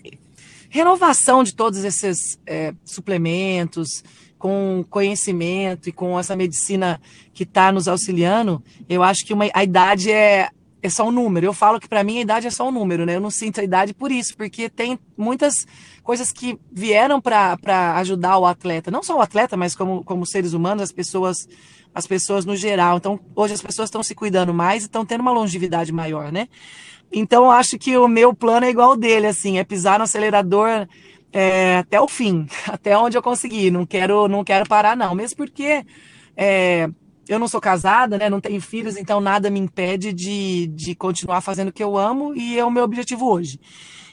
renovação 0.70 1.42
de 1.42 1.56
todos 1.56 1.86
esses 1.86 2.38
é, 2.46 2.74
suplementos, 2.84 4.04
com 4.38 4.86
conhecimento 4.90 5.90
e 5.90 5.92
com 5.92 6.20
essa 6.20 6.36
medicina 6.36 7.00
que 7.34 7.44
está 7.44 7.72
nos 7.72 7.88
auxiliando, 7.88 8.62
eu 8.90 9.04
acho 9.04 9.26
que 9.26 9.34
uma, 9.34 9.46
a 9.54 9.64
idade 9.64 10.12
é, 10.12 10.50
é 10.82 10.90
só 10.90 11.08
um 11.08 11.12
número. 11.12 11.46
Eu 11.46 11.54
falo 11.54 11.80
que 11.80 11.88
para 11.88 12.04
mim 12.04 12.20
a 12.20 12.22
idade 12.22 12.48
é 12.48 12.50
só 12.50 12.68
um 12.68 12.72
número, 12.72 13.06
né? 13.06 13.16
Eu 13.16 13.22
não 13.22 13.30
sinto 13.30 13.60
a 13.60 13.64
idade 13.64 13.94
por 13.94 14.12
isso, 14.12 14.36
porque 14.36 14.70
tem 14.70 14.98
muitas 15.18 15.66
coisas 16.04 16.32
que 16.32 16.58
vieram 16.72 17.22
para 17.22 17.96
ajudar 17.98 18.38
o 18.38 18.46
atleta, 18.46 18.90
não 18.90 19.04
só 19.04 19.18
o 19.18 19.22
atleta, 19.22 19.56
mas 19.58 19.76
como, 19.76 20.04
como 20.04 20.26
seres 20.26 20.54
humanos, 20.54 20.84
as 20.84 20.92
pessoas, 20.92 21.48
as 21.94 22.08
pessoas 22.08 22.46
no 22.46 22.56
geral. 22.56 22.98
Então, 22.98 23.20
hoje 23.36 23.54
as 23.54 23.62
pessoas 23.62 23.88
estão 23.88 24.02
se 24.04 24.16
cuidando 24.16 24.54
mais 24.54 24.84
e 24.84 24.86
estão 24.86 25.06
tendo 25.06 25.22
uma 25.22 25.32
longevidade 25.32 25.92
maior, 25.92 26.32
né? 26.32 26.48
Então, 27.12 27.46
eu 27.46 27.52
acho 27.52 27.78
que 27.78 27.98
o 27.98 28.08
meu 28.08 28.34
plano 28.34 28.66
é 28.66 28.70
igual 28.70 28.92
ao 28.92 28.98
dele, 28.98 29.28
assim, 29.28 29.58
é 29.58 29.64
pisar 29.64 29.98
no 29.98 30.06
acelerador 30.06 30.88
é, 31.34 31.78
até 31.78 32.00
o 32.00 32.08
fim, 32.08 32.48
até 32.68 32.98
onde 32.98 33.18
eu 33.18 33.22
conseguir. 33.22 33.72
Não 33.72 33.86
quero, 33.86 34.28
não 34.28 34.44
quero 34.44 34.68
parar, 34.68 34.96
não. 34.96 35.16
Mesmo 35.16 35.38
porque 35.38 35.86
é, 36.38 36.90
eu 37.30 37.38
não 37.38 37.48
sou 37.48 37.62
casada, 37.62 38.18
né? 38.18 38.28
Não 38.28 38.42
tenho 38.42 38.60
filhos, 38.60 38.98
então 38.98 39.22
nada 39.22 39.52
me 39.52 39.60
impede 39.60 40.12
de, 40.12 40.66
de 40.68 40.96
continuar 40.96 41.42
fazendo 41.42 41.68
o 41.68 41.72
que 41.72 41.84
eu 41.84 41.96
amo 41.96 42.36
e 42.36 42.58
é 42.58 42.66
o 42.66 42.72
meu 42.72 42.84
objetivo 42.84 43.30
hoje. 43.30 43.60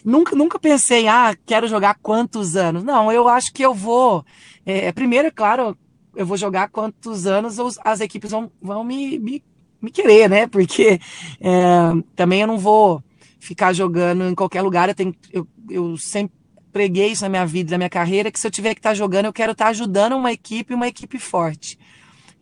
Nunca, 0.05 0.37
nunca 0.37 0.59
pensei, 0.59 1.09
ah, 1.09 1.35
quero 1.47 1.67
jogar 1.67 1.99
quantos 2.03 2.57
anos. 2.57 2.85
Não, 2.85 3.11
eu 3.11 3.27
acho 3.27 3.55
que 3.55 3.65
eu 3.65 3.73
vou. 3.73 4.23
É, 4.67 4.93
primeiro, 4.93 5.29
é 5.29 5.31
claro, 5.31 5.77
eu 6.15 6.27
vou 6.27 6.37
jogar 6.37 6.69
quantos 6.69 7.27
anos 7.27 7.59
os, 7.59 7.79
as 7.83 8.01
equipes 8.01 8.31
vão, 8.31 8.53
vão 8.61 8.85
me, 8.85 9.19
me, 9.19 9.43
me 9.81 9.91
querer, 9.91 10.29
né? 10.29 10.47
Porque 10.47 11.01
é, 11.41 12.03
também 12.15 12.43
eu 12.43 12.47
não 12.47 12.59
vou 12.59 13.03
ficar 13.41 13.73
jogando 13.73 14.25
em 14.25 14.35
qualquer 14.35 14.61
lugar. 14.61 14.91
Eu, 14.91 14.95
tenho, 14.95 15.15
eu, 15.33 15.49
eu 15.71 15.97
sempre 15.97 16.37
preguei 16.71 17.13
isso 17.13 17.23
na 17.23 17.31
minha 17.31 17.47
vida, 17.47 17.71
na 17.71 17.79
minha 17.79 17.91
carreira, 17.91 18.31
que 18.31 18.39
se 18.39 18.47
eu 18.47 18.51
tiver 18.51 18.75
que 18.75 18.81
estar 18.81 18.93
jogando, 18.93 19.25
eu 19.25 19.33
quero 19.33 19.53
estar 19.53 19.69
ajudando 19.69 20.17
uma 20.17 20.31
equipe, 20.31 20.75
uma 20.75 20.87
equipe 20.87 21.19
forte. 21.19 21.79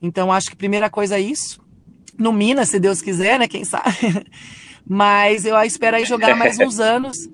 Então, 0.05 0.31
acho 0.31 0.49
que 0.49 0.53
a 0.53 0.59
primeira 0.59 0.91
coisa 0.91 1.17
é 1.17 1.21
isso. 1.21 1.65
No 2.19 2.31
Minas, 2.31 2.69
se 2.69 2.79
Deus 2.79 3.01
quiser, 3.01 3.39
né? 3.39 3.49
Quem 3.49 3.65
sabe. 3.65 3.97
Mas 4.87 5.47
eu 5.47 5.57
espero 5.63 5.97
aí 5.97 6.05
jogar 6.05 6.37
mais 6.37 6.59
uns 6.59 6.79
anos, 6.79 7.27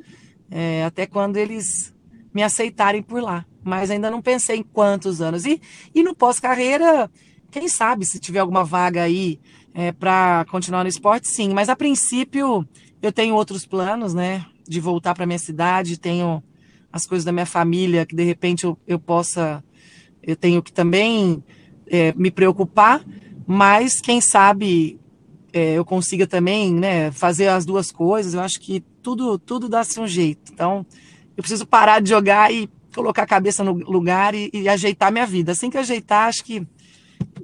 é, 0.48 0.84
até 0.84 1.04
quando 1.04 1.36
eles 1.36 1.92
me 2.32 2.44
aceitarem 2.44 3.02
por 3.02 3.20
lá. 3.20 3.44
Mas 3.64 3.90
ainda 3.90 4.08
não 4.08 4.22
pensei 4.22 4.58
em 4.58 4.62
quantos 4.62 5.20
anos. 5.20 5.44
E, 5.46 5.60
e 5.92 6.04
no 6.04 6.14
pós-carreira, 6.14 7.10
quem 7.50 7.66
sabe 7.66 8.06
se 8.06 8.20
tiver 8.20 8.38
alguma 8.38 8.62
vaga 8.62 9.02
aí 9.02 9.40
é, 9.74 9.90
para 9.90 10.46
continuar 10.48 10.84
no 10.84 10.88
esporte, 10.88 11.26
sim. 11.26 11.52
Mas 11.52 11.68
a 11.68 11.74
princípio, 11.74 12.64
eu 13.02 13.10
tenho 13.10 13.34
outros 13.34 13.66
planos, 13.66 14.14
né? 14.14 14.46
De 14.68 14.78
voltar 14.78 15.12
para 15.12 15.26
minha 15.26 15.40
cidade, 15.40 15.98
tenho 15.98 16.40
as 16.92 17.04
coisas 17.04 17.24
da 17.24 17.32
minha 17.32 17.46
família 17.46 18.06
que 18.06 18.14
de 18.14 18.22
repente 18.22 18.62
eu, 18.62 18.78
eu 18.86 19.00
possa. 19.00 19.60
Eu 20.22 20.36
tenho 20.36 20.62
que 20.62 20.72
também 20.72 21.42
é, 21.90 22.14
me 22.16 22.30
preocupar, 22.30 23.04
mas 23.46 24.00
quem 24.00 24.20
sabe 24.20 24.98
é, 25.52 25.72
eu 25.72 25.84
consiga 25.84 26.26
também 26.26 26.72
né, 26.72 27.10
fazer 27.10 27.48
as 27.48 27.66
duas 27.66 27.90
coisas. 27.90 28.34
Eu 28.34 28.40
acho 28.40 28.60
que 28.60 28.80
tudo, 29.02 29.38
tudo 29.38 29.68
dá-se 29.68 29.98
um 29.98 30.06
jeito. 30.06 30.52
Então, 30.52 30.86
eu 31.36 31.42
preciso 31.42 31.66
parar 31.66 32.00
de 32.00 32.08
jogar 32.08 32.52
e 32.52 32.70
colocar 32.94 33.22
a 33.22 33.26
cabeça 33.26 33.64
no 33.64 33.72
lugar 33.72 34.34
e, 34.34 34.50
e 34.52 34.68
ajeitar 34.68 35.12
minha 35.12 35.26
vida. 35.26 35.52
Assim 35.52 35.68
que 35.68 35.78
ajeitar, 35.78 36.28
acho 36.28 36.44
que 36.44 36.66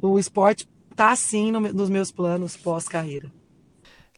o 0.00 0.18
esporte 0.18 0.68
está 0.90 1.11
assim 1.11 1.50
no, 1.50 1.61
nos 1.61 1.90
meus 1.90 2.12
planos 2.12 2.56
pós-carreira. 2.56 3.30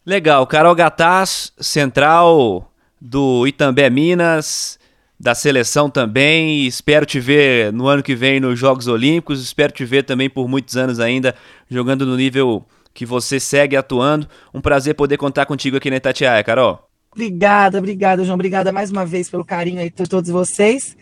Legal. 0.05 0.45
Carol 0.47 0.75
Gataz, 0.75 1.51
central 1.59 2.71
do 3.01 3.47
Itambé 3.47 3.89
Minas 3.89 4.78
da 5.19 5.35
seleção 5.35 5.89
também. 5.89 6.65
Espero 6.65 7.05
te 7.05 7.19
ver 7.19 7.73
no 7.73 7.87
ano 7.87 8.01
que 8.01 8.15
vem 8.15 8.39
nos 8.39 8.57
Jogos 8.57 8.87
Olímpicos. 8.87 9.43
Espero 9.43 9.73
te 9.73 9.83
ver 9.83 10.03
também 10.03 10.29
por 10.29 10.47
muitos 10.47 10.77
anos 10.77 10.99
ainda 10.99 11.35
jogando 11.69 12.05
no 12.05 12.15
nível 12.15 12.65
que 12.93 13.05
você 13.05 13.39
segue 13.39 13.75
atuando. 13.75 14.27
Um 14.53 14.61
prazer 14.61 14.95
poder 14.95 15.17
contar 15.17 15.45
contigo 15.45 15.77
aqui 15.77 15.89
na 15.89 15.97
Itatiaia, 15.97 16.43
Carol. 16.43 16.87
Obrigada, 17.11 17.79
obrigada, 17.79 18.23
João. 18.23 18.35
Obrigada 18.35 18.71
mais 18.71 18.91
uma 18.91 19.05
vez 19.05 19.29
pelo 19.29 19.43
carinho 19.43 19.81
aí 19.81 19.89
de 19.89 20.07
todos 20.07 20.29
vocês. 20.29 20.95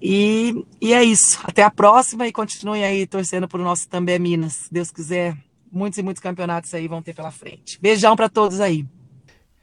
E, 0.00 0.64
e 0.80 0.92
é 0.92 1.02
isso. 1.02 1.40
Até 1.42 1.62
a 1.62 1.70
próxima 1.70 2.26
e 2.26 2.32
continue 2.32 2.84
aí 2.84 3.06
torcendo 3.06 3.48
o 3.52 3.58
nosso 3.58 3.88
também 3.88 4.18
Minas. 4.18 4.68
Deus 4.70 4.90
quiser, 4.90 5.34
muitos 5.72 5.98
e 5.98 6.02
muitos 6.02 6.22
campeonatos 6.22 6.72
aí 6.74 6.86
vão 6.86 7.02
ter 7.02 7.14
pela 7.14 7.30
frente. 7.30 7.78
Beijão 7.80 8.14
para 8.14 8.28
todos 8.28 8.60
aí. 8.60 8.86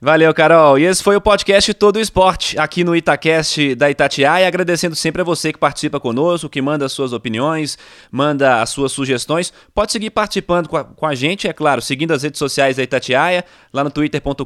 Valeu, 0.04 0.34
Carol. 0.34 0.80
E 0.80 0.84
esse 0.86 1.04
foi 1.04 1.16
o 1.16 1.22
podcast 1.22 1.72
Todo 1.76 2.00
Esporte, 2.00 2.58
aqui 2.58 2.84
no 2.84 2.96
Itacast 2.96 3.76
da 3.76 3.88
Itatiaia. 3.88 4.48
Agradecendo 4.48 4.96
sempre 4.96 5.22
a 5.22 5.24
você 5.24 5.54
que 5.54 5.60
participa 5.60 6.00
conosco, 6.00 6.50
que 6.50 6.60
manda 6.60 6.84
as 6.84 6.92
suas 6.92 7.14
opiniões, 7.14 7.78
manda 8.12 8.64
as 8.64 8.72
suas 8.72 8.92
sugestões. 8.92 9.54
Pode 9.76 9.92
seguir 9.92 10.10
participando 10.10 10.68
com 10.68 10.76
a, 10.76 10.84
com 10.84 11.06
a 11.06 11.14
gente, 11.14 11.48
é 11.48 11.54
claro, 11.54 11.84
seguindo 11.84 12.14
as 12.14 12.24
redes 12.24 12.40
sociais 12.40 12.78
da 12.78 12.82
Itatiaia, 12.82 13.46
lá 13.72 13.84
no 13.84 13.92
twitter.com.br 13.92 14.44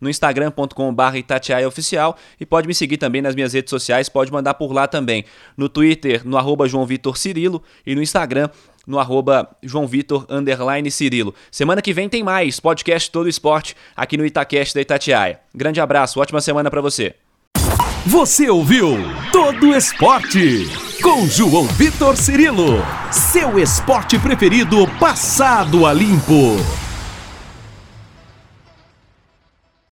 no 0.00 0.08
instagram.com.br 0.08 1.16
Itatiaia 1.16 1.66
Oficial 1.66 2.16
e 2.38 2.46
pode 2.46 2.68
me 2.68 2.74
seguir 2.74 2.96
também 2.96 3.20
nas 3.20 3.34
minhas 3.34 3.54
redes 3.54 3.70
sociais, 3.70 4.08
pode 4.08 4.30
mandar 4.30 4.54
por 4.54 4.72
lá 4.72 4.86
também. 4.86 5.24
No 5.56 5.68
Twitter, 5.68 6.22
no 6.24 6.38
arroba 6.38 6.68
João 6.68 6.86
Vitor 6.86 7.18
Cirilo 7.18 7.60
e 7.84 7.96
no 7.96 8.00
Instagram, 8.00 8.50
no 8.90 8.98
arroba 8.98 9.48
João 9.62 9.86
Vitor 9.86 10.26
Cirilo. 10.90 11.34
Semana 11.50 11.80
que 11.80 11.92
vem 11.92 12.08
tem 12.08 12.22
mais 12.22 12.58
podcast 12.58 13.10
Todo 13.10 13.28
Esporte 13.28 13.76
aqui 13.96 14.16
no 14.16 14.26
Itacast 14.26 14.74
da 14.74 14.80
Itatiaia. 14.80 15.40
Grande 15.54 15.80
abraço, 15.80 16.20
ótima 16.20 16.40
semana 16.40 16.70
para 16.70 16.80
você. 16.80 17.14
Você 18.04 18.50
ouviu 18.50 18.98
Todo 19.32 19.74
Esporte 19.74 20.68
com 21.02 21.26
João 21.26 21.64
Vitor 21.66 22.16
Cirilo, 22.16 22.84
seu 23.10 23.58
esporte 23.58 24.18
preferido 24.18 24.86
passado 24.98 25.86
a 25.86 25.92
limpo. 25.92 26.89